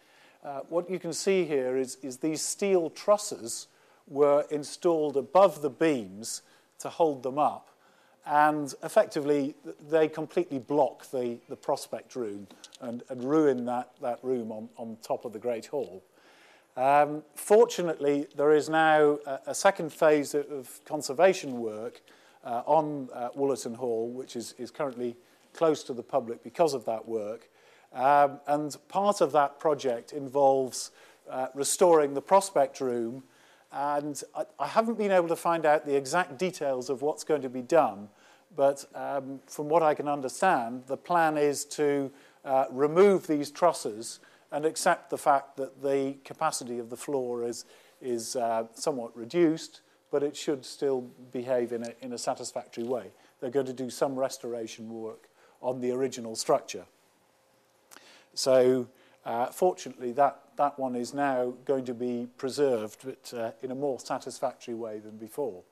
Uh, 0.43 0.61
what 0.71 0.89
you 0.89 0.99
can 0.99 1.13
see 1.13 1.45
here 1.45 1.77
is, 1.77 1.99
is 2.03 2.17
these 2.17 2.41
steel 2.41 2.89
trusses 2.89 3.67
were 4.07 4.47
installed 4.51 5.19
above 5.19 5.61
the 5.61 5.69
beams 5.69 6.41
to 6.79 6.89
hold 6.89 7.23
them 7.23 7.39
up. 7.39 7.69
And 8.25 8.73
effectively, 8.83 9.55
they 9.91 10.09
completely 10.09 10.59
block 10.59 11.11
the, 11.11 11.39
the 11.51 11.57
prospect 11.57 12.17
room 12.17 12.47
and, 12.81 13.03
and 13.11 13.23
ruin 13.23 13.67
that, 13.67 13.91
that 14.01 14.19
room 14.23 14.51
on, 14.51 14.71
on 14.79 14.97
top 15.03 15.27
of 15.27 15.35
the 15.35 15.39
Great 15.39 15.67
Hall. 15.67 16.03
Um, 16.75 17.23
fortunately, 17.35 18.29
there 18.35 18.53
is 18.53 18.71
now 18.71 19.19
a, 19.27 19.41
a 19.49 19.55
second 19.55 19.93
phase 19.93 20.35
of 20.35 20.81
conservation 20.87 21.61
work 21.61 22.01
uh, 22.45 22.63
on 22.67 23.09
uh, 23.13 23.31
Wollaton 23.37 23.77
Hall, 23.77 24.09
which 24.09 24.37
is, 24.37 24.55
is 24.59 24.71
currently 24.71 25.17
closed 25.53 25.87
to 25.87 25.93
the 25.93 26.03
public 26.03 26.43
because 26.43 26.75
of 26.75 26.85
that 26.85 27.07
work. 27.07 27.49
Um, 27.93 28.41
and 28.47 28.77
part 28.89 29.21
of 29.21 29.33
that 29.33 29.59
project 29.59 30.13
involves 30.13 30.91
uh, 31.31 31.49
restoring 31.55 32.15
the 32.15 32.23
prospect 32.23 32.81
room. 32.81 33.23
And 33.73 34.23
I, 34.35 34.45
I 34.59 34.67
haven't 34.67 34.99
been 34.99 35.11
able 35.11 35.29
to 35.29 35.37
find 35.37 35.67
out 35.67 35.85
the 35.85 35.97
exact 35.97 36.39
details 36.39 36.91
of 36.91 37.03
what's 37.03 37.25
going 37.25 37.43
to 37.43 37.49
be 37.49 37.63
done, 37.63 38.09
but 38.57 38.85
um, 38.95 39.41
from 39.47 39.69
what 39.69 39.83
I 39.83 39.95
can 39.95 40.09
understand, 40.09 40.85
the 40.87 40.97
plan 40.97 41.37
is 41.37 41.65
to 41.67 42.11
uh, 42.45 42.67
remove 42.71 43.27
these 43.27 43.51
trusses 43.51 44.21
and 44.51 44.65
accept 44.65 45.11
the 45.11 45.19
fact 45.19 45.57
that 45.57 45.83
the 45.83 46.17
capacity 46.25 46.79
of 46.79 46.89
the 46.89 46.97
floor 46.97 47.45
is, 47.45 47.67
is 48.01 48.37
uh, 48.37 48.65
somewhat 48.75 49.15
reduced, 49.17 49.83
but 50.11 50.23
it 50.23 50.37
should 50.37 50.65
still 50.65 51.03
behave 51.33 51.73
in 51.73 51.85
a, 51.85 51.93
in 52.01 52.13
a 52.13 52.19
satisfactory 52.19 52.85
way. 52.85 53.11
They're 53.41 53.51
going 53.51 53.67
to 53.67 53.73
do 53.73 53.91
some 53.91 54.19
restoration 54.19 54.89
work 54.89 55.29
on 55.61 55.81
the 55.81 55.91
original 55.91 56.37
structure. 56.37 56.85
So, 58.35 58.89
uh, 59.25 59.47
fortunately, 59.47 60.13
that, 60.13 60.41
that 60.57 60.79
one 60.79 60.95
is 60.95 61.13
now 61.13 61.55
going 61.65 61.85
to 61.87 61.95
be 61.95 62.29
preserved, 62.37 62.99
but 63.05 63.35
uh, 63.37 63.51
in 63.63 63.71
a 63.71 63.75
more 63.75 64.01
satisfactory 64.01 64.75
way 64.75 64.99
than 64.99 65.17
before. 65.17 65.63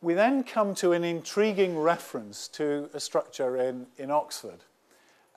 We 0.00 0.14
then 0.14 0.42
come 0.42 0.74
to 0.76 0.92
an 0.92 1.04
intriguing 1.04 1.78
reference 1.78 2.48
to 2.48 2.90
a 2.92 3.00
structure 3.00 3.56
in, 3.56 3.86
in 3.98 4.10
Oxford. 4.10 4.64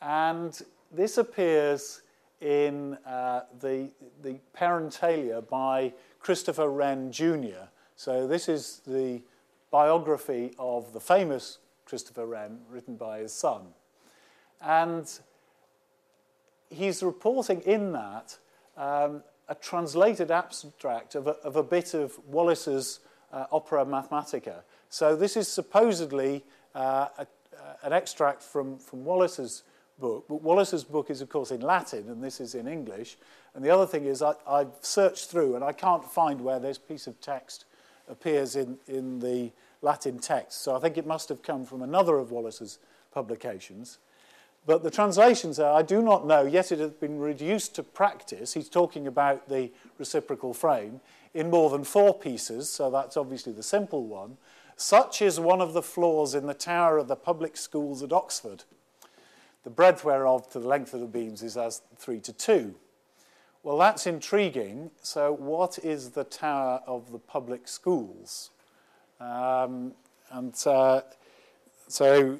And 0.01 0.59
this 0.91 1.17
appears 1.17 2.01
in 2.41 2.95
uh, 3.05 3.41
the, 3.59 3.89
the 4.21 4.37
Parentalia 4.55 5.47
by 5.47 5.93
Christopher 6.19 6.69
Wren 6.69 7.11
Jr. 7.11 7.67
So 7.95 8.27
this 8.27 8.49
is 8.49 8.81
the 8.85 9.21
biography 9.71 10.53
of 10.59 10.93
the 10.93 10.99
famous 10.99 11.59
Christopher 11.85 12.25
Wren, 12.25 12.59
written 12.69 12.95
by 12.95 13.19
his 13.19 13.33
son. 13.33 13.61
And 14.61 15.09
he's 16.69 17.03
reporting 17.03 17.61
in 17.61 17.91
that 17.93 18.37
um, 18.77 19.23
a 19.47 19.55
translated 19.55 20.31
abstract 20.31 21.15
of 21.15 21.27
a, 21.27 21.31
of 21.43 21.55
a 21.55 21.63
bit 21.63 21.93
of 21.93 22.17
Wallis's 22.27 22.99
uh, 23.31 23.45
Opera 23.51 23.85
Mathematica. 23.85 24.63
So 24.89 25.15
this 25.15 25.37
is 25.37 25.47
supposedly 25.47 26.43
uh, 26.73 27.07
a, 27.17 27.27
an 27.83 27.93
extract 27.93 28.41
from, 28.41 28.77
from 28.77 29.05
Wallis's 29.05 29.63
book. 29.99 30.25
But 30.27 30.41
Wallis's 30.41 30.83
book 30.83 31.09
is, 31.09 31.21
of 31.21 31.29
course, 31.29 31.51
in 31.51 31.61
Latin, 31.61 32.09
and 32.09 32.23
this 32.23 32.39
is 32.39 32.55
in 32.55 32.67
English. 32.67 33.17
And 33.53 33.63
the 33.63 33.69
other 33.69 33.85
thing 33.85 34.05
is 34.05 34.21
I, 34.21 34.33
I've 34.47 34.73
searched 34.81 35.29
through 35.29 35.55
and 35.55 35.63
I 35.63 35.71
can't 35.71 36.03
find 36.03 36.41
where 36.41 36.59
this 36.59 36.77
piece 36.77 37.07
of 37.07 37.19
text 37.21 37.65
appears 38.07 38.55
in, 38.55 38.77
in 38.87 39.19
the 39.19 39.51
Latin 39.81 40.19
text. 40.19 40.61
So 40.61 40.75
I 40.75 40.79
think 40.79 40.97
it 40.97 41.07
must 41.07 41.29
have 41.29 41.41
come 41.41 41.65
from 41.65 41.81
another 41.81 42.17
of 42.17 42.31
Wallis's 42.31 42.79
publications. 43.13 43.99
But 44.65 44.83
the 44.83 44.91
translations 44.91 45.59
are, 45.59 45.77
I 45.77 45.83
do 45.83 46.01
not 46.01 46.25
know, 46.25 46.43
yet 46.43 46.71
it 46.71 46.79
has 46.79 46.91
been 46.91 47.19
reduced 47.19 47.75
to 47.75 47.83
practice. 47.83 48.53
He's 48.53 48.67
talking 48.67 49.05
about 49.05 49.47
the 49.47 49.71
reciprocal 49.99 50.53
frame 50.53 51.01
in 51.35 51.49
more 51.49 51.69
than 51.69 51.83
four 51.83 52.13
pieces, 52.17 52.69
so 52.69 52.89
that's 52.89 53.15
obviously 53.15 53.53
the 53.53 53.63
simple 53.63 54.05
one. 54.05 54.37
Such 54.75 55.21
is 55.21 55.39
one 55.39 55.61
of 55.61 55.73
the 55.73 55.83
floors 55.83 56.33
in 56.33 56.47
the 56.47 56.53
tower 56.53 56.97
of 56.97 57.07
the 57.07 57.15
public 57.15 57.57
schools 57.57 58.01
at 58.01 58.11
Oxford, 58.11 58.63
the 59.65 59.71
breadth 59.71 60.05
whereof 60.05 60.47
to 60.51 60.59
the 60.59 60.67
length 60.67 60.93
of 60.93 61.01
the 61.01 61.07
beams 61.07 61.43
is 61.43 61.57
as 61.57 61.81
3 61.97 62.19
to 62.21 62.31
2. 62.31 62.75
Well, 63.63 63.79
that's 63.79 64.05
intriguing. 64.05 64.91
So, 65.01 65.33
what 65.33 65.79
is 65.79 66.11
the 66.11 66.23
tower 66.23 66.81
of 66.85 67.11
the 67.11 67.17
public 67.17 67.67
schools? 67.67 68.51
Um, 69.19 69.93
and 70.31 70.55
uh, 70.67 71.01
so 71.87 72.37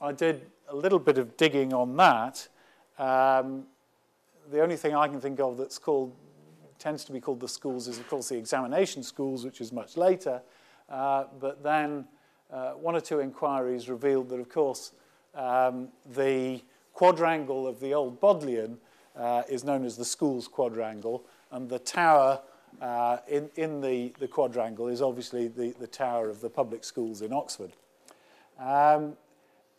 I 0.00 0.12
did 0.12 0.46
a 0.68 0.76
little 0.76 1.00
bit 1.00 1.18
of 1.18 1.36
digging 1.36 1.74
on 1.74 1.96
that. 1.96 2.46
Um, 3.00 3.64
the 4.52 4.60
only 4.60 4.76
thing 4.76 4.94
I 4.94 5.08
can 5.08 5.20
think 5.20 5.40
of 5.40 5.56
that's 5.56 5.78
called 5.78 6.14
tends 6.78 7.04
to 7.06 7.12
be 7.12 7.20
called 7.20 7.40
the 7.40 7.48
schools 7.48 7.88
is, 7.88 7.98
of 7.98 8.06
course, 8.08 8.28
the 8.28 8.36
examination 8.36 9.02
schools, 9.02 9.44
which 9.44 9.60
is 9.60 9.72
much 9.72 9.96
later. 9.96 10.40
Uh, 10.88 11.24
but 11.40 11.64
then 11.64 12.04
uh, 12.52 12.72
one 12.72 12.94
or 12.94 13.00
two 13.00 13.18
inquiries 13.18 13.88
revealed 13.88 14.28
that, 14.28 14.38
of 14.38 14.48
course, 14.48 14.92
um, 15.34 15.88
the 16.14 16.60
quadrangle 16.92 17.66
of 17.66 17.80
the 17.80 17.94
old 17.94 18.20
Bodleian 18.20 18.78
uh, 19.16 19.42
is 19.48 19.64
known 19.64 19.84
as 19.84 19.96
the 19.96 20.04
schools 20.04 20.48
quadrangle, 20.48 21.24
and 21.50 21.68
the 21.68 21.78
tower 21.78 22.40
uh, 22.80 23.18
in, 23.28 23.50
in 23.56 23.80
the, 23.80 24.12
the 24.18 24.28
quadrangle 24.28 24.88
is 24.88 25.00
obviously 25.00 25.48
the, 25.48 25.74
the 25.78 25.86
tower 25.86 26.28
of 26.28 26.40
the 26.40 26.50
public 26.50 26.84
schools 26.84 27.22
in 27.22 27.32
Oxford. 27.32 27.72
Um, 28.58 29.16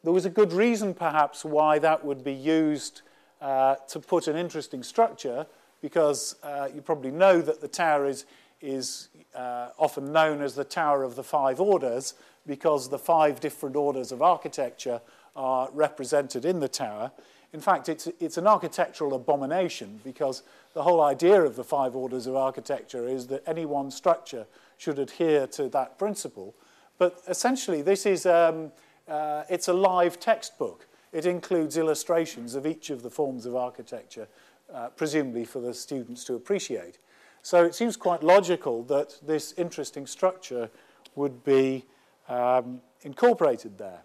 there 0.04 0.14
was 0.14 0.26
a 0.26 0.30
good 0.30 0.54
reason, 0.54 0.94
perhaps, 0.94 1.44
why 1.44 1.80
that 1.80 2.06
would 2.06 2.24
be 2.24 2.34
used 2.34 3.02
uh, 3.42 3.76
to 3.90 4.00
put 4.00 4.28
an 4.28 4.36
interesting 4.36 4.84
structure, 4.84 5.46
because 5.82 6.36
uh, 6.44 6.70
you 6.74 6.82
probably 6.82 7.12
know 7.12 7.42
that 7.42 7.60
the 7.60 7.68
tower 7.68 8.06
is, 8.06 8.26
is 8.62 9.10
uh, 9.34 9.70
often 9.78 10.12
known 10.12 10.42
as 10.42 10.56
the 10.56 10.64
Tower 10.64 11.04
of 11.04 11.16
the 11.16 11.24
Five 11.24 11.60
Orders, 11.60 12.14
because 12.48 12.90
the 12.90 13.00
five 13.00 13.40
different 13.40 13.76
orders 13.76 14.12
of 14.12 14.22
architecture 14.22 15.02
are 15.36 15.70
represented 15.72 16.46
in 16.46 16.60
the 16.60 16.68
tower. 16.68 17.12
In 17.54 17.62
fact, 17.62 17.88
it's, 17.88 18.08
it's 18.20 18.38
an 18.38 18.48
architectural 18.48 19.14
abomination 19.14 20.00
because 20.04 20.44
the 20.74 20.84
whole 20.84 21.02
idea 21.02 21.42
of 21.42 21.56
the 21.56 21.64
five 21.64 21.96
orders 21.96 22.28
of 22.28 22.36
architecture 22.36 23.08
is 23.08 23.28
that 23.28 23.44
any 23.48 23.66
one 23.66 23.92
structure 23.92 24.46
should 24.78 25.00
adhere 25.00 25.48
to 25.48 25.70
that 25.70 25.98
principle. 25.98 26.54
But 26.98 27.22
essentially, 27.28 27.82
this 27.82 28.06
is 28.06 28.26
um, 28.26 28.72
uh, 29.08 29.44
it's 29.50 29.68
a 29.68 29.74
live 29.74 30.20
textbook. 30.20 30.88
It 31.12 31.26
includes 31.26 31.78
illustrations 31.78 32.56
of 32.56 32.66
each 32.66 32.90
of 32.90 33.04
the 33.04 33.10
forms 33.10 33.46
of 33.46 33.56
architecture, 33.56 34.28
uh, 34.74 34.90
presumably 34.90 35.46
for 35.46 35.62
the 35.62 35.74
students 35.74 36.24
to 36.26 36.36
appreciate. 36.36 36.98
So 37.42 37.64
it 37.64 37.76
seems 37.76 37.96
quite 37.96 38.24
logical 38.24 38.84
that 38.84 39.20
this 39.26 39.54
interesting 39.54 40.08
structure 40.08 40.70
would 41.16 41.44
be 41.44 41.86
um, 42.28 42.82
incorporated 43.04 43.78
there. 43.78 44.02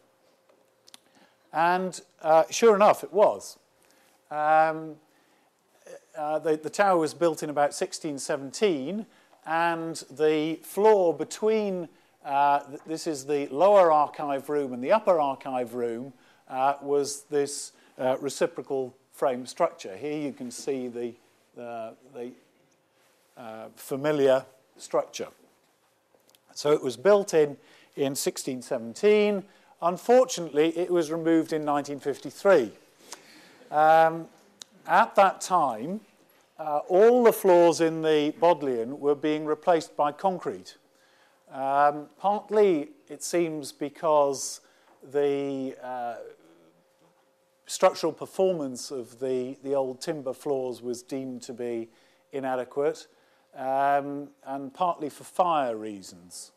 And 1.52 2.00
uh, 2.22 2.44
sure 2.50 2.74
enough, 2.74 3.02
it 3.04 3.12
was. 3.12 3.58
Um, 4.30 4.96
uh, 6.16 6.38
the, 6.38 6.56
the 6.56 6.70
tower 6.70 6.98
was 6.98 7.14
built 7.14 7.42
in 7.42 7.50
about 7.50 7.72
1617, 7.72 9.06
and 9.46 10.04
the 10.10 10.56
floor 10.62 11.14
between 11.14 11.88
uh, 12.24 12.60
this 12.86 13.06
is 13.06 13.24
the 13.24 13.46
lower 13.48 13.90
archive 13.90 14.50
room 14.50 14.74
and 14.74 14.84
the 14.84 14.92
upper 14.92 15.18
archive 15.18 15.74
room 15.74 16.12
uh, 16.48 16.74
was 16.82 17.22
this 17.30 17.72
uh, 17.98 18.16
reciprocal 18.20 18.94
frame 19.12 19.46
structure. 19.46 19.96
Here 19.96 20.20
you 20.20 20.32
can 20.32 20.50
see 20.50 20.88
the, 20.88 21.14
the, 21.56 22.32
uh, 23.36 23.68
familiar 23.74 24.44
structure. 24.76 25.28
So 26.54 26.72
it 26.72 26.82
was 26.82 26.96
built 26.96 27.32
in, 27.32 27.56
in 27.96 28.12
1617. 28.12 29.42
Unfortunately, 29.82 30.76
it 30.76 30.90
was 30.90 31.10
removed 31.10 31.52
in 31.54 31.64
1953. 31.64 32.70
Um, 33.70 34.26
at 34.86 35.14
that 35.14 35.40
time, 35.40 36.00
uh, 36.58 36.80
all 36.88 37.24
the 37.24 37.32
floors 37.32 37.80
in 37.80 38.02
the 38.02 38.34
Bodleian 38.38 39.00
were 39.00 39.14
being 39.14 39.46
replaced 39.46 39.96
by 39.96 40.12
concrete. 40.12 40.76
Um, 41.50 42.08
partly, 42.18 42.90
it 43.08 43.22
seems, 43.22 43.72
because 43.72 44.60
the 45.12 45.74
uh, 45.82 46.16
structural 47.66 48.12
performance 48.12 48.90
of 48.90 49.18
the, 49.18 49.56
the 49.64 49.74
old 49.74 50.02
timber 50.02 50.34
floors 50.34 50.82
was 50.82 51.02
deemed 51.02 51.40
to 51.42 51.54
be 51.54 51.88
inadequate, 52.32 53.06
um, 53.56 54.28
and 54.44 54.74
partly 54.74 55.08
for 55.08 55.24
fire 55.24 55.74
reasons. 55.74 56.52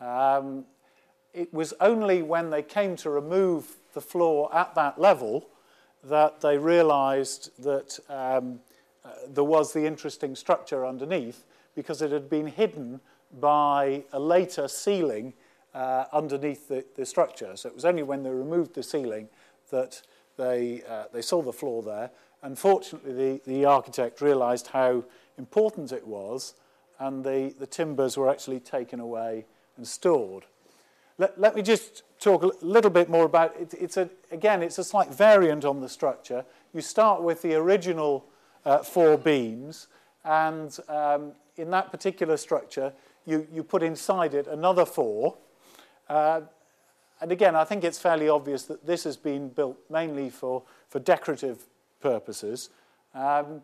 Um, 0.00 0.64
it 1.34 1.52
was 1.52 1.74
only 1.80 2.22
when 2.22 2.50
they 2.50 2.62
came 2.62 2.96
to 2.96 3.10
remove 3.10 3.76
the 3.92 4.00
floor 4.00 4.54
at 4.54 4.74
that 4.76 5.00
level 5.00 5.48
that 6.04 6.40
they 6.40 6.56
realized 6.56 7.50
that 7.62 7.98
um, 8.08 8.60
uh, 9.04 9.10
there 9.28 9.44
was 9.44 9.72
the 9.72 9.84
interesting 9.84 10.36
structure 10.36 10.86
underneath 10.86 11.44
because 11.74 12.02
it 12.02 12.12
had 12.12 12.30
been 12.30 12.46
hidden 12.46 13.00
by 13.40 14.04
a 14.12 14.20
later 14.20 14.68
ceiling 14.68 15.32
uh, 15.74 16.04
underneath 16.12 16.68
the, 16.68 16.84
the 16.94 17.04
structure. 17.04 17.56
So 17.56 17.68
it 17.68 17.74
was 17.74 17.84
only 17.84 18.04
when 18.04 18.22
they 18.22 18.30
removed 18.30 18.74
the 18.74 18.82
ceiling 18.82 19.28
that 19.70 20.02
they, 20.36 20.82
uh, 20.88 21.04
they 21.12 21.22
saw 21.22 21.42
the 21.42 21.52
floor 21.52 21.82
there. 21.82 22.10
Unfortunately, 22.42 23.40
the, 23.44 23.50
the 23.50 23.64
architect 23.64 24.20
realized 24.20 24.68
how 24.68 25.04
important 25.36 25.90
it 25.90 26.06
was 26.06 26.54
and 27.00 27.24
the, 27.24 27.52
the 27.58 27.66
timbers 27.66 28.16
were 28.16 28.30
actually 28.30 28.60
taken 28.60 29.00
away 29.00 29.46
and 29.76 29.86
stored. 29.86 30.44
Let, 31.18 31.40
let 31.40 31.54
me 31.54 31.62
just 31.62 32.02
talk 32.18 32.42
a 32.42 32.50
little 32.64 32.90
bit 32.90 33.08
more 33.08 33.24
about 33.24 33.54
it. 33.60 33.74
It's 33.78 33.96
a, 33.96 34.08
again, 34.30 34.62
it's 34.62 34.78
a 34.78 34.84
slight 34.84 35.12
variant 35.12 35.64
on 35.64 35.80
the 35.80 35.88
structure. 35.88 36.44
You 36.72 36.80
start 36.80 37.22
with 37.22 37.42
the 37.42 37.54
original 37.54 38.24
uh, 38.64 38.78
four 38.78 39.16
beams, 39.16 39.88
and 40.24 40.76
um, 40.88 41.32
in 41.56 41.70
that 41.70 41.90
particular 41.90 42.36
structure, 42.36 42.92
you, 43.26 43.46
you 43.52 43.62
put 43.62 43.82
inside 43.82 44.34
it 44.34 44.46
another 44.46 44.84
four. 44.84 45.36
Uh, 46.08 46.42
and 47.20 47.30
again, 47.30 47.54
I 47.54 47.64
think 47.64 47.84
it's 47.84 47.98
fairly 47.98 48.28
obvious 48.28 48.64
that 48.64 48.84
this 48.84 49.04
has 49.04 49.16
been 49.16 49.48
built 49.48 49.78
mainly 49.88 50.30
for, 50.30 50.62
for 50.88 50.98
decorative 50.98 51.64
purposes. 52.00 52.70
Um, 53.14 53.62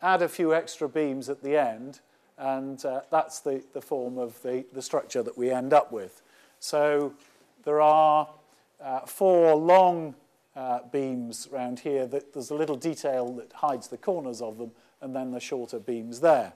add 0.00 0.22
a 0.22 0.28
few 0.28 0.54
extra 0.54 0.88
beams 0.88 1.28
at 1.28 1.42
the 1.42 1.56
end, 1.56 2.00
and 2.42 2.84
uh, 2.84 3.02
that's 3.10 3.38
the, 3.38 3.62
the 3.72 3.80
form 3.80 4.18
of 4.18 4.40
the, 4.42 4.64
the 4.72 4.82
structure 4.82 5.22
that 5.22 5.38
we 5.38 5.50
end 5.50 5.72
up 5.72 5.92
with. 5.92 6.22
So 6.58 7.14
there 7.64 7.80
are 7.80 8.28
uh, 8.82 9.00
four 9.00 9.54
long 9.54 10.16
uh, 10.56 10.80
beams 10.90 11.48
around 11.52 11.78
here. 11.78 12.04
That 12.04 12.34
there's 12.34 12.50
a 12.50 12.56
little 12.56 12.74
detail 12.74 13.32
that 13.34 13.52
hides 13.52 13.86
the 13.86 13.96
corners 13.96 14.42
of 14.42 14.58
them, 14.58 14.72
and 15.00 15.14
then 15.14 15.30
the 15.30 15.38
shorter 15.38 15.78
beams 15.78 16.18
there. 16.18 16.52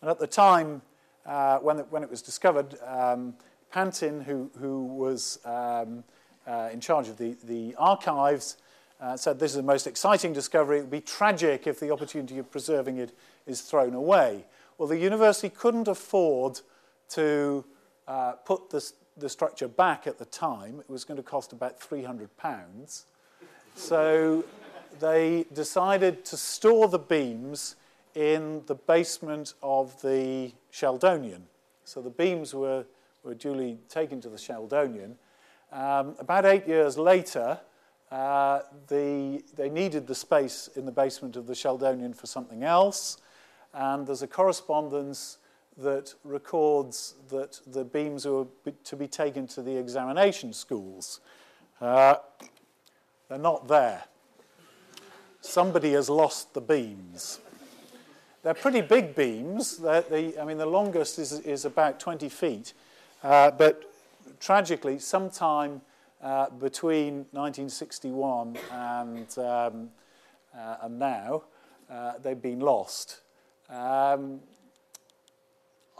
And 0.00 0.08
at 0.08 0.20
the 0.20 0.28
time 0.28 0.82
uh, 1.26 1.58
when, 1.58 1.80
it, 1.80 1.86
when 1.90 2.04
it 2.04 2.10
was 2.10 2.22
discovered, 2.22 2.76
um, 2.86 3.34
Pantin, 3.74 4.22
who, 4.22 4.52
who 4.60 4.84
was 4.84 5.40
um, 5.44 6.04
uh, 6.46 6.68
in 6.72 6.78
charge 6.80 7.08
of 7.08 7.18
the, 7.18 7.36
the 7.42 7.74
archives, 7.76 8.56
uh, 9.00 9.16
said 9.16 9.40
this 9.40 9.50
is 9.50 9.56
the 9.56 9.62
most 9.62 9.88
exciting 9.88 10.32
discovery. 10.32 10.78
It 10.78 10.82
would 10.82 10.90
be 10.90 11.00
tragic 11.00 11.66
if 11.66 11.80
the 11.80 11.92
opportunity 11.92 12.38
of 12.38 12.50
preserving 12.52 12.98
it 12.98 13.10
is 13.48 13.62
thrown 13.62 13.94
away. 13.94 14.44
Well, 14.76 14.88
the 14.88 14.98
university 14.98 15.48
couldn't 15.48 15.88
afford 15.88 16.60
to 17.10 17.64
uh, 18.06 18.32
put 18.32 18.70
the, 18.70 18.92
the 19.16 19.28
structure 19.28 19.68
back 19.68 20.06
at 20.06 20.18
the 20.18 20.24
time. 20.26 20.80
It 20.80 20.90
was 20.90 21.04
going 21.04 21.16
to 21.16 21.22
cost 21.22 21.52
about 21.52 21.80
300 21.80 22.36
pounds. 22.36 23.06
So 23.74 24.44
they 25.00 25.46
decided 25.52 26.24
to 26.26 26.36
store 26.36 26.88
the 26.88 26.98
beams 26.98 27.76
in 28.14 28.62
the 28.66 28.74
basement 28.74 29.54
of 29.62 30.00
the 30.02 30.52
Sheldonian. 30.72 31.42
So 31.84 32.02
the 32.02 32.10
beams 32.10 32.54
were, 32.54 32.84
were 33.22 33.34
duly 33.34 33.78
taken 33.88 34.20
to 34.20 34.28
the 34.28 34.36
Sheldonian. 34.36 35.14
Um, 35.72 36.16
about 36.18 36.44
eight 36.46 36.66
years 36.66 36.98
later, 36.98 37.60
uh, 38.10 38.60
the, 38.88 39.42
they 39.56 39.68
needed 39.68 40.06
the 40.06 40.14
space 40.14 40.68
in 40.76 40.86
the 40.86 40.92
basement 40.92 41.36
of 41.36 41.46
the 41.46 41.52
Sheldonian 41.52 42.16
for 42.16 42.26
something 42.26 42.64
else, 42.64 43.18
and 43.74 44.06
there's 44.06 44.22
a 44.22 44.26
correspondence 44.26 45.38
that 45.76 46.14
records 46.24 47.14
that 47.28 47.60
the 47.66 47.84
beams 47.84 48.26
were 48.26 48.46
to 48.84 48.96
be 48.96 49.06
taken 49.06 49.46
to 49.46 49.62
the 49.62 49.76
examination 49.76 50.52
schools. 50.52 51.20
Uh, 51.80 52.16
they're 53.28 53.38
not 53.38 53.68
there. 53.68 54.04
somebody 55.40 55.92
has 55.92 56.10
lost 56.10 56.52
the 56.54 56.60
beams. 56.60 57.38
They're 58.42 58.54
pretty 58.54 58.80
big 58.80 59.14
beams. 59.14 59.84
I 59.84 60.02
mean, 60.44 60.58
the 60.58 60.66
longest 60.66 61.18
is, 61.18 61.40
is 61.40 61.64
about 61.64 62.00
20 62.00 62.28
feet. 62.28 62.72
Uh, 63.22 63.50
but 63.50 63.84
tragically, 64.40 64.98
sometime 64.98 65.80
uh, 66.22 66.50
between 66.50 67.26
1961 67.32 68.56
and, 68.72 69.38
um, 69.38 69.90
uh, 70.56 70.76
and 70.82 70.98
now, 70.98 71.44
uh, 71.90 72.12
they've 72.22 72.40
been 72.40 72.60
lost. 72.60 73.20
Um, 73.68 74.40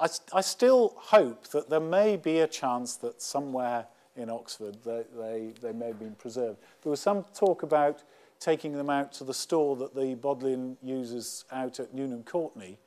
I, 0.00 0.08
I 0.32 0.40
still 0.40 0.94
hope 0.96 1.48
that 1.48 1.68
there 1.68 1.80
may 1.80 2.16
be 2.16 2.38
a 2.40 2.46
chance 2.46 2.96
that 2.96 3.20
somewhere 3.20 3.86
in 4.16 4.30
Oxford 4.30 4.76
they, 4.84 5.04
they, 5.16 5.52
they 5.60 5.72
may 5.72 5.88
have 5.88 5.98
been 5.98 6.14
preserved. 6.14 6.58
There 6.82 6.90
was 6.90 7.00
some 7.00 7.24
talk 7.34 7.62
about 7.62 8.02
taking 8.40 8.72
them 8.72 8.90
out 8.90 9.12
to 9.12 9.24
the 9.24 9.34
store 9.34 9.76
that 9.76 9.94
the 9.94 10.14
Bodleian 10.14 10.76
uses 10.82 11.44
out 11.50 11.80
at 11.80 11.92
Nuneham 11.92 12.22
Courtenay. 12.22 12.78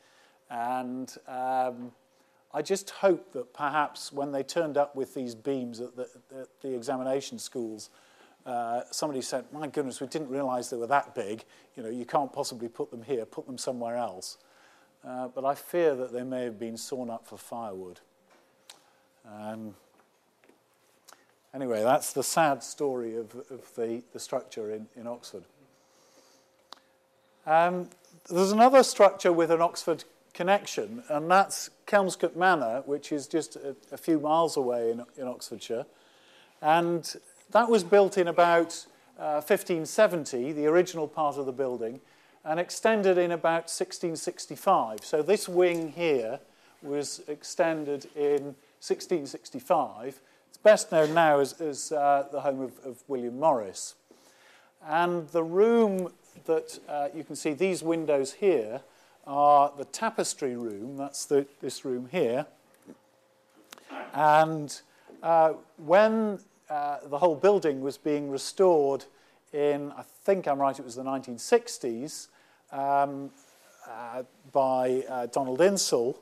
And 0.50 1.14
um, 1.28 1.92
I 2.54 2.62
just 2.62 2.90
hope 2.90 3.32
that 3.34 3.54
perhaps 3.54 4.12
when 4.12 4.32
they 4.32 4.44
turned 4.44 4.78
up 4.78 4.96
with 4.96 5.14
these 5.14 5.36
beams 5.36 5.80
at 5.80 5.96
the, 5.96 6.08
at 6.38 6.48
the 6.62 6.76
examination 6.76 7.40
schools, 7.40 7.90
uh, 8.46 8.82
somebody 8.92 9.22
said, 9.22 9.46
my 9.54 9.68
goodness, 9.68 10.02
we 10.02 10.08
didn't 10.08 10.30
realize 10.30 10.70
they 10.70 10.78
were 10.78 10.88
that 10.88 11.14
big. 11.16 11.44
You 11.76 11.84
know, 11.84 11.90
you 11.90 12.06
can't 12.06 12.32
possibly 12.32 12.68
put 12.68 12.92
them 12.92 13.04
here, 13.04 13.26
put 13.26 13.46
them 13.46 13.58
somewhere 13.58 13.98
else. 13.98 14.38
Uh, 15.06 15.28
but 15.30 15.44
I 15.46 15.56
fear 15.56 15.96
that 15.96 16.14
they 16.14 16.24
may 16.24 16.44
have 16.44 16.60
been 16.60 16.78
sawn 16.78 17.10
up 17.10 17.28
for 17.28 17.38
firewood. 17.38 18.00
Um, 19.28 19.76
Anyway, 21.54 21.84
that's 21.84 22.14
the 22.14 22.24
sad 22.24 22.64
story 22.64 23.18
of, 23.18 23.36
of 23.50 23.76
the, 23.76 24.02
the 24.14 24.20
structure 24.20 24.72
in, 24.72 24.88
in 24.96 25.06
Oxford. 25.06 25.44
Um, 27.46 27.90
there's 28.30 28.54
another 28.54 28.84
structure 28.84 29.34
with 29.34 29.52
an 29.52 29.62
Oxford 29.62 30.06
connection, 30.34 31.04
and 31.10 31.30
that's 31.30 31.70
Kelmscott 31.88 32.38
Manor, 32.38 32.84
which 32.86 33.12
is 33.12 33.28
just 33.28 33.58
a, 33.58 33.76
a 33.92 33.98
few 33.98 34.18
miles 34.18 34.56
away 34.56 34.92
in, 34.92 35.04
in 35.18 35.28
Oxfordshire. 35.28 35.86
And 36.62 37.14
that 37.52 37.70
was 37.70 37.84
built 37.84 38.18
in 38.18 38.30
about 38.30 38.86
uh, 39.20 39.44
1570, 39.44 40.54
the 40.54 40.68
original 40.68 41.08
part 41.08 41.36
of 41.36 41.46
the 41.46 41.52
building, 41.52 42.00
and 42.44 42.60
extended 42.60 43.18
in 43.18 43.32
about 43.32 43.70
1665. 43.70 45.04
So 45.04 45.22
this 45.22 45.48
wing 45.48 45.94
here 45.94 46.40
was 46.82 47.22
extended 47.28 48.08
in 48.16 48.56
1665 48.82 50.20
It's 50.50 50.58
best 50.58 50.92
known 50.92 51.14
now 51.14 51.40
as, 51.40 51.60
as 51.62 51.92
uh, 51.92 52.28
the 52.32 52.42
home 52.42 52.62
of, 52.62 52.74
of, 52.84 53.04
William 53.08 53.40
Morris. 53.40 53.96
And 54.84 55.28
the 55.30 55.44
room 55.44 56.12
that 56.46 56.80
uh, 56.90 57.10
you 57.14 57.24
can 57.24 57.36
see, 57.36 57.54
these 57.54 57.84
windows 57.84 58.34
here, 58.34 58.82
are 59.28 59.72
the 59.78 59.86
tapestry 59.86 60.56
room. 60.56 60.98
That's 60.98 61.26
the, 61.26 61.46
this 61.62 61.86
room 61.86 62.10
here. 62.12 62.48
And 64.14 64.82
uh, 65.22 65.54
when 65.78 66.40
uh, 66.70 66.98
the 67.06 67.20
whole 67.20 67.36
building 67.36 67.82
was 67.82 67.98
being 67.98 68.32
restored 68.32 69.06
in, 69.54 69.92
I 69.92 70.02
think 70.02 70.48
I'm 70.48 70.60
right, 70.60 70.78
it 70.78 70.84
was 70.84 70.96
the 70.96 71.04
1960s, 71.04 72.28
um, 72.72 73.30
uh, 73.88 74.24
by 74.52 75.04
uh, 75.10 75.26
Donald 75.28 75.62
Insall, 75.62 76.18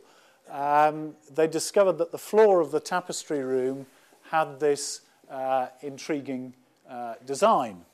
um, 0.49 1.15
they 1.33 1.47
discovered 1.47 1.97
that 1.99 2.11
the 2.11 2.17
floor 2.17 2.59
of 2.61 2.71
the 2.71 2.79
tapestry 2.79 3.43
room 3.43 3.85
had 4.31 4.59
this 4.59 5.01
uh, 5.29 5.67
intriguing 5.81 6.53
uh, 6.89 7.15
design. 7.25 7.85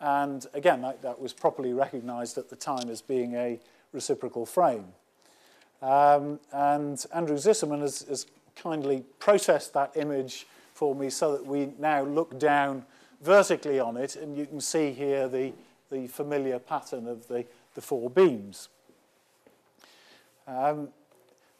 And 0.00 0.46
again, 0.54 0.80
that, 0.82 1.02
that, 1.02 1.20
was 1.20 1.32
properly 1.32 1.72
recognized 1.72 2.38
at 2.38 2.48
the 2.48 2.56
time 2.56 2.88
as 2.88 3.02
being 3.02 3.34
a 3.34 3.58
reciprocal 3.92 4.46
frame. 4.46 4.86
Um, 5.82 6.40
and 6.52 7.04
Andrew 7.14 7.36
Zisserman 7.36 7.80
has, 7.82 8.02
has 8.02 8.26
kindly 8.56 9.04
processed 9.18 9.74
that 9.74 9.92
image 9.96 10.46
for 10.72 10.94
me 10.94 11.10
so 11.10 11.32
that 11.32 11.44
we 11.44 11.70
now 11.78 12.02
look 12.02 12.38
down 12.38 12.84
vertically 13.20 13.78
on 13.78 13.96
it, 13.98 14.16
and 14.16 14.36
you 14.36 14.46
can 14.46 14.60
see 14.60 14.92
here 14.92 15.28
the, 15.28 15.52
the 15.90 16.06
familiar 16.06 16.58
pattern 16.58 17.06
of 17.06 17.28
the, 17.28 17.44
the 17.74 17.80
four 17.80 18.10
beams. 18.10 18.68
Um, 20.46 20.88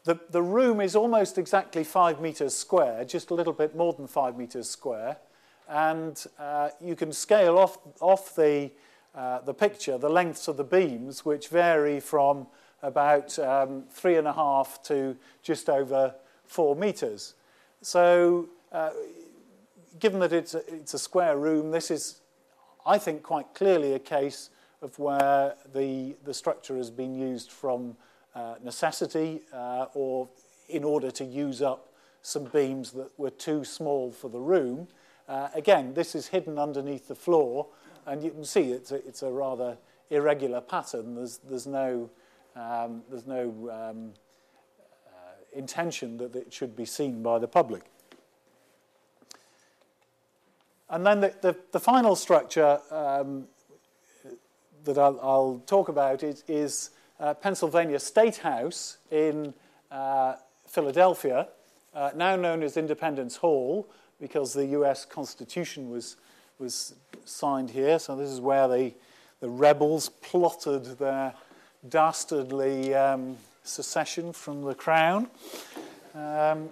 the, 0.03 0.19
the 0.31 0.41
room 0.41 0.81
is 0.81 0.95
almost 0.95 1.37
exactly 1.37 1.83
five 1.83 2.19
meters 2.19 2.55
square, 2.55 3.05
just 3.05 3.29
a 3.29 3.33
little 3.33 3.53
bit 3.53 3.75
more 3.75 3.93
than 3.93 4.07
five 4.07 4.35
meters 4.37 4.69
square. 4.69 5.17
And 5.69 6.21
uh, 6.39 6.69
you 6.81 6.95
can 6.95 7.13
scale 7.13 7.57
off, 7.57 7.77
off 7.99 8.35
the, 8.35 8.71
uh, 9.15 9.41
the 9.41 9.53
picture 9.53 9.97
the 9.97 10.09
lengths 10.09 10.47
of 10.47 10.57
the 10.57 10.63
beams, 10.63 11.23
which 11.23 11.49
vary 11.49 11.99
from 11.99 12.47
about 12.81 13.37
um, 13.39 13.83
three 13.91 14.17
and 14.17 14.27
a 14.27 14.33
half 14.33 14.81
to 14.83 15.15
just 15.43 15.69
over 15.69 16.15
four 16.45 16.75
meters. 16.75 17.35
So, 17.81 18.49
uh, 18.71 18.89
given 19.99 20.19
that 20.19 20.33
it's 20.33 20.55
a, 20.55 20.73
it's 20.73 20.93
a 20.93 20.99
square 20.99 21.37
room, 21.37 21.71
this 21.71 21.91
is, 21.91 22.21
I 22.85 22.97
think, 22.97 23.21
quite 23.21 23.53
clearly 23.53 23.93
a 23.93 23.99
case 23.99 24.49
of 24.81 24.97
where 24.97 25.55
the, 25.73 26.15
the 26.23 26.33
structure 26.33 26.75
has 26.77 26.89
been 26.89 27.13
used 27.13 27.51
from 27.51 27.95
uh, 28.35 28.55
necessity 28.63 29.41
uh, 29.53 29.85
or 29.93 30.27
in 30.69 30.83
order 30.83 31.11
to 31.11 31.23
use 31.23 31.61
up 31.61 31.93
some 32.21 32.45
beams 32.45 32.91
that 32.91 33.09
were 33.17 33.29
too 33.29 33.63
small 33.63 34.11
for 34.11 34.29
the 34.29 34.39
room. 34.39 34.87
Uh, 35.27 35.49
again, 35.53 35.93
this 35.93 36.15
is 36.15 36.27
hidden 36.27 36.57
underneath 36.57 37.07
the 37.07 37.15
floor, 37.15 37.67
and 38.05 38.23
you 38.23 38.31
can 38.31 38.43
see 38.43 38.71
it's 38.71 38.91
a, 38.91 38.95
it's 39.07 39.23
a 39.23 39.29
rather 39.29 39.77
irregular 40.09 40.61
pattern. 40.61 41.15
There's, 41.15 41.37
there's 41.39 41.67
no, 41.67 42.09
um, 42.55 43.03
there's 43.09 43.27
no 43.27 43.49
um, 43.71 44.13
uh, 45.07 45.57
intention 45.57 46.17
that 46.17 46.35
it 46.35 46.53
should 46.53 46.75
be 46.75 46.85
seen 46.85 47.21
by 47.23 47.39
the 47.39 47.47
public. 47.47 47.83
And 50.89 51.05
then 51.05 51.21
the, 51.21 51.33
the, 51.41 51.55
the 51.71 51.79
final 51.79 52.15
structure 52.15 52.79
um, 52.91 53.47
that 54.85 54.97
I'll, 54.97 55.19
I'll, 55.21 55.63
talk 55.65 55.89
about 55.89 56.23
is, 56.23 56.43
is 56.47 56.91
uh, 57.19 57.33
Pennsylvania 57.33 57.99
State 57.99 58.37
House 58.37 58.97
in 59.11 59.53
uh, 59.91 60.35
Philadelphia, 60.67 61.47
uh, 61.93 62.11
now 62.15 62.35
known 62.35 62.63
as 62.63 62.77
Independence 62.77 63.35
Hall, 63.35 63.87
because 64.19 64.53
the 64.53 64.65
US 64.67 65.05
Constitution 65.05 65.89
was, 65.89 66.17
was 66.59 66.95
signed 67.25 67.69
here. 67.69 67.99
So 67.99 68.15
this 68.15 68.29
is 68.29 68.39
where 68.39 68.67
the, 68.67 68.93
the 69.39 69.49
rebels 69.49 70.09
plotted 70.09 70.85
their 70.97 71.33
dastardly 71.89 72.93
um, 72.93 73.37
secession 73.63 74.33
from 74.33 74.63
the 74.63 74.75
crown. 74.75 75.27
Um, 76.13 76.69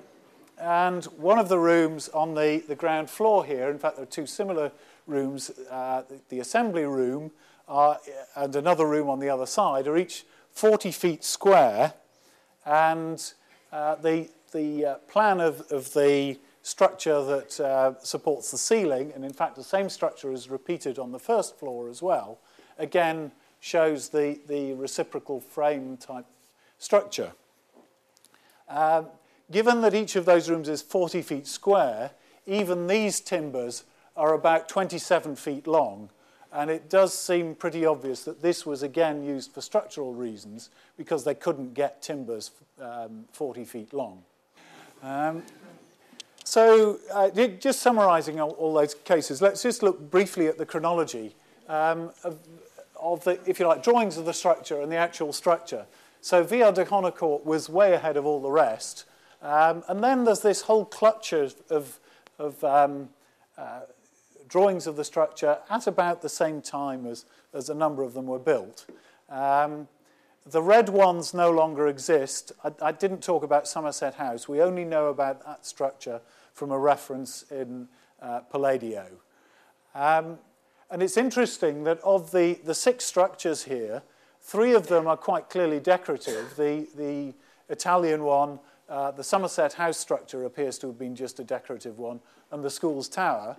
and 0.59 1.05
one 1.05 1.39
of 1.39 1.47
the 1.47 1.57
rooms 1.57 2.09
on 2.09 2.35
the, 2.35 2.63
the 2.67 2.75
ground 2.75 3.09
floor 3.09 3.45
here, 3.45 3.69
in 3.69 3.79
fact, 3.79 3.95
there 3.95 4.03
are 4.03 4.07
two 4.07 4.25
similar 4.25 4.71
rooms, 5.07 5.51
uh, 5.71 6.03
the, 6.09 6.19
the 6.29 6.39
assembly 6.39 6.83
room 6.83 7.31
are, 7.69 7.99
and 8.35 8.55
another 8.55 8.85
room 8.85 9.09
on 9.09 9.19
the 9.19 9.29
other 9.29 9.45
side, 9.45 9.87
are 9.87 9.97
each 9.97 10.25
40 10.51 10.91
feet 10.91 11.23
square, 11.23 11.93
and 12.65 13.33
uh, 13.71 13.95
the, 13.95 14.27
the 14.51 14.85
uh, 14.85 14.95
plan 15.07 15.39
of, 15.39 15.61
of 15.71 15.93
the 15.93 16.37
structure 16.63 17.23
that 17.23 17.59
uh, 17.59 17.93
supports 18.03 18.51
the 18.51 18.57
ceiling, 18.57 19.11
and 19.15 19.23
in 19.23 19.33
fact 19.33 19.55
the 19.55 19.63
same 19.63 19.89
structure 19.89 20.31
is 20.31 20.49
repeated 20.49 20.99
on 20.99 21.11
the 21.11 21.19
first 21.19 21.57
floor 21.57 21.87
as 21.87 22.01
well, 22.01 22.39
again 22.77 23.31
shows 23.59 24.09
the, 24.09 24.39
the 24.47 24.73
reciprocal 24.73 25.39
frame 25.39 25.97
type 25.97 26.25
structure. 26.77 27.31
Um, 28.67 29.07
given 29.51 29.81
that 29.81 29.93
each 29.93 30.15
of 30.15 30.25
those 30.25 30.49
rooms 30.49 30.69
is 30.69 30.81
40 30.81 31.21
feet 31.21 31.47
square, 31.47 32.11
even 32.45 32.87
these 32.87 33.19
timbers 33.19 33.83
are 34.15 34.33
about 34.33 34.69
27 34.69 35.35
feet 35.35 35.67
long, 35.67 36.09
and 36.51 36.69
it 36.69 36.89
does 36.89 37.13
seem 37.13 37.55
pretty 37.55 37.85
obvious 37.85 38.23
that 38.23 38.41
this 38.41 38.65
was 38.65 38.81
again 38.81 39.23
used 39.23 39.51
for 39.51 39.61
structural 39.61 40.13
reasons 40.13 40.69
because 40.97 41.23
they 41.23 41.35
couldn't 41.35 41.73
get 41.73 42.01
timbers 42.01 42.51
um, 42.81 43.25
40 43.33 43.65
feet 43.65 43.93
long. 43.93 44.23
Um, 45.03 45.43
so, 46.43 46.99
uh, 47.13 47.29
just 47.29 47.81
summarizing 47.81 48.39
all, 48.39 48.51
all, 48.51 48.73
those 48.73 48.95
cases, 48.95 49.41
let's 49.41 49.61
just 49.61 49.83
look 49.83 50.09
briefly 50.09 50.47
at 50.47 50.57
the 50.57 50.65
chronology 50.65 51.35
um, 51.67 52.11
of, 52.23 52.39
of, 52.99 53.23
the, 53.23 53.39
if 53.45 53.59
you 53.59 53.67
like, 53.67 53.83
drawings 53.83 54.17
of 54.17 54.25
the 54.25 54.33
structure 54.33 54.81
and 54.81 54.91
the 54.91 54.95
actual 54.95 55.31
structure. 55.31 55.85
So, 56.21 56.43
Villard 56.43 56.73
de 56.73 56.85
Honnecourt 56.85 57.45
was 57.45 57.69
way 57.69 57.93
ahead 57.93 58.17
of 58.17 58.25
all 58.25 58.41
the 58.41 58.49
rest. 58.49 59.05
Um, 59.43 59.83
and 59.87 60.03
then 60.03 60.23
there's 60.25 60.41
this 60.41 60.63
whole 60.63 60.85
clutch 60.85 61.33
of, 61.33 61.53
of, 61.69 61.99
of 62.39 62.63
um, 62.63 63.09
uh, 63.55 63.81
drawings 64.49 64.87
of 64.87 64.97
the 64.97 65.05
structure 65.05 65.59
at 65.69 65.87
about 65.87 66.21
the 66.21 66.29
same 66.29 66.61
time 66.61 67.05
as, 67.05 67.25
as 67.53 67.69
a 67.69 67.73
number 67.73 68.03
of 68.03 68.13
them 68.13 68.25
were 68.25 68.39
built. 68.39 68.85
Um, 69.29 69.87
the 70.45 70.61
red 70.61 70.89
ones 70.89 71.33
no 71.33 71.51
longer 71.51 71.87
exist. 71.87 72.51
I, 72.63 72.71
I, 72.81 72.91
didn't 72.91 73.21
talk 73.21 73.43
about 73.43 73.67
Somerset 73.67 74.15
House. 74.15 74.49
We 74.49 74.61
only 74.61 74.83
know 74.83 75.07
about 75.07 75.45
that 75.45 75.65
structure 75.65 76.19
from 76.53 76.71
a 76.71 76.79
reference 76.79 77.45
in 77.51 77.87
uh, 78.21 78.41
Palladio. 78.51 79.05
Um, 79.93 80.39
And 80.91 81.03
it's 81.03 81.17
interesting 81.17 81.83
that 81.83 81.99
of 81.99 82.31
the, 82.31 82.59
the 82.65 82.73
six 82.73 83.05
structures 83.05 83.63
here, 83.63 84.01
three 84.41 84.73
of 84.73 84.87
them 84.87 85.07
are 85.07 85.17
quite 85.17 85.49
clearly 85.49 85.79
decorative. 85.79 86.55
The, 86.57 86.87
the 86.95 87.33
Italian 87.69 88.23
one, 88.23 88.59
uh, 88.89 89.11
the 89.11 89.23
Somerset 89.23 89.73
house 89.73 89.99
structure 89.99 90.45
appears 90.45 90.79
to 90.79 90.87
have 90.87 90.97
been 90.97 91.15
just 91.15 91.39
a 91.39 91.43
decorative 91.43 91.99
one, 91.99 92.21
and 92.51 92.63
the 92.63 92.69
school's 92.71 93.07
tower. 93.07 93.57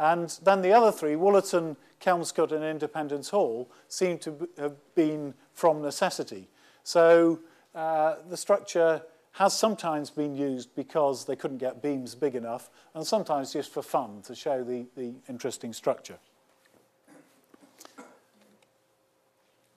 And 0.00 0.30
then 0.42 0.62
the 0.62 0.72
other 0.72 0.90
three, 0.90 1.12
Wollaton, 1.12 1.76
Kelmscott, 2.00 2.52
and 2.52 2.64
Independence 2.64 3.28
Hall, 3.28 3.70
seem 3.86 4.16
to 4.20 4.48
have 4.56 4.74
been 4.94 5.34
from 5.52 5.82
necessity. 5.82 6.48
So 6.84 7.40
uh, 7.74 8.14
the 8.26 8.36
structure 8.38 9.02
has 9.32 9.52
sometimes 9.52 10.08
been 10.08 10.34
used 10.34 10.74
because 10.74 11.26
they 11.26 11.36
couldn't 11.36 11.58
get 11.58 11.82
beams 11.82 12.14
big 12.14 12.34
enough, 12.34 12.70
and 12.94 13.06
sometimes 13.06 13.52
just 13.52 13.70
for 13.70 13.82
fun 13.82 14.22
to 14.22 14.34
show 14.34 14.64
the, 14.64 14.86
the 14.96 15.12
interesting 15.28 15.74
structure. 15.74 16.16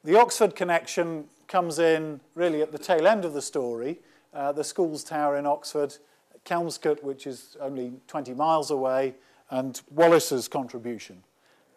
The 0.05 0.17
Oxford 0.17 0.55
connection 0.55 1.25
comes 1.49 1.79
in 1.79 2.21
really 2.33 2.61
at 2.61 2.71
the 2.71 2.77
tail 2.77 3.07
end 3.07 3.25
of 3.25 3.33
the 3.33 3.41
story. 3.41 3.99
Uh, 4.33 4.53
the 4.53 4.63
school's 4.63 5.03
tower 5.03 5.35
in 5.35 5.45
Oxford, 5.45 5.97
Kelmscott, 6.45 7.03
which 7.03 7.27
is 7.27 7.57
only 7.59 7.91
20 8.07 8.33
miles 8.33 8.71
away, 8.71 9.15
and 9.53 9.81
Wallis's 9.91 10.47
contribution. 10.47 11.23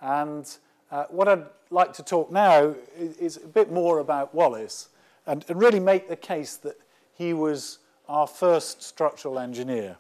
And 0.01 0.51
uh, 0.91 1.05
what 1.11 1.29
I'd 1.29 1.45
like 1.71 1.93
to 1.95 2.03
talk 2.03 2.33
now 2.33 2.75
is, 2.99 3.17
is 3.19 3.37
a 3.37 3.47
bit 3.47 3.71
more 3.71 3.99
about 3.99 4.35
Wallis 4.35 4.89
and, 5.27 5.45
and 5.49 5.61
really 5.61 5.81
make 5.81 6.09
the 6.09 6.17
case 6.17 6.57
that 6.57 6.77
he 7.13 7.35
was 7.35 7.79
our 8.09 8.27
first 8.27 8.83
structural 8.83 9.39
engineer. 9.39 9.97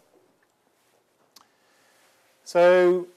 So, 2.44 3.08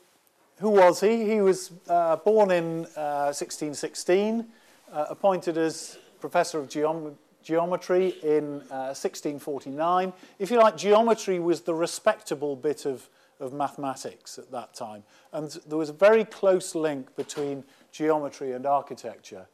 who 0.57 0.71
was 0.71 0.99
he? 0.99 1.25
He 1.25 1.39
was 1.39 1.71
uh, 1.87 2.17
born 2.17 2.51
in 2.51 2.85
uh, 2.97 3.31
1616, 3.31 4.45
uh, 4.91 5.05
appointed 5.09 5.57
as 5.57 5.97
professor 6.19 6.59
of 6.59 6.67
geom 6.67 7.13
geometry 7.43 8.15
in 8.23 8.59
1649. 8.67 10.09
Uh, 10.09 10.11
if 10.37 10.51
you 10.51 10.57
like, 10.57 10.75
geometry 10.75 11.39
was 11.39 11.61
the 11.61 11.73
respectable 11.73 12.57
bit 12.57 12.85
of, 12.85 13.07
of 13.39 13.53
mathematics 13.53 14.37
at 14.37 14.51
that 14.51 14.73
time. 14.73 15.03
And 15.31 15.49
there 15.67 15.77
was 15.77 15.89
a 15.89 15.93
very 15.93 16.25
close 16.25 16.75
link 16.75 17.15
between 17.15 17.63
geometry 17.91 18.51
and 18.51 18.65
architecture. 18.65 19.47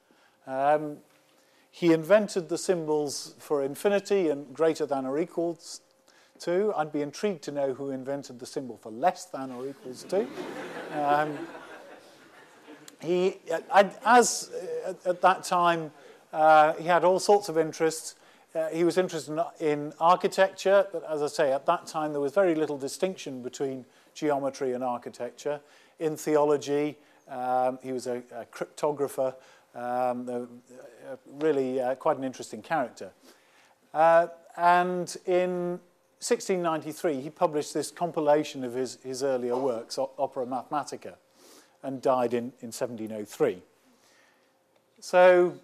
Um, 0.47 0.97
he 1.71 1.91
invented 1.91 2.49
the 2.49 2.57
symbols 2.57 3.35
for 3.37 3.63
infinity 3.63 4.29
and 4.29 4.53
greater 4.53 4.85
than 4.85 5.05
or 5.05 5.19
equals 5.19 5.81
to. 6.39 6.73
I'd 6.75 6.91
be 6.91 7.01
intrigued 7.01 7.43
to 7.43 7.51
know 7.51 7.73
who 7.73 7.91
invented 7.91 8.39
the 8.39 8.45
symbol 8.45 8.77
for 8.77 8.91
less 8.91 9.25
than 9.25 9.51
or 9.51 9.67
equals 9.67 10.03
to. 10.03 10.25
Um, 10.93 11.37
he, 13.01 13.37
as 14.05 14.51
uh, 14.85 14.93
at 15.05 15.21
that 15.21 15.43
time, 15.43 15.91
uh, 16.31 16.73
he 16.73 16.85
had 16.85 17.03
all 17.03 17.19
sorts 17.19 17.49
of 17.49 17.57
interests. 17.57 18.15
Uh, 18.55 18.69
he 18.69 18.85
was 18.85 18.97
interested 18.97 19.33
in, 19.59 19.67
in, 19.67 19.93
architecture, 19.99 20.87
but 20.93 21.03
as 21.11 21.21
I 21.21 21.27
say, 21.27 21.51
at 21.51 21.65
that 21.65 21.87
time 21.87 22.13
there 22.13 22.21
was 22.21 22.31
very 22.31 22.55
little 22.55 22.77
distinction 22.77 23.41
between 23.41 23.83
geometry 24.13 24.71
and 24.71 24.81
architecture. 24.81 25.59
In 25.99 26.15
theology, 26.15 26.97
um, 27.27 27.79
he 27.83 27.91
was 27.91 28.07
a, 28.07 28.23
a 28.33 28.45
cryptographer, 28.45 29.35
um, 29.75 30.25
the, 30.25 30.47
uh, 31.11 31.17
really 31.39 31.81
uh, 31.81 31.95
quite 31.95 32.17
an 32.17 32.23
interesting 32.23 32.61
character. 32.61 33.11
Uh, 33.93 34.27
and 34.55 35.17
in 35.25 35.79
1693, 36.21 37.19
he 37.19 37.29
published 37.29 37.73
this 37.73 37.91
compilation 37.91 38.63
of 38.63 38.73
his, 38.73 38.99
his 39.03 39.21
earlier 39.21 39.57
works, 39.57 39.99
Opera 39.99 40.45
Mathematica, 40.45 41.15
and 41.83 42.01
died 42.01 42.33
in, 42.33 42.53
in 42.61 42.71
1703. 42.71 43.61
So, 45.01 45.59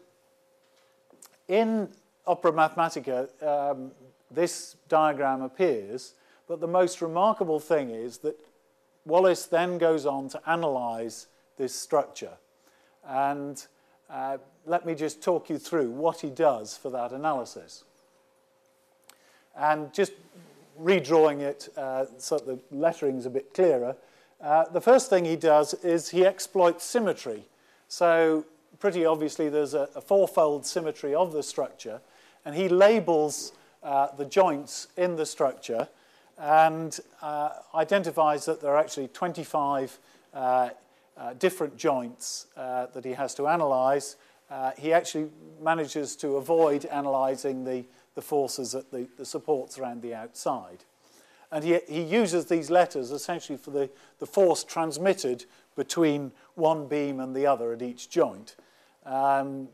in 1.48 1.88
Opera 2.28 2.52
Mathematica, 2.52 3.28
um, 3.44 3.92
this 4.30 4.76
diagram 4.88 5.42
appears, 5.42 6.14
but 6.48 6.60
the 6.60 6.68
most 6.68 7.02
remarkable 7.02 7.60
thing 7.60 7.90
is 7.90 8.20
that 8.20 8.40
Wallis 9.06 9.46
then 9.46 9.78
goes 9.78 10.06
on 10.06 10.30
to 10.30 10.50
analyze 10.50 11.28
this 11.58 11.74
structure. 11.74 12.34
And 13.08 13.66
uh, 14.10 14.38
let 14.66 14.86
me 14.86 14.94
just 14.94 15.22
talk 15.22 15.50
you 15.50 15.58
through 15.58 15.90
what 15.90 16.22
he 16.22 16.30
does 16.30 16.78
for 16.78 16.90
that 16.92 17.12
analysis. 17.12 17.84
And 19.58 19.94
just 19.94 20.14
redrawing 20.82 21.42
it 21.42 21.70
uh, 21.78 22.06
so 22.18 22.38
the 22.38 22.60
lettering 22.72 23.18
is 23.18 23.26
a 23.26 23.30
bit 23.30 23.54
clearer, 23.54 23.96
uh, 24.42 24.66
the 24.70 24.82
first 24.82 25.10
thing 25.10 25.26
he 25.26 25.36
does 25.36 25.74
is 25.84 26.10
he 26.10 26.26
exploits 26.26 26.84
symmetry. 26.84 27.46
So 27.88 28.46
pretty 28.80 29.06
obviously 29.06 29.50
there's 29.50 29.74
a, 29.74 29.88
a 29.96 30.02
fourfold 30.02 30.66
symmetry 30.66 31.14
of 31.14 31.32
the 31.32 31.44
structure, 31.44 32.02
and 32.46 32.56
he 32.56 32.70
labels 32.70 33.54
uh, 33.84 34.08
the 34.16 34.26
joints 34.26 34.88
in 34.98 35.16
the 35.16 35.26
structure 35.26 35.88
and 36.38 37.00
uh, 37.22 37.52
identifies 37.76 38.46
that 38.46 38.62
there 38.62 38.72
are 38.72 38.80
actually 38.80 39.08
25 39.10 40.00
uh, 40.34 40.70
uh, 41.18 41.34
different 41.34 41.78
joints 41.78 42.48
uh, 42.58 42.88
that 42.88 43.06
he 43.06 43.12
has 43.12 43.36
to 43.36 43.48
analyze. 43.48 44.16
Uh, 44.50 44.72
he 44.78 44.92
actually 44.92 45.30
manages 45.62 46.16
to 46.16 46.38
avoid 46.38 46.86
analyzing 46.86 47.64
the, 47.64 47.86
the 48.16 48.22
forces 48.22 48.74
at 48.74 48.90
the, 48.92 49.08
the 49.18 49.26
supports 49.26 49.78
around 49.78 50.02
the 50.02 50.16
outside. 50.16 50.84
And 51.52 51.64
he, 51.64 51.80
he 51.88 52.02
uses 52.02 52.46
these 52.46 52.70
letters 52.70 53.12
essentially 53.12 53.58
for 53.58 53.72
the, 53.72 53.90
the 54.20 54.26
force 54.26 54.64
transmitted 54.64 55.46
between 55.76 56.32
one 56.56 56.88
beam 56.88 57.20
and 57.20 57.36
the 57.36 57.46
other 57.46 57.74
at 57.74 57.82
each 57.82 58.10
joint. 58.10 58.56
Um, 59.06 59.68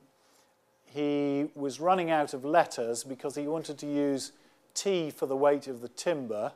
he 0.88 1.50
was 1.56 1.80
running 1.80 2.10
out 2.10 2.34
of 2.34 2.44
letters 2.44 3.04
because 3.04 3.36
he 3.36 3.48
wanted 3.48 3.78
to 3.80 3.86
use 3.86 4.32
T 4.74 5.12
for 5.12 5.26
the 5.26 5.36
weight 5.36 5.68
of 5.68 5.82
the 5.82 5.90
timber, 5.90 6.52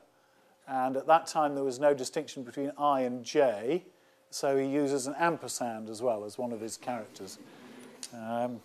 and 0.67 0.95
at 0.95 1.07
that 1.07 1.27
time 1.27 1.55
there 1.55 1.63
was 1.63 1.79
no 1.79 1.93
distinction 1.93 2.43
between 2.43 2.71
I 2.77 3.01
and 3.01 3.23
J. 3.23 3.83
So 4.29 4.57
he 4.57 4.65
uses 4.65 5.07
an 5.07 5.15
ampersand 5.19 5.89
as 5.89 6.01
well 6.01 6.23
as 6.23 6.37
one 6.37 6.53
of 6.53 6.61
his 6.61 6.77
characters. 6.77 7.37
Um, 8.13 8.61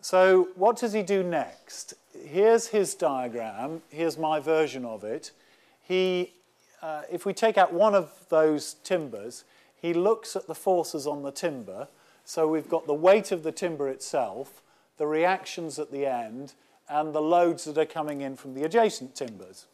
so 0.00 0.50
what 0.54 0.76
does 0.76 0.92
he 0.92 1.02
do 1.02 1.24
next? 1.24 1.94
Here's 2.24 2.68
his 2.68 2.94
diagram. 2.94 3.82
Here's 3.90 4.16
my 4.16 4.38
version 4.38 4.84
of 4.84 5.02
it. 5.02 5.32
He, 5.82 6.32
uh, 6.80 7.02
if 7.10 7.26
we 7.26 7.32
take 7.32 7.58
out 7.58 7.72
one 7.72 7.94
of 7.94 8.12
those 8.28 8.74
timbers, 8.84 9.42
he 9.74 9.92
looks 9.92 10.36
at 10.36 10.46
the 10.46 10.54
forces 10.54 11.08
on 11.08 11.22
the 11.22 11.32
timber. 11.32 11.88
So 12.26 12.46
we've 12.46 12.68
got 12.68 12.86
the 12.86 12.92
weight 12.92 13.32
of 13.32 13.42
the 13.42 13.52
timber 13.52 13.88
itself, 13.88 14.62
the 14.98 15.06
reactions 15.06 15.78
at 15.78 15.90
the 15.90 16.04
end, 16.04 16.52
and 16.86 17.14
the 17.14 17.22
loads 17.22 17.64
that 17.64 17.78
are 17.78 17.86
coming 17.86 18.20
in 18.20 18.36
from 18.36 18.52
the 18.52 18.64
adjacent 18.64 19.14
timbers 19.14 19.64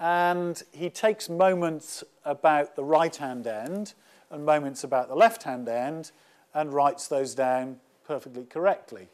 and 0.00 0.62
he 0.72 0.88
takes 0.88 1.28
moments 1.28 2.02
about 2.24 2.74
the 2.74 2.82
right-hand 2.82 3.46
end 3.46 3.92
and 4.30 4.44
moments 4.44 4.82
about 4.82 5.08
the 5.08 5.14
left-hand 5.14 5.68
end 5.68 6.10
and 6.54 6.72
writes 6.72 7.06
those 7.06 7.34
down 7.34 7.78
perfectly 8.06 8.44
correctly. 8.44 9.08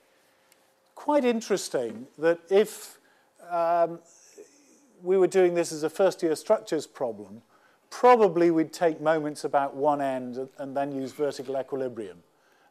Quite 0.95 1.25
interesting 1.25 2.07
that 2.19 2.39
if 2.49 2.99
um, 3.51 3.99
we 5.03 5.19
were 5.19 5.27
doing 5.27 5.55
this 5.55 5.73
as 5.73 5.83
a 5.83 5.91
first-year 5.91 6.37
structures 6.37 6.87
problem, 6.87 7.43
probably 7.91 8.53
we'd 8.53 8.73
take 8.73 9.01
moments 9.01 9.43
about 9.43 9.75
one 9.75 10.01
end 10.01 10.49
and 10.59 10.77
then 10.77 10.93
use 10.93 11.13
vertical 11.13 11.59
equilibrium. 11.59 12.23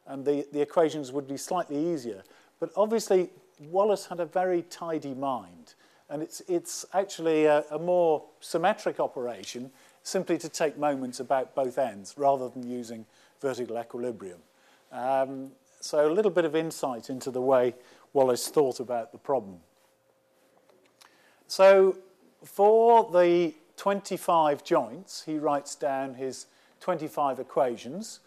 And 0.06 0.24
the, 0.24 0.46
the 0.52 0.60
equations 0.60 1.12
would 1.12 1.26
be 1.26 1.36
slightly 1.36 1.92
easier. 1.92 2.22
But 2.60 2.70
obviously, 2.76 3.30
Wallis 3.60 4.06
had 4.06 4.20
a 4.20 4.26
very 4.26 4.62
tidy 4.62 5.14
mind. 5.14 5.74
And 6.08 6.22
it's, 6.22 6.40
it's 6.48 6.86
actually 6.94 7.46
a, 7.46 7.64
a 7.70 7.78
more 7.78 8.24
symmetric 8.40 9.00
operation 9.00 9.70
simply 10.02 10.38
to 10.38 10.48
take 10.48 10.78
moments 10.78 11.18
about 11.18 11.54
both 11.54 11.78
ends 11.78 12.14
rather 12.16 12.48
than 12.48 12.68
using 12.68 13.04
vertical 13.40 13.78
equilibrium. 13.78 14.38
Um, 14.92 15.50
so 15.80 16.10
a 16.10 16.12
little 16.12 16.30
bit 16.30 16.44
of 16.44 16.54
insight 16.54 17.10
into 17.10 17.30
the 17.30 17.40
way 17.40 17.74
Wallis 18.12 18.48
thought 18.48 18.80
about 18.80 19.12
the 19.12 19.18
problem. 19.18 19.58
So 21.48 21.96
for 22.44 23.10
the 23.10 23.54
25 23.76 24.64
joints, 24.64 25.22
he 25.24 25.38
writes 25.38 25.74
down 25.74 26.14
his 26.14 26.46
25 26.80 27.40
equations. 27.40 28.20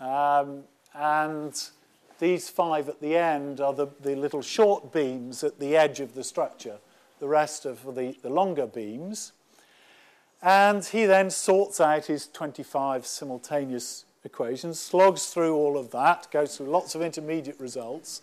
Um, 0.00 0.64
and 0.94 1.68
these 2.18 2.48
five 2.48 2.88
at 2.88 3.00
the 3.00 3.16
end 3.16 3.60
are 3.60 3.72
the, 3.72 3.88
the 4.00 4.14
little 4.14 4.42
short 4.42 4.92
beams 4.92 5.42
at 5.42 5.58
the 5.58 5.76
edge 5.76 6.00
of 6.00 6.14
the 6.14 6.24
structure 6.24 6.78
the 7.24 7.28
rest 7.28 7.64
of 7.64 7.94
the, 7.94 8.14
the 8.22 8.28
longer 8.28 8.66
beams. 8.66 9.32
And 10.42 10.84
he 10.84 11.06
then 11.06 11.30
sorts 11.30 11.80
out 11.80 12.04
his 12.04 12.26
25 12.26 13.06
simultaneous 13.06 14.04
equations, 14.24 14.78
slogs 14.78 15.26
through 15.26 15.56
all 15.56 15.78
of 15.78 15.90
that, 15.92 16.30
goes 16.30 16.56
through 16.56 16.66
lots 16.66 16.94
of 16.94 17.00
intermediate 17.00 17.58
results, 17.58 18.20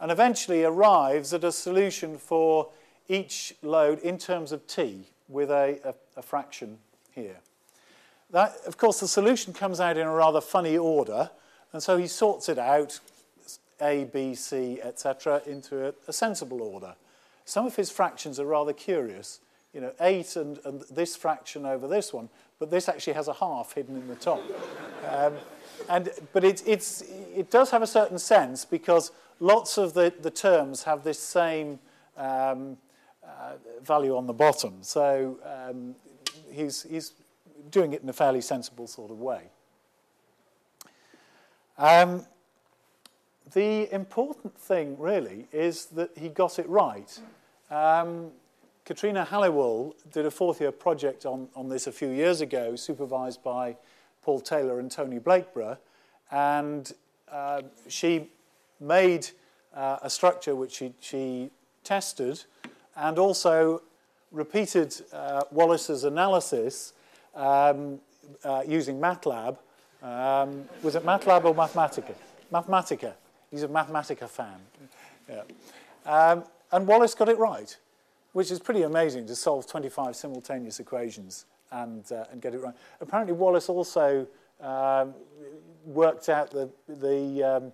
and 0.00 0.10
eventually 0.10 0.64
arrives 0.64 1.32
at 1.32 1.44
a 1.44 1.52
solution 1.52 2.18
for 2.18 2.70
each 3.08 3.54
load 3.62 4.00
in 4.00 4.18
terms 4.18 4.50
of 4.50 4.66
t 4.66 5.04
with 5.28 5.50
a, 5.50 5.78
a, 5.84 5.94
a 6.18 6.22
fraction 6.22 6.78
here. 7.12 7.36
that, 8.30 8.56
of 8.66 8.76
course, 8.76 8.98
the 8.98 9.06
solution 9.06 9.52
comes 9.52 9.78
out 9.78 9.96
in 9.96 10.08
a 10.08 10.12
rather 10.12 10.40
funny 10.40 10.76
order, 10.76 11.30
and 11.72 11.82
so 11.82 11.96
he 11.96 12.06
sorts 12.06 12.48
it 12.48 12.58
out, 12.58 13.00
A, 13.80 14.04
B, 14.04 14.34
C, 14.34 14.80
etc., 14.82 15.42
into 15.46 15.88
a, 15.88 15.94
a 16.08 16.12
sensible 16.12 16.62
order. 16.62 16.94
Some 17.44 17.66
of 17.66 17.76
his 17.76 17.90
fractions 17.90 18.38
are 18.38 18.46
rather 18.46 18.72
curious. 18.72 19.40
You 19.72 19.80
know, 19.80 19.92
8 20.00 20.36
and, 20.36 20.58
and 20.64 20.82
this 20.90 21.14
fraction 21.14 21.64
over 21.64 21.86
this 21.86 22.12
one, 22.12 22.28
but 22.58 22.70
this 22.70 22.88
actually 22.88 23.12
has 23.12 23.28
a 23.28 23.34
half 23.34 23.72
hidden 23.74 23.96
in 23.96 24.08
the 24.08 24.16
top. 24.16 24.42
Um, 25.08 25.34
and, 25.88 26.10
but 26.32 26.44
it, 26.44 26.62
it's, 26.66 27.02
it 27.34 27.50
does 27.50 27.70
have 27.70 27.82
a 27.82 27.86
certain 27.86 28.18
sense 28.18 28.64
because 28.64 29.12
lots 29.38 29.78
of 29.78 29.94
the, 29.94 30.12
the 30.20 30.30
terms 30.30 30.82
have 30.82 31.04
this 31.04 31.18
same 31.18 31.78
um, 32.16 32.76
uh, 33.24 33.52
value 33.82 34.16
on 34.16 34.26
the 34.26 34.32
bottom. 34.32 34.78
So 34.82 35.38
um, 35.44 35.94
he's, 36.50 36.82
he's 36.82 37.12
doing 37.70 37.92
it 37.92 38.02
in 38.02 38.08
a 38.08 38.12
fairly 38.12 38.40
sensible 38.40 38.86
sort 38.86 39.10
of 39.10 39.20
way. 39.20 39.42
Um, 41.80 42.26
the 43.54 43.92
important 43.92 44.54
thing, 44.58 44.98
really, 44.98 45.46
is 45.50 45.86
that 45.86 46.10
he 46.14 46.28
got 46.28 46.58
it 46.58 46.68
right. 46.68 47.18
Um, 47.70 48.32
Katrina 48.84 49.24
Halliwell 49.24 49.94
did 50.12 50.26
a 50.26 50.30
fourth 50.30 50.60
year 50.60 50.72
project 50.72 51.24
on, 51.24 51.48
on 51.56 51.70
this 51.70 51.86
a 51.86 51.92
few 51.92 52.10
years 52.10 52.42
ago, 52.42 52.76
supervised 52.76 53.42
by 53.42 53.78
Paul 54.22 54.40
Taylor 54.40 54.78
and 54.78 54.90
Tony 54.90 55.18
Blakeborough, 55.18 55.78
and 56.30 56.92
uh, 57.32 57.62
she 57.88 58.28
made 58.78 59.28
uh, 59.74 60.00
a 60.02 60.10
structure 60.10 60.54
which 60.54 60.72
she, 60.72 60.92
she 61.00 61.50
tested 61.82 62.44
and 62.94 63.18
also 63.18 63.80
repeated 64.32 64.94
uh, 65.14 65.44
Wallis's 65.50 66.04
analysis 66.04 66.92
um, 67.34 68.00
uh, 68.44 68.62
using 68.68 69.00
MATLAB. 69.00 69.56
Um, 70.02 70.64
was 70.82 70.94
it 70.94 71.04
MATLAB 71.04 71.44
or 71.44 71.54
Mathematica? 71.54 72.14
Mathematica. 72.52 73.12
He's 73.50 73.62
a 73.62 73.68
Mathematica 73.68 74.28
fan. 74.28 74.58
Yeah. 75.28 75.42
Um, 76.06 76.44
and 76.72 76.86
Wallis 76.86 77.14
got 77.14 77.28
it 77.28 77.38
right, 77.38 77.76
which 78.32 78.50
is 78.50 78.58
pretty 78.58 78.82
amazing 78.82 79.26
to 79.26 79.36
solve 79.36 79.66
25 79.66 80.16
simultaneous 80.16 80.80
equations 80.80 81.46
and, 81.70 82.10
uh, 82.12 82.24
and 82.32 82.40
get 82.40 82.54
it 82.54 82.58
right. 82.58 82.74
Apparently, 83.00 83.34
Wallis 83.34 83.68
also 83.68 84.26
um, 84.60 85.14
worked 85.84 86.28
out 86.28 86.50
the, 86.50 86.70
the 86.88 87.42
um, 87.42 87.72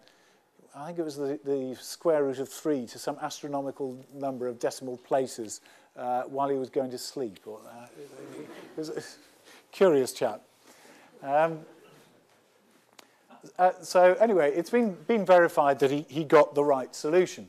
I 0.75 0.87
think 0.87 0.99
it 0.99 1.05
was 1.05 1.17
the, 1.17 1.39
the 1.45 1.75
square 1.81 2.25
root 2.25 2.39
of 2.39 2.51
3 2.51 2.87
to 2.87 2.99
some 2.99 3.17
astronomical 3.23 4.05
number 4.15 4.47
of 4.47 4.59
decimal 4.59 4.99
places 4.99 5.63
uh, 5.97 6.23
while 6.25 6.51
he 6.51 6.57
was 6.57 6.69
going 6.69 6.91
to 6.91 6.99
sleep. 6.99 7.39
Or, 7.47 7.61
uh, 7.67 7.87
it 8.41 8.79
was 8.79 8.91
a 8.91 9.03
curious 9.73 10.13
chap. 10.13 10.43
Um, 11.23 11.61
uh, 13.59 13.73
so 13.83 14.15
anyway, 14.15 14.53
it's 14.55 14.71
been, 14.71 14.97
been 15.07 15.25
verified 15.25 15.79
that 15.81 15.91
he, 15.91 16.07
he 16.09 16.25
got 16.25 16.55
the 16.55 16.65
right 16.65 16.95
solution. 16.95 17.49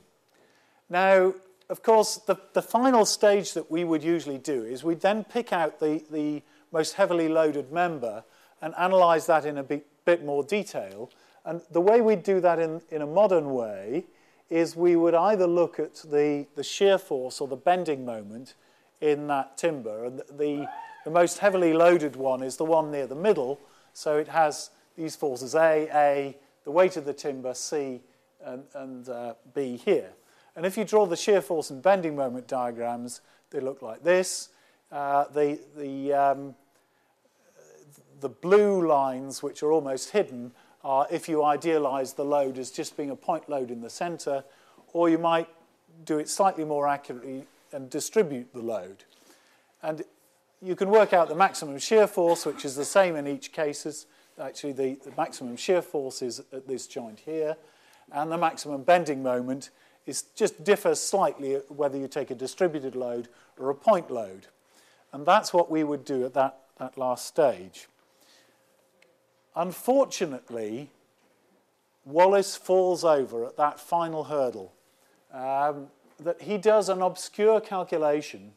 Now, 0.89 1.33
of 1.69 1.83
course, 1.83 2.17
the, 2.17 2.37
the 2.53 2.61
final 2.61 3.05
stage 3.05 3.53
that 3.53 3.69
we 3.69 3.83
would 3.83 4.03
usually 4.03 4.37
do 4.37 4.63
is 4.63 4.83
we'd 4.83 5.01
then 5.01 5.23
pick 5.23 5.51
out 5.51 5.79
the, 5.79 6.03
the 6.09 6.41
most 6.71 6.93
heavily 6.93 7.27
loaded 7.27 7.71
member 7.71 8.23
and 8.61 8.73
analyze 8.77 9.25
that 9.27 9.45
in 9.45 9.57
a 9.57 9.63
bit, 9.63 9.85
bit 10.05 10.23
more 10.23 10.43
detail. 10.43 11.11
And 11.45 11.61
the 11.71 11.81
way 11.81 12.01
we'd 12.01 12.23
do 12.23 12.39
that 12.41 12.59
in, 12.59 12.81
in 12.89 13.01
a 13.01 13.07
modern 13.07 13.53
way 13.53 14.05
is 14.49 14.75
we 14.75 14.95
would 14.95 15.13
either 15.13 15.45
look 15.45 15.79
at 15.79 15.95
the, 15.95 16.47
the 16.55 16.63
shear 16.63 16.97
force 16.97 17.41
or 17.41 17.47
the 17.47 17.55
bending 17.55 18.05
moment 18.05 18.53
in 19.01 19.27
that 19.27 19.57
timber. 19.57 20.05
And 20.05 20.21
the, 20.31 20.67
the 21.03 21.11
most 21.11 21.39
heavily 21.39 21.73
loaded 21.73 22.15
one 22.15 22.41
is 22.43 22.57
the 22.57 22.65
one 22.65 22.91
near 22.91 23.07
the 23.07 23.15
middle. 23.15 23.59
So 23.93 24.17
it 24.17 24.29
has 24.29 24.69
these 24.97 25.15
forces 25.15 25.55
A, 25.55 25.87
A, 25.93 26.37
the 26.63 26.71
weight 26.71 26.97
of 26.97 27.05
the 27.05 27.13
timber, 27.13 27.53
C, 27.53 28.01
and, 28.43 28.63
and 28.73 29.07
uh, 29.09 29.33
B 29.53 29.77
here. 29.77 30.09
And 30.55 30.65
if 30.65 30.75
you 30.75 30.83
draw 30.83 31.05
the 31.05 31.15
shear 31.15 31.41
force 31.41 31.69
and 31.69 31.81
bending 31.81 32.15
moment 32.15 32.47
diagrams, 32.47 33.21
they 33.51 33.59
look 33.59 33.81
like 33.81 34.03
this. 34.03 34.49
Uh, 34.91 35.25
the, 35.25 35.59
the, 35.77 36.13
um, 36.13 36.55
the 38.19 38.29
blue 38.29 38.85
lines, 38.85 39.43
which 39.43 39.61
are 39.61 39.71
almost 39.71 40.11
hidden, 40.11 40.51
are 40.83 41.07
if 41.11 41.29
you 41.29 41.43
idealize 41.43 42.13
the 42.13 42.25
load 42.25 42.57
as 42.57 42.71
just 42.71 42.97
being 42.97 43.11
a 43.11 43.15
point 43.15 43.47
load 43.49 43.69
in 43.69 43.81
the 43.81 43.89
center, 43.89 44.43
or 44.93 45.09
you 45.09 45.17
might 45.17 45.47
do 46.05 46.17
it 46.17 46.29
slightly 46.29 46.63
more 46.63 46.87
accurately 46.87 47.45
and 47.71 47.89
distribute 47.89 48.51
the 48.53 48.61
load. 48.61 49.03
And 49.83 50.03
you 50.61 50.75
can 50.75 50.89
work 50.89 51.13
out 51.13 51.27
the 51.27 51.35
maximum 51.35 51.77
shear 51.77 52.07
force, 52.07 52.45
which 52.45 52.65
is 52.65 52.75
the 52.75 52.85
same 52.85 53.15
in 53.15 53.27
each 53.27 53.51
cases. 53.51 54.07
Actually, 54.39 54.73
the, 54.73 54.97
the 55.03 55.11
maximum 55.17 55.55
shear 55.57 55.81
force 55.81 56.21
is 56.21 56.39
at 56.51 56.67
this 56.67 56.88
joint 56.88 57.19
here, 57.19 57.57
and 58.11 58.31
the 58.31 58.38
maximum 58.38 58.83
bending 58.83 59.23
moment 59.23 59.69
is 60.05 60.23
just 60.35 60.63
differs 60.63 60.99
slightly 60.99 61.55
whether 61.67 61.97
you 61.97 62.07
take 62.07 62.31
a 62.31 62.35
distributed 62.35 62.95
load 62.95 63.27
or 63.57 63.69
a 63.69 63.75
point 63.75 64.09
load. 64.09 64.47
And 65.11 65.25
that's 65.25 65.53
what 65.53 65.69
we 65.69 65.83
would 65.83 66.05
do 66.05 66.25
at 66.25 66.33
that, 66.33 66.59
that 66.77 66.97
last 66.97 67.25
stage. 67.25 67.88
Unfortunately, 69.55 70.91
Wallis 72.05 72.55
falls 72.55 73.03
over 73.03 73.45
at 73.45 73.57
that 73.57 73.79
final 73.79 74.25
hurdle. 74.25 74.73
Um, 75.33 75.88
that 76.19 76.41
he 76.43 76.57
does 76.57 76.89
an 76.89 77.01
obscure 77.01 77.59
calculation, 77.59 78.53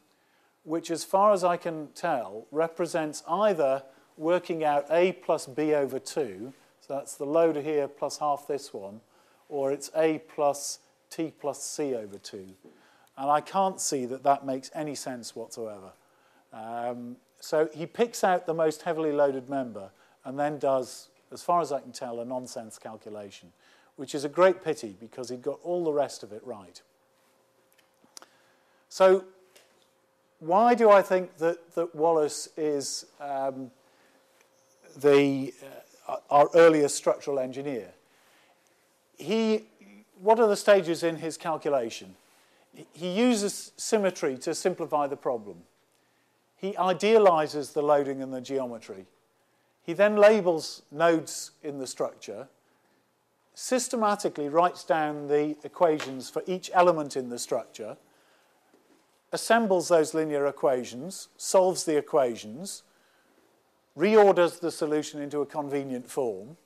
which, 0.63 0.89
as 0.89 1.03
far 1.03 1.33
as 1.33 1.43
I 1.43 1.57
can 1.57 1.89
tell, 1.93 2.47
represents 2.51 3.23
either 3.27 3.83
working 4.21 4.63
out 4.63 4.85
A 4.91 5.13
plus 5.13 5.47
B 5.47 5.73
over 5.73 5.99
2, 5.99 6.53
so 6.79 6.93
that's 6.93 7.15
the 7.15 7.25
load 7.25 7.57
here 7.57 7.87
plus 7.87 8.19
half 8.19 8.47
this 8.47 8.73
one, 8.73 9.01
or 9.49 9.71
it's 9.71 9.89
A 9.95 10.19
plus 10.33 10.79
T 11.09 11.33
plus 11.39 11.63
C 11.63 11.95
over 11.95 12.17
2. 12.17 12.45
And 13.17 13.29
I 13.29 13.41
can't 13.41 13.81
see 13.81 14.05
that 14.05 14.23
that 14.23 14.45
makes 14.45 14.69
any 14.73 14.95
sense 14.95 15.35
whatsoever. 15.35 15.91
Um, 16.53 17.17
so 17.39 17.69
he 17.73 17.85
picks 17.85 18.23
out 18.23 18.45
the 18.45 18.53
most 18.53 18.83
heavily 18.83 19.11
loaded 19.11 19.49
member 19.49 19.89
and 20.23 20.39
then 20.39 20.59
does, 20.59 21.09
as 21.31 21.41
far 21.41 21.59
as 21.59 21.71
I 21.71 21.79
can 21.79 21.91
tell, 21.91 22.19
a 22.19 22.25
nonsense 22.25 22.77
calculation, 22.77 23.51
which 23.95 24.13
is 24.13 24.23
a 24.23 24.29
great 24.29 24.63
pity 24.63 24.95
because 24.99 25.29
he'd 25.29 25.41
got 25.41 25.59
all 25.63 25.83
the 25.83 25.91
rest 25.91 26.21
of 26.21 26.31
it 26.31 26.41
right. 26.45 26.81
So 28.89 29.25
why 30.39 30.75
do 30.75 30.89
I 30.89 31.01
think 31.01 31.37
that, 31.37 31.73
that 31.73 31.95
Wallis 31.95 32.49
is 32.55 33.05
um, 33.19 33.71
the, 34.95 35.53
uh, 36.07 36.17
our 36.29 36.49
earliest 36.53 36.95
structural 36.95 37.39
engineer? 37.39 37.89
He, 39.17 39.65
what 40.19 40.39
are 40.39 40.47
the 40.47 40.55
stages 40.55 41.03
in 41.03 41.17
his 41.17 41.37
calculation? 41.37 42.15
He 42.93 43.11
uses 43.11 43.71
symmetry 43.77 44.37
to 44.39 44.55
simplify 44.55 45.07
the 45.07 45.17
problem. 45.17 45.57
He 46.55 46.77
idealizes 46.77 47.71
the 47.71 47.81
loading 47.81 48.21
and 48.21 48.33
the 48.33 48.41
geometry. 48.41 49.05
He 49.83 49.93
then 49.93 50.15
labels 50.15 50.83
nodes 50.91 51.51
in 51.63 51.79
the 51.79 51.87
structure, 51.87 52.47
systematically 53.53 54.47
writes 54.47 54.83
down 54.83 55.27
the 55.27 55.57
equations 55.63 56.29
for 56.29 56.43
each 56.45 56.69
element 56.73 57.17
in 57.17 57.29
the 57.29 57.39
structure, 57.39 57.97
assembles 59.31 59.87
those 59.87 60.13
linear 60.13 60.45
equations, 60.45 61.29
solves 61.37 61.83
the 61.83 61.97
equations, 61.97 62.83
reorders 63.97 64.59
the 64.59 64.71
solution 64.71 65.21
into 65.21 65.41
a 65.41 65.45
convenient 65.45 66.09
form, 66.09 66.57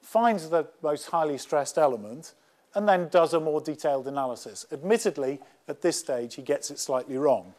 finds 0.00 0.50
the 0.50 0.66
most 0.82 1.06
highly 1.06 1.38
stressed 1.38 1.78
element, 1.78 2.34
and 2.74 2.88
then 2.88 3.08
does 3.08 3.34
a 3.34 3.40
more 3.40 3.60
detailed 3.60 4.06
analysis. 4.06 4.66
Admittedly, 4.72 5.40
at 5.68 5.82
this 5.82 5.98
stage, 5.98 6.34
he 6.34 6.42
gets 6.42 6.70
it 6.70 6.78
slightly 6.78 7.16
wrong. 7.16 7.54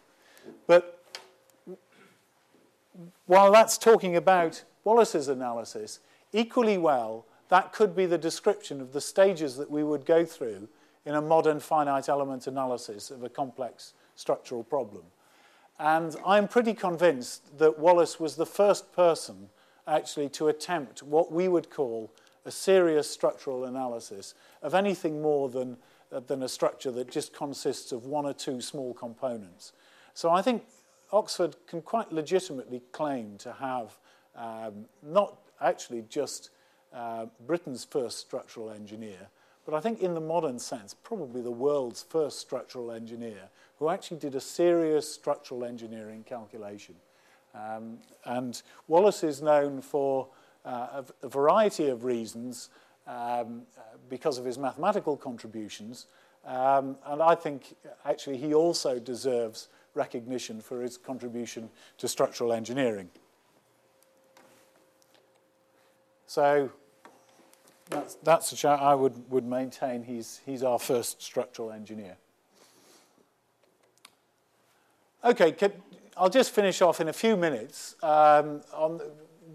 But 0.68 1.04
while 3.26 3.52
that's 3.52 3.78
talking 3.78 4.16
about 4.16 4.64
Wallis's 4.84 5.28
analysis, 5.28 6.00
equally 6.34 6.78
well, 6.78 7.26
that 7.50 7.74
could 7.74 7.96
be 7.96 8.06
the 8.06 8.18
description 8.18 8.82
of 8.82 8.94
the 8.94 9.02
stages 9.02 9.58
that 9.58 9.70
we 9.70 9.84
would 9.84 10.06
go 10.06 10.26
through 10.26 10.70
in 11.06 11.16
a 11.16 11.22
modern 11.22 11.60
finite 11.60 12.08
element 12.08 12.48
analysis 12.48 13.12
of 13.12 13.24
a 13.24 13.30
complex 13.30 13.94
structural 14.16 14.64
problem. 14.64 15.04
And 15.82 16.16
I'm 16.24 16.48
pretty 16.48 16.76
convinced 16.76 17.58
that 17.58 17.80
Wallis 17.80 18.20
was 18.20 18.36
the 18.36 18.46
first 18.46 18.94
person 18.94 19.50
actually 19.88 20.30
to 20.30 20.48
attempt 20.48 21.02
what 21.02 21.32
we 21.32 21.48
would 21.48 21.72
call 21.72 22.14
a 22.46 22.52
serious 22.52 23.10
structural 23.10 23.66
analysis 23.66 24.36
of 24.62 24.76
anything 24.76 25.24
more 25.24 25.50
than, 25.50 25.78
uh, 26.12 26.20
than 26.20 26.44
a 26.44 26.48
structure 26.48 26.92
that 26.92 27.10
just 27.10 27.34
consists 27.34 27.92
of 27.92 28.06
one 28.06 28.28
or 28.28 28.34
two 28.34 28.62
small 28.62 28.94
components. 28.94 29.74
So 30.14 30.30
I 30.30 30.44
think 30.44 30.66
Oxford 31.12 31.56
can 31.66 31.82
quite 31.82 32.12
legitimately 32.12 32.84
claim 32.92 33.40
to 33.40 33.52
have 33.54 33.98
um, 34.36 34.86
not 35.02 35.40
actually 35.60 36.04
just 36.08 36.52
uh, 36.94 37.26
Britain's 37.48 37.86
first 37.86 38.20
structural 38.20 38.70
engineer, 38.70 39.30
but 39.66 39.74
I 39.74 39.80
think 39.80 40.00
in 40.00 40.14
the 40.14 40.22
modern 40.22 40.60
sense, 40.60 40.94
probably 40.94 41.42
the 41.42 41.50
world's 41.50 42.04
first 42.04 42.38
structural 42.38 42.92
engineer 42.92 43.50
who 43.82 43.90
actually 43.90 44.18
did 44.18 44.36
a 44.36 44.40
serious 44.40 45.12
structural 45.12 45.66
engineering 45.66 46.24
calculation. 46.24 46.94
Um, 47.56 47.98
and 48.26 48.62
Wallis 48.88 49.24
is 49.24 49.42
known 49.42 49.82
for 49.82 50.28
uh, 50.64 51.02
a, 51.02 51.26
a, 51.26 51.28
variety 51.28 51.90
of 51.90 52.04
reasons 52.04 52.70
um, 53.08 53.64
because 54.08 54.38
of 54.38 54.46
his 54.46 54.60
mathematical 54.60 55.18
contributions. 55.18 56.06
Um, 56.46 56.96
and 57.08 57.24
I 57.24 57.34
think 57.34 57.76
actually 58.06 58.38
he 58.38 58.54
also 58.54 59.00
deserves 59.00 59.68
recognition 59.96 60.62
for 60.62 60.84
his 60.84 60.96
contribution 60.96 61.68
to 61.98 62.08
structural 62.08 62.54
engineering. 62.54 63.10
So 66.28 66.70
that's, 67.90 68.14
that's 68.22 68.52
a 68.52 68.56
chart 68.56 68.80
I 68.80 68.94
would, 68.94 69.28
would 69.32 69.46
maintain 69.46 70.04
he's, 70.04 70.40
he's 70.46 70.62
our 70.62 70.78
first 70.78 71.24
structural 71.24 71.72
engineer. 71.72 72.18
Okay, 75.24 75.56
I'll 76.18 76.32
just 76.32 76.50
finish 76.50 76.82
off 76.82 77.00
in 77.00 77.08
a 77.08 77.14
few 77.14 77.38
minutes 77.38 77.96
um, 78.02 78.62
on 78.74 79.00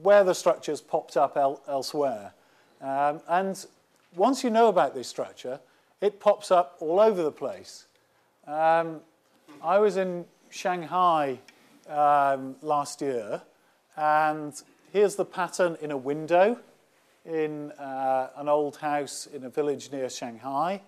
where 0.01 0.23
the 0.23 0.33
structures 0.33 0.81
popped 0.81 1.17
up 1.17 1.37
el 1.37 1.61
elsewhere. 1.67 2.35
Um, 2.81 3.21
and 3.29 3.67
once 4.14 4.45
you 4.45 4.51
know 4.51 4.69
about 4.69 4.95
this 4.95 5.09
structure, 5.09 5.59
it 6.01 6.21
pops 6.21 6.53
up 6.53 6.77
all 6.79 7.01
over 7.01 7.21
the 7.21 7.33
place. 7.33 7.87
Um, 8.47 9.01
I 9.61 9.79
was 9.79 9.97
in 9.97 10.25
Shanghai 10.51 11.41
um, 11.89 12.55
last 12.62 13.01
year, 13.01 13.43
and 13.97 14.55
here's 14.93 15.17
the 15.17 15.25
pattern 15.25 15.77
in 15.83 15.91
a 15.91 15.97
window 15.97 16.61
in 17.25 17.73
uh, 17.73 18.31
an 18.37 18.49
old 18.49 18.77
house 18.77 19.27
in 19.27 19.43
a 19.43 19.51
village 19.51 19.91
near 19.91 20.09
Shanghai. 20.09 20.81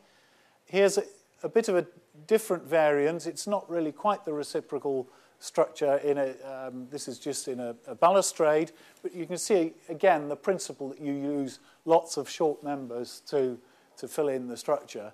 Here's 0.67 0.99
a, 0.99 1.03
a, 1.43 1.49
bit 1.49 1.69
of 1.69 1.75
a 1.75 1.85
different 2.27 2.65
variants. 2.65 3.27
It's 3.27 3.47
not 3.47 3.69
really 3.71 3.93
quite 3.93 4.25
the 4.25 4.33
reciprocal 4.33 5.09
structure 5.41 5.97
in 5.99 6.19
a, 6.19 6.35
um, 6.45 6.89
this 6.91 7.07
is 7.07 7.19
just 7.19 7.49
in 7.49 7.61
a, 7.61 7.75
a, 7.87 7.95
balustrade, 7.95 8.73
but 9.03 9.15
you 9.15 9.25
can 9.25 9.39
see 9.39 9.73
again 9.89 10.29
the 10.29 10.37
principle 10.37 10.89
that 10.89 11.01
you 11.01 11.13
use 11.13 11.61
lots 11.85 12.17
of 12.17 12.29
short 12.29 12.63
members 12.65 13.23
to, 13.29 13.57
to 13.97 14.09
fill 14.09 14.29
in 14.29 14.49
the 14.49 14.57
structure. 14.57 15.13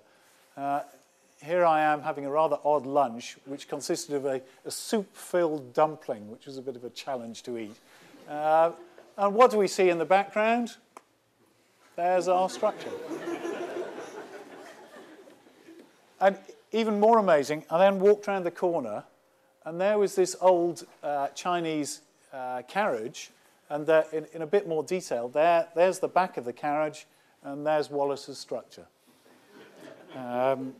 Uh, 0.57 0.81
here 1.43 1.65
I 1.65 1.81
am 1.81 2.01
having 2.01 2.25
a 2.25 2.31
rather 2.31 2.57
odd 2.63 2.85
lunch, 2.85 3.37
which 3.45 3.67
consisted 3.67 4.15
of 4.15 4.25
a, 4.25 4.41
a 4.65 4.71
soup-filled 4.71 5.73
dumpling, 5.73 6.31
which 6.31 6.47
was 6.47 6.57
a 6.57 6.61
bit 6.61 6.75
of 6.75 6.83
a 6.83 6.89
challenge 6.89 7.43
to 7.43 7.57
eat. 7.57 7.75
Uh, 8.27 8.71
and 9.17 9.33
what 9.33 9.51
do 9.51 9.57
we 9.57 9.67
see 9.67 9.89
in 9.89 9.97
the 9.97 10.05
background? 10.05 10.77
There's 11.95 12.27
our 12.27 12.49
structure. 12.49 12.91
and 16.19 16.37
even 16.75 16.99
more 16.99 17.17
amazing, 17.17 17.63
I 17.69 17.77
then 17.77 17.99
walked 17.99 18.27
around 18.27 18.43
the 18.43 18.51
corner, 18.51 19.03
and 19.63 19.79
there 19.79 19.97
was 19.97 20.15
this 20.15 20.35
old 20.41 20.85
uh, 21.01 21.29
Chinese 21.29 22.01
uh, 22.33 22.61
carriage, 22.67 23.31
and 23.69 23.87
in, 24.11 24.27
in, 24.33 24.41
a 24.41 24.47
bit 24.47 24.67
more 24.67 24.83
detail, 24.83 25.29
there, 25.29 25.67
there's 25.75 25.99
the 25.99 26.07
back 26.07 26.37
of 26.37 26.45
the 26.45 26.53
carriage, 26.53 27.07
and 27.43 27.65
there's 27.65 27.89
Wallis's 27.89 28.37
structure. 28.37 28.85
Um, 30.15 30.75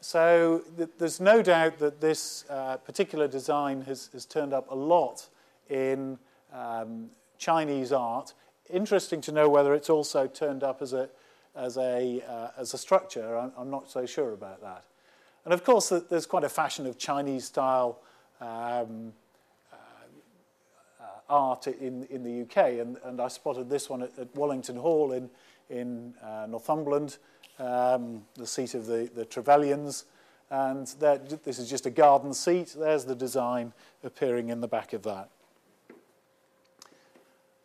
so 0.00 0.62
th 0.76 0.88
there's 0.98 1.20
no 1.20 1.42
doubt 1.42 1.78
that 1.78 2.00
this 2.00 2.44
uh, 2.50 2.76
particular 2.78 3.28
design 3.28 3.82
has, 3.82 4.10
has, 4.12 4.26
turned 4.26 4.52
up 4.52 4.70
a 4.70 4.74
lot 4.74 5.28
in 5.70 6.18
um, 6.52 7.10
Chinese 7.38 7.92
art 7.92 8.34
interesting 8.70 9.20
to 9.22 9.32
know 9.32 9.48
whether 9.48 9.74
it's 9.74 9.90
also 9.90 10.26
turned 10.26 10.62
up 10.62 10.82
as 10.82 10.92
a, 10.92 11.08
as 11.54 11.76
a, 11.76 12.22
uh, 12.28 12.48
as 12.56 12.74
a 12.74 12.78
structure. 12.78 13.36
I'm, 13.36 13.52
I'm, 13.56 13.70
not 13.70 13.90
so 13.90 14.06
sure 14.06 14.32
about 14.32 14.60
that. 14.62 14.84
And 15.44 15.52
of 15.52 15.62
course, 15.62 15.92
there's 16.08 16.26
quite 16.26 16.44
a 16.44 16.48
fashion 16.48 16.86
of 16.86 16.96
Chinese 16.96 17.44
style 17.44 18.00
um, 18.40 19.12
uh, 19.72 19.76
uh, 21.00 21.04
art 21.28 21.66
in, 21.66 22.04
in 22.04 22.22
the 22.22 22.42
UK, 22.42 22.80
and, 22.80 22.96
and 23.04 23.20
I 23.20 23.28
spotted 23.28 23.68
this 23.68 23.90
one 23.90 24.02
at, 24.02 24.18
at 24.18 24.34
Wallington 24.34 24.76
Hall 24.76 25.12
in, 25.12 25.28
in 25.68 26.14
uh, 26.22 26.46
Northumberland, 26.48 27.18
um, 27.58 28.22
the 28.36 28.46
seat 28.46 28.74
of 28.74 28.86
the, 28.86 29.10
the 29.14 29.24
Trevelyan's. 29.24 30.06
And 30.50 30.86
this 31.44 31.58
is 31.58 31.68
just 31.68 31.86
a 31.86 31.90
garden 31.90 32.32
seat. 32.32 32.74
There's 32.78 33.04
the 33.04 33.14
design 33.14 33.72
appearing 34.02 34.50
in 34.50 34.60
the 34.60 34.68
back 34.68 34.92
of 34.92 35.02
that. 35.02 35.30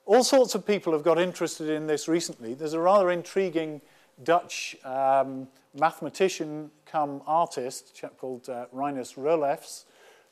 All 0.06 0.24
sorts 0.24 0.56
of 0.56 0.66
people 0.66 0.94
have 0.94 1.04
got 1.04 1.20
interested 1.20 1.70
in 1.70 1.86
this 1.86 2.08
recently. 2.08 2.56
There's 2.56 2.74
a 2.74 2.80
rather 2.80 3.12
intriguing 3.12 3.82
Dutch 4.24 4.76
um, 4.84 5.48
mathematician 5.78 6.72
come 6.86 7.22
artist, 7.28 7.96
chap 7.96 8.18
called 8.18 8.50
uh, 8.50 8.66
Rinus 8.72 9.14
Roelofs, 9.14 9.86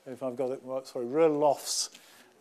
if 0.05 0.23
I've 0.23 0.35
got 0.35 0.51
it 0.51 0.61
right, 0.63 0.85
sorry, 0.87 1.05
Roelofs. 1.05 1.89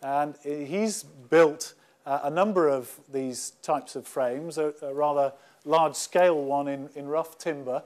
And 0.01 0.35
he's 0.43 1.03
built 1.03 1.73
uh, 2.05 2.21
a 2.23 2.29
number 2.29 2.69
of 2.69 2.99
these 3.11 3.51
types 3.61 3.95
of 3.95 4.07
frames, 4.07 4.57
a, 4.57 4.73
a 4.81 4.93
rather 4.93 5.33
large-scale 5.65 6.41
one 6.41 6.67
in, 6.67 6.89
in 6.95 7.07
rough 7.07 7.37
timber, 7.37 7.83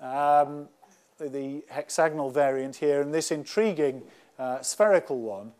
um, 0.00 0.68
the 1.18 1.64
hexagonal 1.68 2.30
variant 2.30 2.76
here, 2.76 3.00
and 3.00 3.12
this 3.12 3.30
intriguing 3.30 4.02
uh, 4.38 4.60
spherical 4.60 5.20
one. 5.20 5.52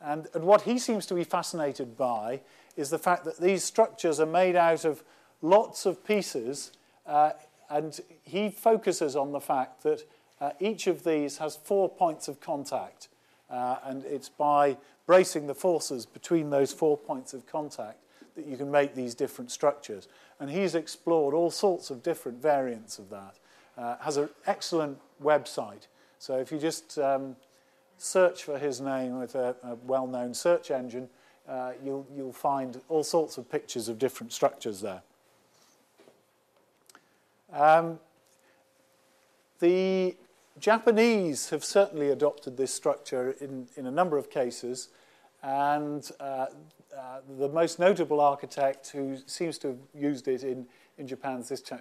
And, 0.00 0.26
and 0.34 0.44
what 0.44 0.62
he 0.62 0.78
seems 0.78 1.06
to 1.06 1.14
be 1.14 1.24
fascinated 1.24 1.96
by 1.96 2.40
is 2.76 2.90
the 2.90 2.98
fact 2.98 3.24
that 3.24 3.38
these 3.38 3.62
structures 3.64 4.18
are 4.20 4.26
made 4.26 4.56
out 4.56 4.84
of 4.84 5.02
lots 5.40 5.86
of 5.86 6.04
pieces, 6.04 6.72
uh, 7.06 7.30
and 7.72 7.98
he 8.22 8.50
focuses 8.50 9.16
on 9.16 9.32
the 9.32 9.40
fact 9.40 9.82
that 9.82 10.04
uh, 10.40 10.50
each 10.60 10.86
of 10.86 11.04
these 11.04 11.38
has 11.38 11.56
four 11.56 11.88
points 11.88 12.28
of 12.28 12.40
contact, 12.40 13.08
uh, 13.50 13.76
and 13.84 14.04
it's 14.04 14.28
by 14.28 14.76
bracing 15.06 15.46
the 15.46 15.54
forces 15.54 16.06
between 16.06 16.50
those 16.50 16.72
four 16.72 16.96
points 16.96 17.32
of 17.32 17.46
contact 17.46 17.98
that 18.34 18.46
you 18.46 18.56
can 18.56 18.70
make 18.70 18.94
these 18.94 19.14
different 19.14 19.50
structures. 19.50 20.08
And 20.40 20.50
he's 20.50 20.74
explored 20.74 21.34
all 21.34 21.50
sorts 21.50 21.90
of 21.90 22.02
different 22.02 22.40
variants 22.42 22.98
of 22.98 23.10
that. 23.10 23.34
Uh, 23.76 23.96
has 24.00 24.16
an 24.16 24.28
excellent 24.46 24.98
website. 25.22 25.86
So 26.18 26.38
if 26.38 26.52
you 26.52 26.58
just 26.58 26.98
um, 26.98 27.36
search 27.96 28.44
for 28.44 28.58
his 28.58 28.80
name 28.80 29.18
with 29.18 29.34
a, 29.34 29.56
a 29.62 29.74
well-known 29.86 30.34
search 30.34 30.70
engine, 30.70 31.08
uh, 31.48 31.72
you'll, 31.84 32.06
you'll 32.14 32.32
find 32.32 32.80
all 32.88 33.04
sorts 33.04 33.38
of 33.38 33.50
pictures 33.50 33.88
of 33.88 33.98
different 33.98 34.32
structures 34.32 34.80
there. 34.80 35.02
Um, 37.52 37.98
the 39.60 40.16
Japanese 40.58 41.50
have 41.50 41.64
certainly 41.64 42.10
adopted 42.10 42.56
this 42.56 42.72
structure 42.72 43.36
in, 43.40 43.68
in 43.76 43.86
a 43.86 43.90
number 43.90 44.16
of 44.16 44.30
cases, 44.30 44.88
and 45.42 46.10
uh, 46.20 46.22
uh, 46.24 47.20
the 47.38 47.48
most 47.48 47.78
notable 47.78 48.20
architect 48.20 48.90
who 48.90 49.16
seems 49.26 49.58
to 49.58 49.68
have 49.68 49.78
used 49.94 50.28
it 50.28 50.42
in, 50.42 50.66
in 50.98 51.06
Japan 51.06 51.40
is 51.40 51.48
this 51.48 51.62
uh, 51.72 51.76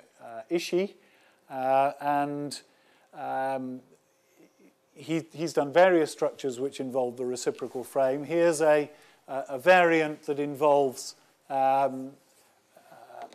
Ishii, 0.50 0.94
uh, 1.50 1.92
and 2.02 2.62
um, 3.14 3.82
he, 4.94 5.24
he's 5.34 5.54
done 5.54 5.74
various 5.74 6.12
structures 6.12 6.60
which 6.60 6.80
involve 6.80 7.18
the 7.18 7.26
reciprocal 7.26 7.84
frame. 7.84 8.24
Here's 8.24 8.62
a 8.62 8.90
a 9.28 9.58
variant 9.58 10.24
that 10.24 10.40
involves 10.40 11.16
um, 11.50 12.12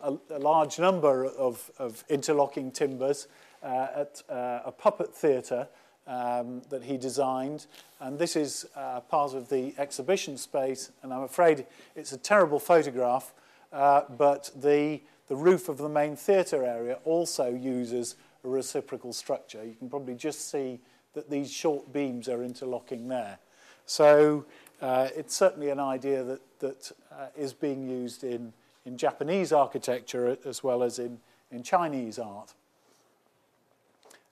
a, 0.03 0.17
a, 0.31 0.39
large 0.39 0.79
number 0.79 1.25
of, 1.25 1.71
of 1.77 2.03
interlocking 2.09 2.71
timbers 2.71 3.27
uh, 3.63 3.87
at 3.95 4.23
uh, 4.29 4.61
a 4.65 4.71
puppet 4.71 5.13
theatre 5.13 5.67
um, 6.07 6.61
that 6.69 6.83
he 6.83 6.97
designed. 6.97 7.67
And 7.99 8.17
this 8.17 8.35
is 8.35 8.65
uh, 8.75 9.01
part 9.01 9.33
of 9.33 9.49
the 9.49 9.73
exhibition 9.77 10.37
space. 10.37 10.91
And 11.03 11.13
I'm 11.13 11.23
afraid 11.23 11.65
it's 11.95 12.13
a 12.13 12.17
terrible 12.17 12.59
photograph, 12.59 13.33
uh, 13.73 14.01
but 14.17 14.51
the, 14.55 15.01
the 15.27 15.35
roof 15.35 15.69
of 15.69 15.77
the 15.77 15.89
main 15.89 16.15
theatre 16.15 16.63
area 16.63 16.99
also 17.03 17.53
uses 17.53 18.15
a 18.43 18.47
reciprocal 18.47 19.13
structure. 19.13 19.63
You 19.63 19.75
can 19.75 19.89
probably 19.89 20.15
just 20.15 20.49
see 20.49 20.79
that 21.13 21.29
these 21.29 21.51
short 21.51 21.91
beams 21.91 22.29
are 22.29 22.43
interlocking 22.43 23.07
there. 23.07 23.39
So 23.85 24.45
uh, 24.81 25.09
it's 25.15 25.35
certainly 25.35 25.69
an 25.69 25.79
idea 25.79 26.23
that, 26.23 26.59
that 26.59 26.91
uh, 27.11 27.27
is 27.35 27.53
being 27.53 27.89
used 27.89 28.23
in, 28.23 28.53
in 28.87 28.97
Japanese 28.97 29.51
architecture 29.51 30.37
as 30.45 30.63
well 30.63 30.81
as 30.81 30.97
in, 30.97 31.19
in 31.51 31.61
Chinese 31.61 32.17
art. 32.17 32.53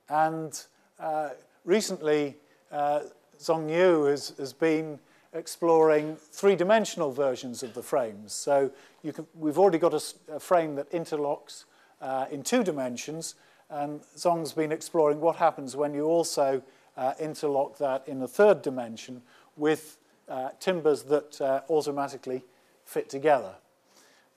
And 0.08 0.58
uh, 0.98 1.30
recently, 1.64 2.36
uh, 2.72 3.00
Zong 3.38 3.68
Yu 3.68 4.04
has, 4.04 4.32
has 4.38 4.54
been 4.54 4.98
exploring 5.34 6.16
three-dimensional 6.16 7.12
versions 7.12 7.62
of 7.62 7.74
the 7.74 7.82
frames. 7.82 8.32
So 8.32 8.70
can, 9.04 9.26
we've 9.34 9.58
already 9.58 9.78
got 9.78 9.92
a, 9.92 10.02
a 10.36 10.40
frame 10.40 10.74
that 10.76 10.90
interlocks 10.90 11.64
uh, 12.00 12.26
in 12.30 12.42
two 12.42 12.64
dimensions, 12.64 13.34
and 13.68 14.00
Zong's 14.16 14.54
been 14.54 14.72
exploring 14.72 15.20
what 15.20 15.36
happens 15.36 15.76
when 15.76 15.92
you 15.92 16.04
also 16.06 16.62
uh, 16.96 17.12
interlock 17.20 17.76
that 17.76 18.08
in 18.08 18.22
a 18.22 18.28
third 18.28 18.62
dimension 18.62 19.20
with 19.56 19.98
uh, 20.28 20.50
timbers 20.60 21.02
that 21.02 21.40
uh, 21.42 21.60
automatically 21.68 22.42
fit 22.86 23.10
together. 23.10 23.54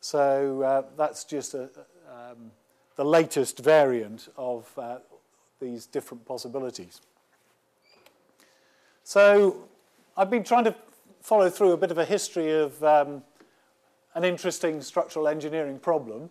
So 0.01 0.61
uh, 0.61 0.83
that's 0.97 1.23
just 1.23 1.53
a, 1.53 1.69
um, 2.09 2.51
the 2.95 3.05
latest 3.05 3.59
variant 3.59 4.29
of 4.37 4.71
uh, 4.77 4.99
these 5.59 5.85
different 5.85 6.25
possibilities. 6.25 7.01
So 9.03 9.67
I've 10.15 10.29
been 10.29 10.43
trying 10.43 10.65
to 10.65 10.75
follow 11.21 11.49
through 11.49 11.71
a 11.71 11.77
bit 11.77 11.91
of 11.91 11.97
a 11.97 12.05
history 12.05 12.51
of 12.51 12.81
um, 12.83 13.23
an 14.15 14.23
interesting 14.23 14.81
structural 14.81 15.27
engineering 15.27 15.79
problem. 15.79 16.29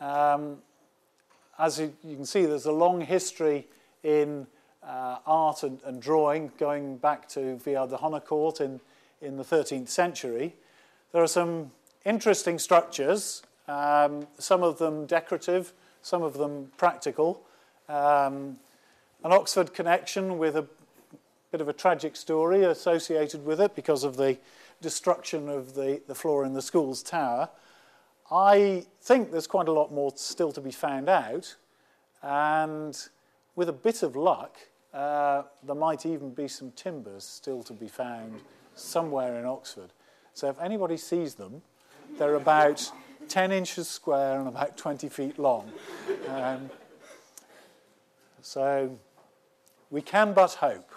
Um, 0.00 0.58
as 1.58 1.80
you, 1.80 1.92
you, 2.04 2.14
can 2.14 2.24
see, 2.24 2.46
there's 2.46 2.66
a 2.66 2.72
long 2.72 3.00
history 3.00 3.66
in 4.04 4.46
uh, 4.82 5.18
art 5.26 5.64
and, 5.64 5.80
and, 5.84 6.00
drawing 6.00 6.52
going 6.56 6.96
back 6.98 7.28
to 7.30 7.56
Villard 7.56 7.90
de 7.90 7.96
Honnecourt 7.96 8.60
in, 8.60 8.80
in 9.20 9.36
the 9.36 9.42
13th 9.42 9.88
century. 9.88 10.54
There 11.12 11.22
are 11.22 11.28
some 11.28 11.72
interesting 12.08 12.58
structures, 12.58 13.42
um, 13.68 14.26
some 14.38 14.62
of 14.62 14.78
them 14.78 15.04
decorative, 15.04 15.74
some 16.00 16.22
of 16.22 16.38
them 16.38 16.72
practical. 16.78 17.42
Um, 17.88 18.58
an 19.22 19.32
Oxford 19.32 19.74
connection 19.74 20.38
with 20.38 20.56
a 20.56 20.66
bit 21.50 21.60
of 21.60 21.68
a 21.68 21.72
tragic 21.72 22.16
story 22.16 22.64
associated 22.64 23.44
with 23.44 23.60
it 23.60 23.74
because 23.74 24.04
of 24.04 24.16
the 24.16 24.38
destruction 24.80 25.48
of 25.48 25.74
the, 25.74 26.00
the 26.06 26.14
floor 26.14 26.44
in 26.44 26.54
the 26.54 26.62
school's 26.62 27.02
tower. 27.02 27.50
I 28.30 28.86
think 29.02 29.30
there's 29.30 29.46
quite 29.46 29.68
a 29.68 29.72
lot 29.72 29.92
more 29.92 30.12
still 30.16 30.52
to 30.52 30.60
be 30.60 30.70
found 30.70 31.08
out, 31.08 31.56
and 32.22 32.96
with 33.56 33.68
a 33.68 33.72
bit 33.72 34.02
of 34.02 34.16
luck, 34.16 34.56
uh, 34.94 35.42
there 35.62 35.74
might 35.74 36.06
even 36.06 36.30
be 36.30 36.48
some 36.48 36.70
timbers 36.72 37.24
still 37.24 37.62
to 37.64 37.72
be 37.72 37.88
found 37.88 38.40
somewhere 38.74 39.38
in 39.38 39.46
Oxford. 39.46 39.90
So 40.34 40.48
if 40.48 40.60
anybody 40.60 40.96
sees 40.96 41.34
them, 41.34 41.62
they're 42.16 42.34
about 42.34 42.90
10 43.28 43.52
inches 43.52 43.88
square 43.88 44.38
and 44.38 44.48
about 44.48 44.76
20 44.76 45.08
feet 45.08 45.38
long. 45.38 45.70
Um, 46.28 46.70
so 48.40 48.98
we 49.90 50.00
can 50.00 50.32
but 50.32 50.54
hope. 50.54 50.90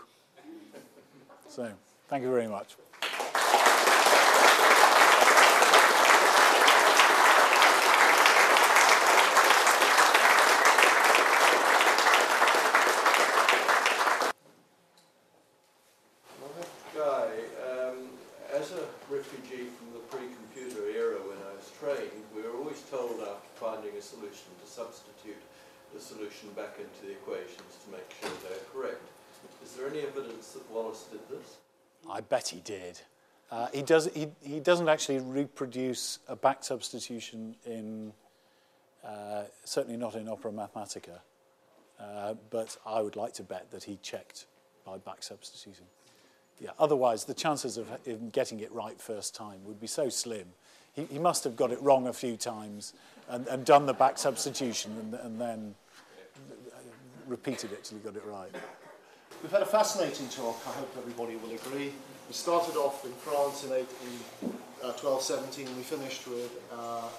So 1.50 1.72
thank 2.08 2.24
you 2.24 2.32
very 2.32 2.48
much. 2.48 2.76
solution 26.02 26.50
back 26.56 26.76
into 26.78 27.06
the 27.06 27.12
equations 27.14 27.78
to 27.86 27.92
make 27.92 28.10
sure 28.20 28.30
they're 28.44 28.66
correct. 28.74 29.02
Is 29.64 29.74
there 29.74 29.88
any 29.88 30.02
evidence 30.02 30.52
that 30.52 30.70
Wallis 30.72 31.06
did 31.12 31.22
this? 31.30 31.58
I 32.10 32.22
bet 32.22 32.41
he 32.52 32.60
did. 32.60 33.00
Uh, 33.52 33.68
he, 33.74 33.82
does, 33.82 34.10
he, 34.14 34.30
he 34.42 34.60
doesn't 34.60 34.88
actually 34.88 35.20
reproduce 35.20 36.20
a 36.30 36.36
back 36.36 36.64
substitution 36.64 37.56
in, 37.66 38.14
uh, 39.06 39.44
certainly 39.66 39.98
not 39.98 40.16
in 40.16 40.30
Opera 40.30 40.52
Mathematica, 40.52 41.20
uh, 42.00 42.36
but 42.50 42.78
I 42.86 43.02
would 43.02 43.18
like 43.18 43.34
to 43.34 43.44
bet 43.44 43.70
that 43.72 43.84
he 43.84 43.98
checked 44.02 44.46
by 44.86 44.98
back 44.98 45.22
substituting. 45.22 45.86
Yeah, 46.62 46.70
otherwise, 46.80 47.26
the 47.26 47.34
chances 47.34 47.78
of 47.78 47.90
him 48.06 48.30
getting 48.30 48.60
it 48.62 48.72
right 48.72 49.00
first 49.02 49.36
time 49.36 49.60
would 49.66 49.82
be 49.82 49.88
so 49.88 50.08
slim. 50.10 50.46
He, 50.94 51.06
he 51.06 51.20
must 51.20 51.44
have 51.44 51.56
got 51.56 51.72
it 51.72 51.82
wrong 51.82 52.08
a 52.08 52.14
few 52.14 52.38
times 52.38 52.94
and, 53.28 53.48
and 53.48 53.66
done 53.66 53.86
the 53.86 53.94
back 53.94 54.18
substitution 54.18 54.96
and, 55.00 55.14
and 55.26 55.42
then 55.42 55.76
repeated 57.28 57.72
it 57.72 57.84
till 57.84 57.98
he 57.98 58.04
got 58.04 58.16
it 58.16 58.26
right. 58.26 58.54
We've 59.42 59.52
had 59.52 59.62
a 59.62 59.66
fascinating 59.66 60.30
talk, 60.30 60.62
I 60.68 60.72
hope 60.72 60.96
everybody 60.98 61.36
will 61.36 61.52
agree. 61.52 61.94
We 62.32 62.36
started 62.36 62.78
off 62.78 63.04
in 63.04 63.12
France 63.12 63.66
in, 63.66 63.74
eight, 63.74 63.92
in 64.08 64.50
uh, 64.82 64.96
1217 64.96 65.68
and 65.68 65.76
we 65.76 65.84
finished 65.84 66.26
with 66.30 66.50
uh, 66.72 67.10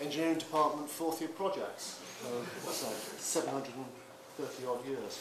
engineering 0.00 0.38
department 0.38 0.88
fourth 0.88 1.20
year 1.20 1.28
projects. 1.28 2.00
Uh, 2.24 2.40
that, 2.64 2.96
730 3.20 4.66
odd 4.66 4.86
years. 4.88 5.20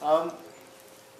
Um, 0.00 0.32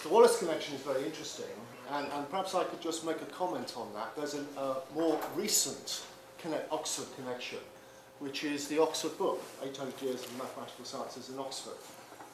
the 0.03 0.09
Wallis 0.09 0.39
connection 0.39 0.77
is 0.77 0.81
very 0.81 1.05
interesting 1.05 1.53
and, 1.93 2.11
and 2.11 2.27
perhaps 2.31 2.55
I 2.55 2.65
could 2.65 2.81
just 2.81 3.05
make 3.05 3.21
a 3.21 3.27
comment 3.27 3.75
on 3.77 3.93
that. 3.93 4.17
There's 4.17 4.37
a 4.37 4.45
uh, 4.59 4.77
more 4.95 5.21
recent 5.37 6.07
connect, 6.39 6.73
Oxford 6.73 7.15
connection 7.17 7.59
which 8.19 8.45
is 8.45 8.67
the 8.69 8.81
Oxford 8.81 9.19
book, 9.19 9.43
800 9.63 10.01
Years 10.01 10.25
of 10.25 10.39
Mathematical 10.39 10.87
Sciences 10.87 11.29
in 11.29 11.39
Oxford, 11.39 11.77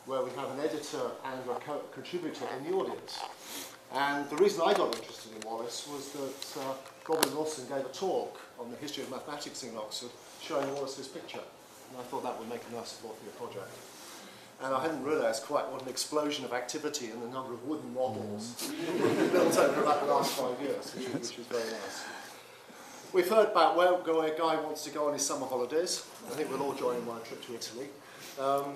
where 0.06 0.22
we 0.22 0.30
have 0.38 0.48
an 0.52 0.60
editor 0.60 1.10
and 1.24 1.40
a 1.50 1.54
co 1.58 1.80
contributor 1.92 2.46
in 2.56 2.70
the 2.70 2.76
audience. 2.76 3.18
And 3.92 4.28
the 4.30 4.36
reason 4.36 4.62
I 4.64 4.72
got 4.72 4.94
interested 4.94 5.32
in 5.34 5.48
Wallis 5.48 5.88
was 5.90 6.10
that 6.12 6.60
uh, 6.60 6.74
Robin 7.08 7.34
Wilson 7.34 7.66
gave 7.68 7.84
a 7.84 7.88
talk 7.88 8.38
on 8.58 8.70
the 8.70 8.76
history 8.76 9.02
of 9.02 9.10
mathematics 9.10 9.64
in 9.64 9.76
Oxford 9.76 10.10
showing 10.40 10.72
Wallis's 10.74 11.08
picture. 11.08 11.40
And 11.90 11.98
I 11.98 12.02
thought 12.04 12.22
that 12.22 12.38
would 12.38 12.48
make 12.48 12.60
a 12.70 12.74
nice 12.76 12.92
fourth-year 12.92 13.32
project. 13.32 13.74
And 14.62 14.74
I 14.74 14.82
hadn't 14.82 15.02
realised 15.02 15.42
quite 15.44 15.68
what 15.70 15.82
an 15.82 15.88
explosion 15.88 16.44
of 16.44 16.52
activity 16.52 17.10
in 17.10 17.20
the 17.20 17.28
number 17.28 17.52
of 17.52 17.64
wooden 17.66 17.92
models 17.94 18.70
built 19.32 19.56
over 19.56 19.82
about 19.82 20.06
the 20.06 20.12
last 20.12 20.32
five 20.32 20.60
years, 20.60 20.94
which, 20.94 21.08
which 21.08 21.38
was 21.38 21.46
very 21.46 21.64
nice. 21.64 22.04
We've 23.12 23.28
heard 23.28 23.48
about 23.48 23.76
where 23.76 23.94
a 23.94 24.38
guy 24.38 24.60
wants 24.60 24.84
to 24.84 24.90
go 24.90 25.08
on 25.08 25.14
his 25.14 25.26
summer 25.26 25.46
holidays. 25.46 26.06
I 26.28 26.34
think 26.34 26.48
we'll 26.48 26.62
all 26.62 26.74
join 26.74 26.96
him 26.96 27.08
on 27.08 27.16
a 27.16 27.20
trip 27.20 27.44
to 27.46 27.54
Italy. 27.54 27.88
Um, 28.38 28.74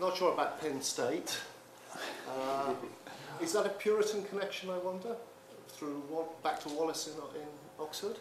not 0.00 0.16
sure 0.16 0.32
about 0.32 0.60
Penn 0.60 0.80
State. 0.80 1.38
Uh, 2.28 2.72
is 3.40 3.52
that 3.52 3.66
a 3.66 3.70
Puritan 3.70 4.24
connection, 4.24 4.70
I 4.70 4.78
wonder, 4.78 5.16
through 5.68 6.02
back 6.42 6.60
to 6.60 6.68
Wallis 6.68 7.08
in, 7.08 7.40
in 7.40 7.48
Oxford? 7.78 8.16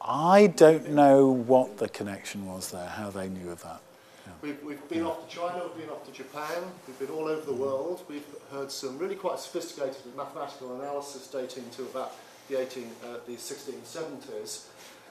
I 0.00 0.46
don't 0.48 0.90
know 0.90 1.26
what 1.26 1.78
the 1.78 1.88
connection 1.88 2.46
was 2.46 2.70
there, 2.70 2.86
how 2.86 3.10
they 3.10 3.28
knew 3.28 3.50
of 3.50 3.62
that. 3.62 3.80
Yeah. 4.26 4.32
We've, 4.42 4.62
we've 4.62 4.88
been 4.88 5.00
yeah. 5.00 5.08
off 5.08 5.28
to 5.28 5.36
China, 5.36 5.64
we've 5.64 5.86
been 5.86 5.92
off 5.92 6.06
to 6.06 6.12
Japan, 6.12 6.62
we've 6.86 6.98
been 6.98 7.10
all 7.10 7.26
over 7.26 7.44
the 7.44 7.52
world. 7.52 8.04
We've 8.08 8.26
heard 8.52 8.70
some 8.70 8.98
really 8.98 9.16
quite 9.16 9.40
sophisticated 9.40 9.96
mathematical 10.16 10.80
analysis 10.80 11.26
dating 11.26 11.68
to 11.70 11.82
about 11.82 12.14
the 12.48 12.60
18, 12.60 12.84
uh, 12.84 13.16
the 13.26 13.32
1670s. 13.32 14.66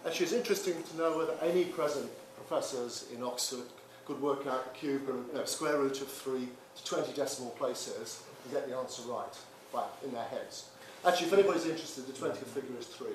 And 0.05 0.13
she's 0.13 0.31
interested 0.31 0.85
to 0.85 0.97
know 0.97 1.17
whether 1.17 1.33
any 1.41 1.65
present 1.65 2.09
professors 2.35 3.07
in 3.13 3.23
Oxford 3.23 3.65
could 4.05 4.21
work 4.21 4.47
out 4.47 4.73
the 4.73 4.79
cube 4.79 5.09
and 5.09 5.27
you 5.27 5.33
know, 5.33 5.45
square 5.45 5.77
root 5.77 5.99
of 6.01 6.07
3 6.07 6.47
to 6.77 6.85
20 6.85 7.13
decimal 7.13 7.51
places 7.51 8.23
and 8.47 8.55
get 8.55 8.69
the 8.69 8.75
answer 8.75 9.01
right, 9.03 9.37
right 9.73 9.89
in 10.05 10.13
their 10.13 10.23
heads. 10.25 10.69
Actually, 11.05 11.27
if 11.27 11.33
anybody's 11.33 11.65
interested, 11.65 12.07
the 12.07 12.13
20th 12.13 12.37
figure 12.47 12.77
is 12.79 12.87
3. 12.87 13.07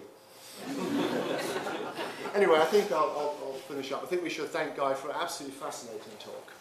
anyway, 2.34 2.58
I 2.58 2.64
think 2.66 2.92
I'll, 2.92 2.98
I'll, 2.98 3.38
I'll 3.42 3.58
finish 3.68 3.90
up. 3.92 4.02
I 4.02 4.06
think 4.06 4.22
we 4.22 4.30
should 4.30 4.48
thank 4.48 4.76
Guy 4.76 4.94
for 4.94 5.08
an 5.08 5.16
absolutely 5.18 5.58
fascinating 5.58 6.12
talk. 6.20 6.52